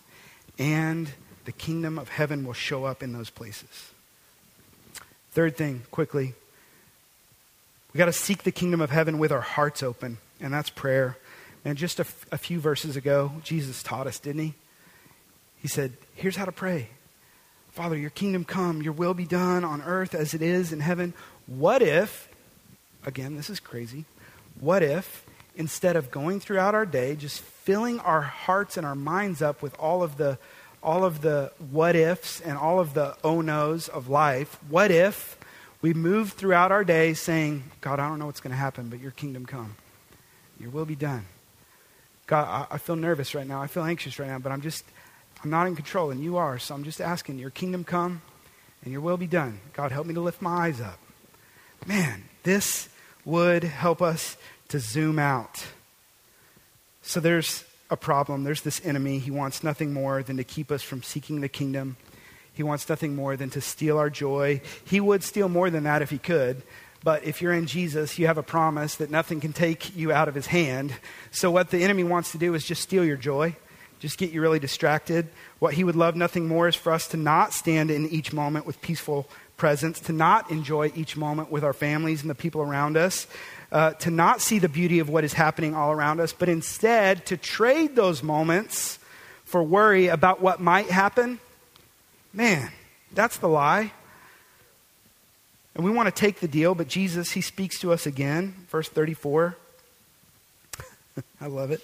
and 0.58 1.10
the 1.46 1.52
kingdom 1.52 2.00
of 2.00 2.10
heaven 2.10 2.46
will 2.46 2.54
show 2.54 2.86
up 2.86 3.04
in 3.04 3.14
those 3.14 3.30
places. 3.30 3.92
Third 5.32 5.58
thing, 5.58 5.84
quickly, 5.92 6.34
we 7.94 7.98
got 7.98 8.06
to 8.06 8.14
seek 8.14 8.44
the 8.44 8.52
kingdom 8.52 8.82
of 8.82 8.90
heaven 8.90 9.20
with 9.20 9.32
our 9.32 9.42
hearts 9.42 9.84
open, 9.84 10.18
and 10.40 10.54
that's 10.54 10.70
prayer. 10.70 11.18
And 11.66 11.78
just 11.78 12.00
a, 12.00 12.04
f- 12.04 12.26
a 12.32 12.38
few 12.38 12.60
verses 12.60 12.96
ago, 12.96 13.34
Jesus 13.44 13.84
taught 13.84 14.08
us, 14.08 14.20
didn't 14.20 14.42
he? 14.42 14.54
He 15.62 15.68
said, 15.68 15.94
Here's 16.16 16.36
how 16.36 16.46
to 16.46 16.52
pray 16.52 16.90
Father, 17.72 17.98
your 17.98 18.10
kingdom 18.10 18.46
come, 18.46 18.82
your 18.82 18.94
will 18.94 19.14
be 19.14 19.26
done 19.26 19.64
on 19.64 19.82
earth 19.82 20.16
as 20.16 20.34
it 20.34 20.42
is 20.42 20.72
in 20.72 20.80
heaven. 20.80 21.14
What 21.50 21.82
if, 21.82 22.30
again, 23.06 23.36
this 23.36 23.50
is 23.50 23.60
crazy, 23.60 24.06
what 24.60 24.84
if 24.84 25.26
instead 25.56 25.96
of 25.96 26.12
going 26.12 26.40
throughout 26.40 26.76
our 26.76 26.86
day, 26.86 27.16
just 27.16 27.42
filling 27.42 28.00
our 28.02 28.22
hearts 28.22 28.78
and 28.78 28.86
our 28.86 28.94
minds 28.94 29.42
up 29.42 29.64
with 29.64 29.78
all 29.80 30.04
of 30.04 30.18
the 30.18 30.38
all 30.82 31.04
of 31.04 31.22
the 31.22 31.52
what 31.72 31.96
ifs 31.96 32.40
and 32.40 32.58
all 32.58 32.80
of 32.80 32.94
the 32.94 33.18
oh 33.24 33.42
no's 33.42 33.90
of 33.90 34.08
life, 34.08 34.60
what 34.70 34.92
if 34.92 35.38
we 35.82 35.94
move 35.94 36.34
throughout 36.34 36.72
our 36.72 36.84
day 36.84 37.14
saying, 37.16 37.64
God, 37.82 38.00
I 38.00 38.08
don't 38.08 38.20
know 38.20 38.28
what's 38.28 38.42
going 38.42 38.52
to 38.52 38.58
happen, 38.58 38.90
but 38.90 39.00
your 39.00 39.12
kingdom 39.12 39.46
come. 39.46 39.76
Your 40.60 40.70
will 40.70 40.86
be 40.86 40.96
done. 40.96 41.26
God, 42.28 42.68
I, 42.70 42.76
I 42.76 42.78
feel 42.78 42.96
nervous 42.96 43.34
right 43.34 43.48
now. 43.48 43.62
I 43.62 43.68
feel 43.68 43.84
anxious 43.84 44.20
right 44.20 44.30
now, 44.30 44.40
but 44.40 44.52
I'm 44.52 44.62
just, 44.62 44.86
I'm 45.44 45.50
not 45.50 45.68
in 45.68 45.76
control, 45.76 46.12
and 46.12 46.24
you 46.24 46.38
are. 46.38 46.60
So 46.60 46.76
I'm 46.76 46.84
just 46.84 47.02
asking, 47.02 47.40
your 47.40 47.50
kingdom 47.50 47.84
come 47.84 48.22
and 48.84 48.92
your 48.92 49.02
will 49.02 49.18
be 49.18 49.28
done. 49.28 49.60
God, 49.74 49.92
help 49.92 50.06
me 50.06 50.14
to 50.14 50.22
lift 50.22 50.42
my 50.42 50.68
eyes 50.68 50.80
up. 50.80 51.00
Man, 51.86 52.24
this 52.44 52.90
would 53.26 53.64
help 53.64 54.02
us 54.02 54.38
to 54.70 54.80
zoom 54.80 55.20
out. 55.20 55.66
So 57.02 57.20
there's 57.20 57.64
a 57.90 57.98
problem. 57.98 58.44
There's 58.44 58.62
this 58.62 58.84
enemy. 58.86 59.20
He 59.20 59.32
wants 59.32 59.64
nothing 59.64 59.94
more 59.94 60.22
than 60.22 60.38
to 60.38 60.44
keep 60.44 60.72
us 60.72 60.84
from 60.84 61.04
seeking 61.04 61.42
the 61.42 61.50
kingdom. 61.50 61.98
He 62.54 62.64
wants 62.64 62.90
nothing 62.90 63.16
more 63.16 63.38
than 63.38 63.50
to 63.52 63.62
steal 63.62 63.98
our 63.98 64.10
joy. 64.10 64.62
He 64.86 65.00
would 65.00 65.24
steal 65.24 65.50
more 65.50 65.70
than 65.70 65.84
that 65.84 66.02
if 66.02 66.10
he 66.10 66.18
could. 66.18 66.62
But 67.04 67.24
if 67.24 67.42
you're 67.42 67.54
in 67.54 67.66
Jesus, 67.66 68.20
you 68.20 68.28
have 68.28 68.38
a 68.38 68.44
promise 68.44 68.96
that 68.96 69.10
nothing 69.10 69.40
can 69.40 69.54
take 69.54 69.96
you 69.96 70.12
out 70.12 70.28
of 70.28 70.36
his 70.36 70.48
hand. 70.48 70.94
So, 71.32 71.50
what 71.50 71.70
the 71.70 71.84
enemy 71.84 72.04
wants 72.04 72.34
to 72.34 72.38
do 72.38 72.54
is 72.54 72.66
just 72.66 72.82
steal 72.82 73.06
your 73.06 73.16
joy, 73.16 73.56
just 74.00 74.18
get 74.18 74.32
you 74.32 74.42
really 74.42 74.60
distracted. 74.60 75.30
What 75.60 75.76
he 75.76 75.86
would 75.86 75.96
love 75.96 76.18
nothing 76.18 76.48
more 76.48 76.68
is 76.68 76.76
for 76.76 76.92
us 76.92 77.08
to 77.10 77.18
not 77.18 77.54
stand 77.54 77.90
in 77.90 78.10
each 78.10 78.34
moment 78.34 78.66
with 78.66 78.82
peaceful 78.82 79.30
presence, 79.60 80.00
to 80.00 80.14
not 80.14 80.50
enjoy 80.50 80.92
each 80.96 81.16
moment 81.16 81.52
with 81.52 81.64
our 81.64 81.74
families 81.74 82.22
and 82.22 82.30
the 82.30 82.36
people 82.36 82.62
around 82.62 82.98
us, 82.98 83.28
uh, 83.72 83.92
to 83.92 84.10
not 84.10 84.42
see 84.42 84.58
the 84.58 84.70
beauty 84.70 84.98
of 84.98 85.10
what 85.10 85.24
is 85.24 85.34
happening 85.34 85.76
all 85.76 85.92
around 85.92 86.20
us, 86.20 86.34
but 86.34 86.50
instead 86.50 87.28
to 87.28 87.38
trade 87.38 87.96
those 87.96 88.24
moments 88.24 88.98
for 89.46 89.62
worry 89.62 90.08
about 90.08 90.42
what 90.42 90.60
might 90.60 90.90
happen. 90.90 91.40
Man, 92.34 92.72
that's 93.14 93.38
the 93.38 93.48
lie. 93.48 93.92
And 95.76 95.86
we 95.86 95.92
want 95.92 96.08
to 96.08 96.12
take 96.12 96.40
the 96.40 96.48
deal, 96.48 96.74
but 96.74 96.88
Jesus, 96.88 97.32
he 97.32 97.42
speaks 97.42 97.80
to 97.80 97.94
us 97.94 98.06
again. 98.06 98.54
Verse 98.70 98.90
34. 98.90 99.56
I 101.42 101.48
love 101.48 101.72
it. 101.72 101.82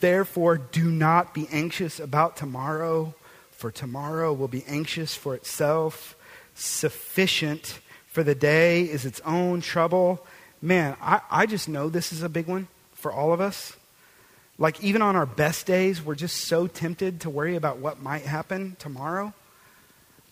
Therefore, 0.00 0.58
do 0.58 0.90
not 0.90 1.32
be 1.32 1.48
anxious 1.50 1.98
about 1.98 2.36
tomorrow, 2.36 3.14
for 3.52 3.70
tomorrow 3.70 4.32
will 4.32 4.48
be 4.48 4.64
anxious 4.66 5.14
for 5.14 5.34
itself. 5.34 6.14
Sufficient 6.54 7.80
for 8.08 8.22
the 8.22 8.34
day 8.34 8.82
is 8.82 9.04
its 9.04 9.20
own 9.20 9.60
trouble. 9.60 10.24
Man, 10.62 10.96
I, 11.00 11.20
I 11.30 11.46
just 11.46 11.68
know 11.68 11.88
this 11.88 12.12
is 12.12 12.22
a 12.22 12.28
big 12.28 12.46
one 12.46 12.68
for 12.92 13.12
all 13.12 13.32
of 13.32 13.40
us. 13.40 13.76
Like, 14.56 14.82
even 14.84 15.02
on 15.02 15.16
our 15.16 15.26
best 15.26 15.66
days, 15.66 16.00
we're 16.00 16.14
just 16.14 16.42
so 16.42 16.66
tempted 16.66 17.22
to 17.22 17.30
worry 17.30 17.56
about 17.56 17.78
what 17.78 18.00
might 18.00 18.22
happen 18.22 18.76
tomorrow. 18.78 19.34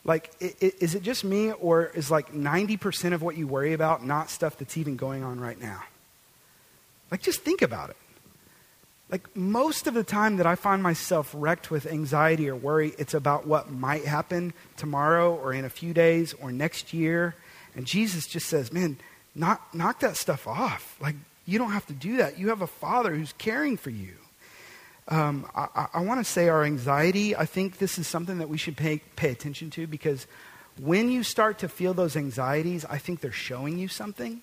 Like, 0.04 0.30
is 0.40 0.94
it 0.94 1.02
just 1.02 1.24
me, 1.24 1.52
or 1.52 1.86
is 1.86 2.10
like 2.10 2.32
90% 2.32 3.12
of 3.12 3.22
what 3.22 3.36
you 3.36 3.46
worry 3.46 3.72
about 3.72 4.04
not 4.04 4.30
stuff 4.30 4.58
that's 4.58 4.76
even 4.76 4.96
going 4.96 5.22
on 5.22 5.40
right 5.40 5.60
now? 5.60 5.82
Like, 7.10 7.22
just 7.22 7.40
think 7.42 7.62
about 7.62 7.90
it. 7.90 7.96
Like, 9.12 9.36
most 9.36 9.86
of 9.86 9.92
the 9.92 10.02
time 10.02 10.38
that 10.38 10.46
I 10.46 10.54
find 10.54 10.82
myself 10.82 11.34
wrecked 11.36 11.70
with 11.70 11.86
anxiety 11.86 12.48
or 12.48 12.56
worry, 12.56 12.94
it's 12.98 13.12
about 13.12 13.46
what 13.46 13.70
might 13.70 14.06
happen 14.06 14.54
tomorrow 14.78 15.34
or 15.34 15.52
in 15.52 15.66
a 15.66 15.68
few 15.68 15.92
days 15.92 16.32
or 16.32 16.50
next 16.50 16.94
year. 16.94 17.34
And 17.76 17.86
Jesus 17.86 18.26
just 18.26 18.46
says, 18.46 18.72
man, 18.72 18.96
knock, 19.34 19.74
knock 19.74 20.00
that 20.00 20.16
stuff 20.16 20.48
off. 20.48 20.96
Like, 20.98 21.16
you 21.44 21.58
don't 21.58 21.72
have 21.72 21.86
to 21.88 21.92
do 21.92 22.16
that. 22.16 22.38
You 22.38 22.48
have 22.48 22.62
a 22.62 22.66
father 22.66 23.14
who's 23.14 23.34
caring 23.34 23.76
for 23.76 23.90
you. 23.90 24.14
Um, 25.08 25.46
I, 25.54 25.88
I 25.92 26.00
want 26.00 26.24
to 26.24 26.32
say 26.32 26.48
our 26.48 26.64
anxiety, 26.64 27.36
I 27.36 27.44
think 27.44 27.76
this 27.76 27.98
is 27.98 28.06
something 28.06 28.38
that 28.38 28.48
we 28.48 28.56
should 28.56 28.78
pay, 28.78 29.02
pay 29.16 29.30
attention 29.30 29.68
to 29.72 29.86
because 29.86 30.26
when 30.80 31.10
you 31.10 31.22
start 31.22 31.58
to 31.58 31.68
feel 31.68 31.92
those 31.92 32.16
anxieties, 32.16 32.86
I 32.86 32.96
think 32.96 33.20
they're 33.20 33.30
showing 33.30 33.78
you 33.78 33.88
something. 33.88 34.40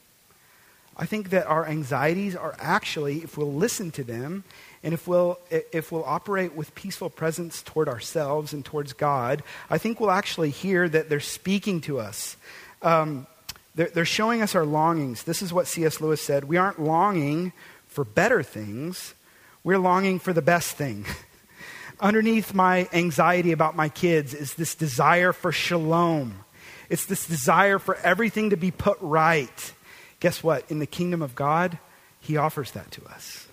I 1.00 1.06
think 1.06 1.30
that 1.30 1.48
our 1.48 1.66
anxieties 1.66 2.36
are 2.36 2.54
actually, 2.60 3.20
if 3.20 3.38
we'll 3.38 3.54
listen 3.54 3.90
to 3.92 4.04
them 4.04 4.44
and 4.84 4.94
if 4.94 5.08
we'll, 5.08 5.40
if 5.50 5.94
we'll 5.94 6.04
operate 6.04 6.54
with 6.54 6.76
peaceful 6.76 7.10
presence 7.10 7.62
toward 7.62 7.88
ourselves 7.88 8.52
and 8.52 8.66
towards 8.66 8.92
God, 8.92 9.42
I 9.70 9.78
think 9.78 10.02
we'll 10.02 10.12
actually 10.12 10.50
hear 10.50 10.90
that 10.90 11.08
they're 11.08 11.22
speaking 11.22 11.80
to 11.82 12.02
us. 12.02 12.36
Um, 12.82 13.28
they're, 13.76 13.88
they're 13.88 14.04
showing 14.04 14.42
us 14.42 14.56
our 14.56 14.66
longings. 14.66 15.24
This 15.24 15.42
is 15.42 15.54
what 15.54 15.68
C.S. 15.68 16.02
Lewis 16.02 16.22
said. 16.22 16.44
We 16.44 16.58
aren't 16.58 16.82
longing 16.82 17.54
for 17.88 18.04
better 18.04 18.44
things, 18.44 19.16
we're 19.64 19.80
longing 19.80 20.20
for 20.20 20.34
the 20.34 20.42
best 20.42 20.76
thing. 20.76 21.06
Underneath 22.02 22.54
my 22.54 22.90
anxiety 22.92 23.54
about 23.54 23.74
my 23.74 23.88
kids 23.88 24.34
is 24.34 24.54
this 24.56 24.76
desire 24.76 25.32
for 25.32 25.54
shalom. 25.54 26.44
It's 26.90 27.06
this 27.06 27.26
desire 27.26 27.80
for 27.80 27.96
everything 27.96 28.50
to 28.50 28.58
be 28.58 28.72
put 28.72 28.98
right. 29.00 29.74
Guess 30.20 30.44
what? 30.44 30.70
In 30.70 30.80
the 30.80 30.86
kingdom 30.86 31.22
of 31.22 31.36
God, 31.36 31.78
He 32.20 32.38
offers 32.38 32.72
that 32.72 32.92
to 32.92 33.06
us. 33.06 33.48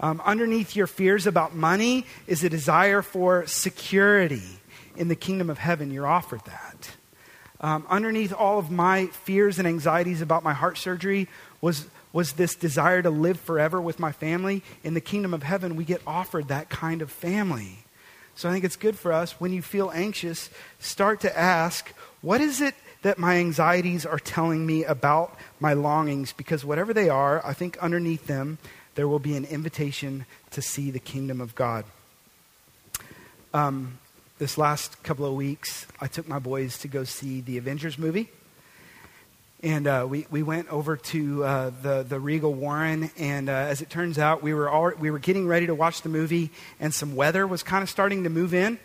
Um, 0.00 0.22
underneath 0.24 0.76
your 0.76 0.86
fears 0.86 1.26
about 1.26 1.54
money 1.54 2.06
is 2.26 2.44
a 2.44 2.48
desire 2.48 3.02
for 3.02 3.46
security. 3.46 4.60
In 4.96 5.08
the 5.08 5.16
kingdom 5.16 5.50
of 5.50 5.58
heaven, 5.58 5.90
you're 5.90 6.06
offered 6.06 6.44
that. 6.44 6.90
Um, 7.60 7.84
underneath 7.88 8.32
all 8.32 8.58
of 8.58 8.70
my 8.70 9.06
fears 9.06 9.58
and 9.58 9.66
anxieties 9.66 10.20
about 10.20 10.44
my 10.44 10.52
heart 10.52 10.78
surgery 10.78 11.28
was, 11.60 11.86
was 12.12 12.34
this 12.34 12.54
desire 12.54 13.02
to 13.02 13.10
live 13.10 13.40
forever 13.40 13.80
with 13.80 13.98
my 13.98 14.12
family. 14.12 14.62
In 14.84 14.94
the 14.94 15.00
kingdom 15.00 15.34
of 15.34 15.42
heaven, 15.42 15.74
we 15.74 15.84
get 15.84 16.00
offered 16.06 16.48
that 16.48 16.68
kind 16.68 17.02
of 17.02 17.10
family. 17.10 17.78
So 18.36 18.48
I 18.48 18.52
think 18.52 18.64
it's 18.64 18.76
good 18.76 18.96
for 18.96 19.12
us 19.12 19.40
when 19.40 19.52
you 19.52 19.62
feel 19.62 19.90
anxious, 19.92 20.50
start 20.78 21.20
to 21.22 21.36
ask, 21.36 21.92
what 22.22 22.40
is 22.40 22.60
it 22.60 22.76
that 23.02 23.18
my 23.18 23.36
anxieties 23.36 24.04
are 24.04 24.18
telling 24.18 24.66
me 24.66 24.84
about 24.84 25.36
my 25.60 25.72
longings? 25.72 26.32
Because 26.32 26.64
whatever 26.64 26.92
they 26.92 27.08
are, 27.08 27.44
I 27.44 27.52
think 27.52 27.78
underneath 27.78 28.26
them, 28.26 28.58
there 28.94 29.06
will 29.06 29.18
be 29.18 29.36
an 29.36 29.44
invitation 29.44 30.26
to 30.50 30.62
see 30.62 30.90
the 30.90 30.98
kingdom 30.98 31.40
of 31.40 31.54
God. 31.54 31.84
Um, 33.54 33.98
this 34.38 34.58
last 34.58 35.02
couple 35.02 35.24
of 35.24 35.34
weeks, 35.34 35.86
I 36.00 36.06
took 36.06 36.28
my 36.28 36.38
boys 36.38 36.78
to 36.78 36.88
go 36.88 37.04
see 37.04 37.40
the 37.40 37.58
Avengers 37.58 37.98
movie. 37.98 38.28
And 39.62 39.88
uh, 39.88 40.06
we, 40.08 40.26
we 40.30 40.44
went 40.44 40.68
over 40.68 40.96
to 40.96 41.44
uh, 41.44 41.70
the, 41.82 42.04
the 42.04 42.20
Regal 42.20 42.54
Warren, 42.54 43.10
and 43.18 43.48
uh, 43.48 43.52
as 43.52 43.82
it 43.82 43.90
turns 43.90 44.16
out, 44.16 44.40
we 44.40 44.54
were, 44.54 44.70
all, 44.70 44.92
we 45.00 45.10
were 45.10 45.18
getting 45.18 45.48
ready 45.48 45.66
to 45.66 45.74
watch 45.74 46.02
the 46.02 46.08
movie, 46.08 46.50
and 46.78 46.94
some 46.94 47.16
weather 47.16 47.44
was 47.44 47.64
kind 47.64 47.82
of 47.82 47.90
starting 47.90 48.22
to 48.22 48.30
move 48.30 48.54
in. 48.54 48.78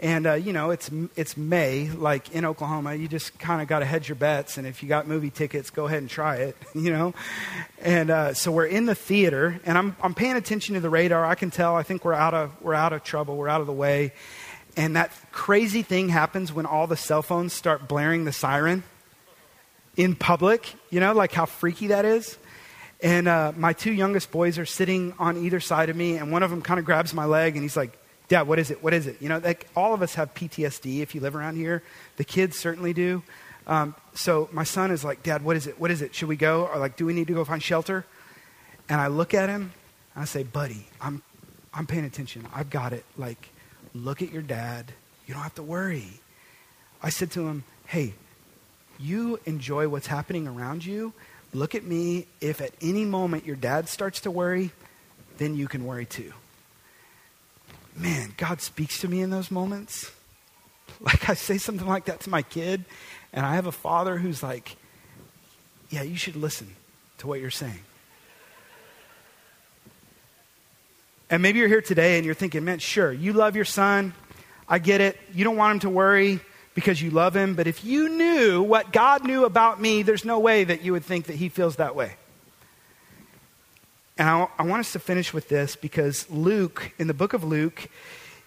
And, 0.00 0.28
uh, 0.28 0.34
you 0.34 0.52
know, 0.52 0.70
it's, 0.70 0.90
it's 1.16 1.36
May, 1.36 1.90
like 1.90 2.32
in 2.32 2.44
Oklahoma. 2.44 2.94
You 2.94 3.08
just 3.08 3.36
kind 3.40 3.60
of 3.60 3.66
got 3.66 3.80
to 3.80 3.84
hedge 3.84 4.08
your 4.08 4.14
bets. 4.14 4.56
And 4.56 4.64
if 4.64 4.80
you 4.80 4.88
got 4.88 5.08
movie 5.08 5.30
tickets, 5.30 5.70
go 5.70 5.86
ahead 5.86 5.98
and 5.98 6.08
try 6.08 6.36
it, 6.36 6.56
you 6.74 6.92
know. 6.92 7.14
And 7.80 8.10
uh, 8.10 8.34
so 8.34 8.52
we're 8.52 8.66
in 8.66 8.86
the 8.86 8.94
theater, 8.94 9.60
and 9.64 9.76
I'm, 9.76 9.96
I'm 10.00 10.14
paying 10.14 10.36
attention 10.36 10.76
to 10.76 10.80
the 10.80 10.90
radar. 10.90 11.24
I 11.24 11.34
can 11.34 11.50
tell, 11.50 11.74
I 11.74 11.82
think 11.82 12.04
we're 12.04 12.12
out, 12.12 12.32
of, 12.32 12.62
we're 12.62 12.74
out 12.74 12.92
of 12.92 13.02
trouble, 13.02 13.36
we're 13.36 13.48
out 13.48 13.60
of 13.60 13.66
the 13.66 13.72
way. 13.72 14.12
And 14.76 14.94
that 14.94 15.10
crazy 15.32 15.82
thing 15.82 16.08
happens 16.08 16.52
when 16.52 16.64
all 16.64 16.86
the 16.86 16.96
cell 16.96 17.22
phones 17.22 17.52
start 17.52 17.88
blaring 17.88 18.24
the 18.24 18.32
siren 18.32 18.84
in 19.96 20.14
public, 20.14 20.72
you 20.90 21.00
know, 21.00 21.12
like 21.12 21.32
how 21.32 21.46
freaky 21.46 21.88
that 21.88 22.04
is. 22.04 22.38
And 23.00 23.26
uh, 23.26 23.52
my 23.56 23.72
two 23.72 23.92
youngest 23.92 24.30
boys 24.30 24.58
are 24.58 24.66
sitting 24.66 25.14
on 25.18 25.36
either 25.38 25.58
side 25.58 25.90
of 25.90 25.96
me, 25.96 26.16
and 26.16 26.30
one 26.30 26.44
of 26.44 26.50
them 26.50 26.62
kind 26.62 26.78
of 26.78 26.86
grabs 26.86 27.12
my 27.12 27.24
leg 27.24 27.54
and 27.54 27.64
he's 27.64 27.76
like, 27.76 27.98
Dad, 28.28 28.42
what 28.46 28.58
is 28.58 28.70
it? 28.70 28.82
What 28.82 28.92
is 28.94 29.06
it? 29.06 29.20
You 29.20 29.28
know, 29.28 29.38
like 29.38 29.66
all 29.74 29.94
of 29.94 30.02
us 30.02 30.14
have 30.14 30.34
PTSD 30.34 31.00
if 31.00 31.14
you 31.14 31.20
live 31.20 31.34
around 31.34 31.56
here. 31.56 31.82
The 32.16 32.24
kids 32.24 32.58
certainly 32.58 32.92
do. 32.92 33.22
Um, 33.66 33.94
so 34.14 34.48
my 34.52 34.64
son 34.64 34.90
is 34.90 35.04
like, 35.04 35.22
Dad, 35.22 35.42
what 35.42 35.56
is 35.56 35.66
it? 35.66 35.80
What 35.80 35.90
is 35.90 36.02
it? 36.02 36.14
Should 36.14 36.28
we 36.28 36.36
go? 36.36 36.66
Or 36.66 36.78
like, 36.78 36.96
do 36.96 37.06
we 37.06 37.12
need 37.12 37.26
to 37.28 37.34
go 37.34 37.44
find 37.44 37.62
shelter? 37.62 38.04
And 38.88 39.00
I 39.00 39.08
look 39.08 39.34
at 39.34 39.48
him 39.48 39.72
and 40.14 40.22
I 40.22 40.24
say, 40.24 40.42
Buddy, 40.42 40.86
I'm, 41.00 41.22
I'm 41.72 41.86
paying 41.86 42.04
attention. 42.04 42.46
I've 42.54 42.70
got 42.70 42.92
it. 42.92 43.04
Like, 43.16 43.50
Look 43.94 44.22
at 44.22 44.32
your 44.32 44.42
dad. 44.42 44.92
You 45.26 45.34
don't 45.34 45.42
have 45.42 45.54
to 45.56 45.62
worry. 45.62 46.20
I 47.02 47.10
said 47.10 47.30
to 47.32 47.48
him, 47.48 47.64
Hey, 47.86 48.14
you 48.98 49.40
enjoy 49.44 49.88
what's 49.88 50.06
happening 50.06 50.46
around 50.46 50.84
you. 50.84 51.12
Look 51.52 51.74
at 51.74 51.84
me. 51.84 52.26
If 52.40 52.60
at 52.60 52.72
any 52.80 53.04
moment 53.04 53.46
your 53.46 53.56
dad 53.56 53.88
starts 53.88 54.20
to 54.20 54.30
worry, 54.30 54.72
then 55.38 55.54
you 55.54 55.68
can 55.68 55.84
worry 55.84 56.06
too. 56.06 56.32
Man, 57.98 58.32
God 58.36 58.60
speaks 58.60 59.00
to 59.00 59.08
me 59.08 59.20
in 59.20 59.30
those 59.30 59.50
moments. 59.50 60.10
Like 61.00 61.28
I 61.28 61.34
say 61.34 61.58
something 61.58 61.86
like 61.86 62.06
that 62.06 62.20
to 62.20 62.30
my 62.30 62.42
kid, 62.42 62.84
and 63.32 63.44
I 63.44 63.54
have 63.54 63.66
a 63.66 63.72
father 63.72 64.18
who's 64.18 64.42
like, 64.42 64.76
Yeah, 65.90 66.02
you 66.02 66.16
should 66.16 66.34
listen 66.34 66.74
to 67.18 67.26
what 67.26 67.40
you're 67.40 67.50
saying. 67.50 67.80
And 71.30 71.42
maybe 71.42 71.58
you're 71.58 71.68
here 71.68 71.82
today 71.82 72.16
and 72.16 72.24
you're 72.24 72.34
thinking, 72.34 72.64
man, 72.64 72.78
sure, 72.78 73.12
you 73.12 73.32
love 73.34 73.54
your 73.54 73.66
son. 73.66 74.14
I 74.68 74.78
get 74.78 75.00
it. 75.00 75.18
You 75.34 75.44
don't 75.44 75.56
want 75.56 75.74
him 75.74 75.80
to 75.80 75.90
worry 75.90 76.40
because 76.74 77.02
you 77.02 77.10
love 77.10 77.36
him. 77.36 77.54
But 77.54 77.66
if 77.66 77.84
you 77.84 78.08
knew 78.08 78.62
what 78.62 78.92
God 78.92 79.24
knew 79.24 79.44
about 79.44 79.80
me, 79.80 80.02
there's 80.02 80.24
no 80.24 80.38
way 80.38 80.64
that 80.64 80.82
you 80.82 80.92
would 80.92 81.04
think 81.04 81.26
that 81.26 81.36
he 81.36 81.48
feels 81.48 81.76
that 81.76 81.94
way. 81.94 82.14
And 84.18 84.28
I, 84.28 84.48
I 84.58 84.62
want 84.64 84.80
us 84.80 84.92
to 84.92 84.98
finish 84.98 85.32
with 85.32 85.48
this 85.48 85.76
because 85.76 86.28
Luke, 86.28 86.92
in 86.98 87.06
the 87.06 87.14
book 87.14 87.32
of 87.32 87.44
Luke, 87.44 87.88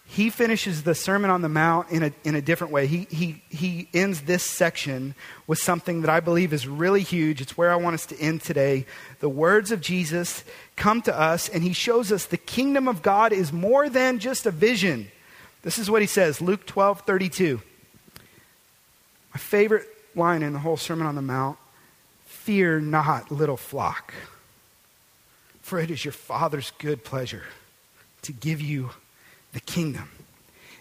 he 0.06 0.30
finishes 0.30 0.84
the 0.84 0.94
Sermon 0.94 1.30
on 1.30 1.42
the 1.42 1.48
Mount 1.48 1.90
in 1.90 2.04
a, 2.04 2.12
in 2.26 2.36
a 2.36 2.42
different 2.42 2.74
way. 2.74 2.86
He, 2.86 3.08
he, 3.10 3.42
he 3.50 3.88
ends 3.94 4.22
this 4.22 4.44
section 4.44 5.16
with 5.48 5.58
something 5.58 6.02
that 6.02 6.10
I 6.10 6.20
believe 6.20 6.52
is 6.52 6.68
really 6.68 7.02
huge. 7.02 7.40
It's 7.40 7.58
where 7.58 7.72
I 7.72 7.78
want 7.78 7.94
us 7.94 8.06
to 8.08 8.20
end 8.20 8.42
today. 8.42 8.86
The 9.22 9.30
words 9.30 9.72
of 9.72 9.80
Jesus 9.80 10.44
come 10.76 11.02
to 11.04 11.18
us, 11.18 11.48
and 11.48 11.64
he 11.64 11.72
shows 11.72 12.12
us 12.12 12.26
the 12.26 12.36
kingdom 12.36 12.90
of 12.90 13.02
God 13.02 13.32
is 13.32 13.54
more 13.54 13.90
than 13.90 14.20
just 14.20 14.46
a 14.46 14.52
vision. 14.52 15.10
This 15.62 15.78
is 15.78 15.90
what 15.90 16.02
he 16.02 16.08
says 16.08 16.42
Luke 16.42 16.66
12 16.66 17.02
32. 17.02 17.62
My 19.34 19.40
favorite 19.40 19.88
line 20.14 20.44
in 20.44 20.52
the 20.52 20.60
whole 20.60 20.76
Sermon 20.76 21.08
on 21.08 21.16
the 21.16 21.22
Mount 21.22 21.58
Fear 22.26 22.82
not, 22.82 23.32
little 23.32 23.56
flock, 23.56 24.16
for 25.72 25.80
it 25.80 25.90
is 25.90 26.04
your 26.04 26.12
Father's 26.12 26.74
good 26.80 27.02
pleasure 27.02 27.44
to 28.24 28.34
give 28.34 28.60
you 28.60 28.90
the 29.54 29.62
kingdom. 29.62 30.10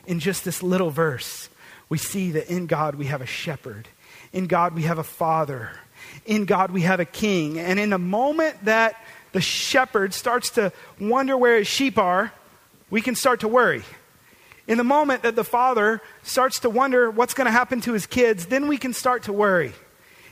In 0.04 0.18
just 0.18 0.44
this 0.44 0.64
little 0.64 0.90
verse, 0.90 1.48
we 1.88 1.96
see 1.96 2.32
that 2.32 2.50
in 2.50 2.66
God 2.66 2.96
we 2.96 3.06
have 3.06 3.20
a 3.20 3.26
shepherd, 3.26 3.86
in 4.32 4.48
God 4.48 4.74
we 4.74 4.82
have 4.82 4.98
a 4.98 5.04
father, 5.04 5.70
in 6.26 6.44
God 6.44 6.72
we 6.72 6.82
have 6.82 6.98
a 6.98 7.04
king. 7.04 7.56
And 7.56 7.78
in 7.78 7.90
the 7.90 7.98
moment 7.98 8.64
that 8.64 9.00
the 9.30 9.40
shepherd 9.40 10.12
starts 10.12 10.50
to 10.50 10.72
wonder 10.98 11.36
where 11.36 11.58
his 11.58 11.68
sheep 11.68 11.96
are, 11.96 12.32
we 12.90 13.00
can 13.00 13.14
start 13.14 13.38
to 13.40 13.48
worry. 13.48 13.84
In 14.66 14.76
the 14.76 14.82
moment 14.82 15.22
that 15.22 15.36
the 15.36 15.44
father 15.44 16.02
starts 16.24 16.58
to 16.58 16.68
wonder 16.68 17.12
what's 17.12 17.34
going 17.34 17.46
to 17.46 17.52
happen 17.52 17.80
to 17.82 17.92
his 17.92 18.06
kids, 18.06 18.46
then 18.46 18.66
we 18.66 18.76
can 18.76 18.92
start 18.92 19.22
to 19.22 19.32
worry. 19.32 19.72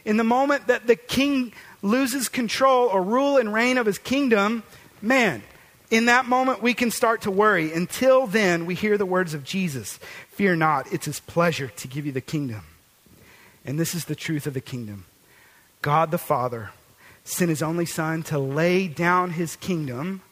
In 0.04 0.16
the 0.16 0.24
moment 0.24 0.66
that 0.66 0.88
the 0.88 0.96
king 0.96 1.52
loses 1.82 2.28
control 2.28 2.88
or 2.88 3.02
rule 3.02 3.36
and 3.36 3.52
reign 3.52 3.78
of 3.78 3.86
his 3.86 3.98
kingdom, 3.98 4.62
man, 5.00 5.42
in 5.90 6.06
that 6.06 6.26
moment, 6.26 6.62
we 6.62 6.74
can 6.74 6.90
start 6.90 7.22
to 7.22 7.30
worry. 7.30 7.72
Until 7.72 8.26
then, 8.26 8.66
we 8.66 8.74
hear 8.74 8.98
the 8.98 9.06
words 9.06 9.34
of 9.34 9.44
Jesus 9.44 9.98
Fear 10.30 10.56
not, 10.56 10.92
it's 10.92 11.06
his 11.06 11.18
pleasure 11.18 11.68
to 11.68 11.88
give 11.88 12.06
you 12.06 12.12
the 12.12 12.20
kingdom. 12.20 12.62
And 13.64 13.78
this 13.78 13.94
is 13.94 14.04
the 14.04 14.14
truth 14.14 14.46
of 14.46 14.54
the 14.54 14.60
kingdom 14.60 15.06
God 15.82 16.10
the 16.10 16.18
Father 16.18 16.70
sent 17.24 17.50
his 17.50 17.62
only 17.62 17.86
Son 17.86 18.22
to 18.24 18.38
lay 18.38 18.88
down 18.88 19.30
his 19.30 19.56
kingdom 19.56 20.22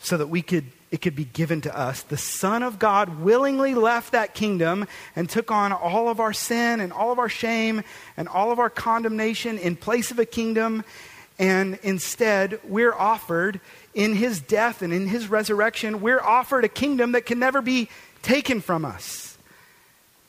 so 0.00 0.16
that 0.16 0.26
we 0.26 0.42
could 0.42 0.64
it 0.90 1.00
could 1.00 1.14
be 1.14 1.24
given 1.24 1.60
to 1.60 1.78
us. 1.78 2.02
The 2.02 2.16
Son 2.16 2.64
of 2.64 2.80
God 2.80 3.20
willingly 3.20 3.76
left 3.76 4.10
that 4.10 4.34
kingdom 4.34 4.88
and 5.14 5.30
took 5.30 5.52
on 5.52 5.70
all 5.72 6.08
of 6.08 6.18
our 6.18 6.32
sin 6.32 6.80
and 6.80 6.92
all 6.92 7.12
of 7.12 7.20
our 7.20 7.28
shame 7.28 7.84
and 8.16 8.26
all 8.26 8.50
of 8.50 8.58
our 8.58 8.70
condemnation 8.70 9.56
in 9.56 9.76
place 9.76 10.10
of 10.10 10.18
a 10.18 10.24
kingdom. 10.24 10.84
And 11.38 11.78
instead, 11.84 12.58
we're 12.64 12.92
offered 12.92 13.60
in 13.94 14.14
his 14.14 14.40
death 14.40 14.82
and 14.82 14.92
in 14.92 15.06
his 15.06 15.28
resurrection, 15.28 16.00
we're 16.00 16.20
offered 16.20 16.64
a 16.64 16.68
kingdom 16.68 17.12
that 17.12 17.24
can 17.24 17.38
never 17.38 17.62
be 17.62 17.88
taken 18.22 18.60
from 18.60 18.84
us. 18.84 19.38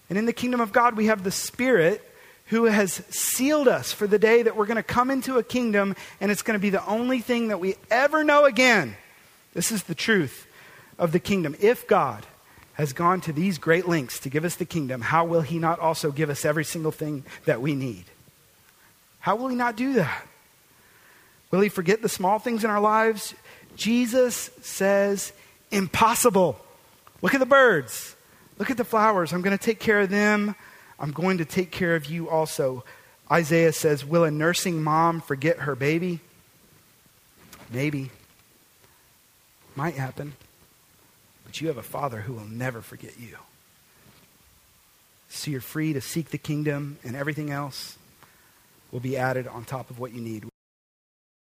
And 0.09 0.17
in 0.17 0.25
the 0.25 0.33
kingdom 0.33 0.61
of 0.61 0.71
God, 0.71 0.95
we 0.95 1.07
have 1.07 1.23
the 1.23 1.31
Spirit 1.31 2.07
who 2.47 2.65
has 2.65 3.01
sealed 3.09 3.67
us 3.67 3.93
for 3.93 4.05
the 4.05 4.19
day 4.19 4.43
that 4.43 4.55
we're 4.55 4.65
going 4.65 4.75
to 4.75 4.83
come 4.83 5.09
into 5.09 5.37
a 5.37 5.43
kingdom 5.43 5.95
and 6.19 6.31
it's 6.31 6.41
going 6.41 6.57
to 6.57 6.61
be 6.61 6.69
the 6.69 6.85
only 6.85 7.19
thing 7.21 7.47
that 7.47 7.59
we 7.59 7.75
ever 7.89 8.23
know 8.23 8.45
again. 8.45 8.95
This 9.53 9.71
is 9.71 9.83
the 9.83 9.95
truth 9.95 10.47
of 10.97 11.11
the 11.11 11.19
kingdom. 11.19 11.55
If 11.59 11.87
God 11.87 12.25
has 12.73 12.93
gone 12.93 13.21
to 13.21 13.33
these 13.33 13.57
great 13.57 13.87
lengths 13.87 14.19
to 14.19 14.29
give 14.29 14.45
us 14.45 14.55
the 14.55 14.65
kingdom, 14.65 15.01
how 15.01 15.25
will 15.25 15.41
he 15.41 15.59
not 15.59 15.79
also 15.79 16.11
give 16.11 16.29
us 16.29 16.45
every 16.45 16.63
single 16.63 16.91
thing 16.91 17.23
that 17.45 17.61
we 17.61 17.75
need? 17.75 18.05
How 19.19 19.35
will 19.35 19.49
he 19.49 19.55
not 19.55 19.75
do 19.75 19.93
that? 19.93 20.25
Will 21.51 21.61
he 21.61 21.69
forget 21.69 22.01
the 22.01 22.09
small 22.09 22.39
things 22.39 22.63
in 22.63 22.69
our 22.69 22.79
lives? 22.79 23.35
Jesus 23.75 24.49
says, 24.61 25.33
impossible. 25.69 26.59
Look 27.21 27.33
at 27.33 27.39
the 27.39 27.45
birds. 27.45 28.15
Look 28.57 28.69
at 28.69 28.77
the 28.77 28.85
flowers. 28.85 29.33
I'm 29.33 29.41
going 29.41 29.57
to 29.57 29.63
take 29.63 29.79
care 29.79 30.01
of 30.01 30.09
them. 30.09 30.55
I'm 30.99 31.11
going 31.11 31.39
to 31.39 31.45
take 31.45 31.71
care 31.71 31.95
of 31.95 32.05
you 32.05 32.29
also. 32.29 32.83
Isaiah 33.31 33.73
says, 33.73 34.05
Will 34.05 34.23
a 34.23 34.31
nursing 34.31 34.83
mom 34.83 35.21
forget 35.21 35.59
her 35.59 35.75
baby? 35.75 36.19
Maybe. 37.71 38.11
Might 39.75 39.95
happen. 39.95 40.33
But 41.45 41.61
you 41.61 41.67
have 41.67 41.77
a 41.77 41.83
father 41.83 42.21
who 42.21 42.33
will 42.33 42.45
never 42.45 42.81
forget 42.81 43.19
you. 43.19 43.37
So 45.29 45.49
you're 45.49 45.61
free 45.61 45.93
to 45.93 46.01
seek 46.01 46.29
the 46.29 46.37
kingdom, 46.37 46.97
and 47.03 47.15
everything 47.15 47.51
else 47.51 47.97
will 48.91 48.99
be 48.99 49.15
added 49.15 49.47
on 49.47 49.63
top 49.63 49.89
of 49.89 49.97
what 49.97 50.13
you 50.13 50.21
need. 50.21 50.50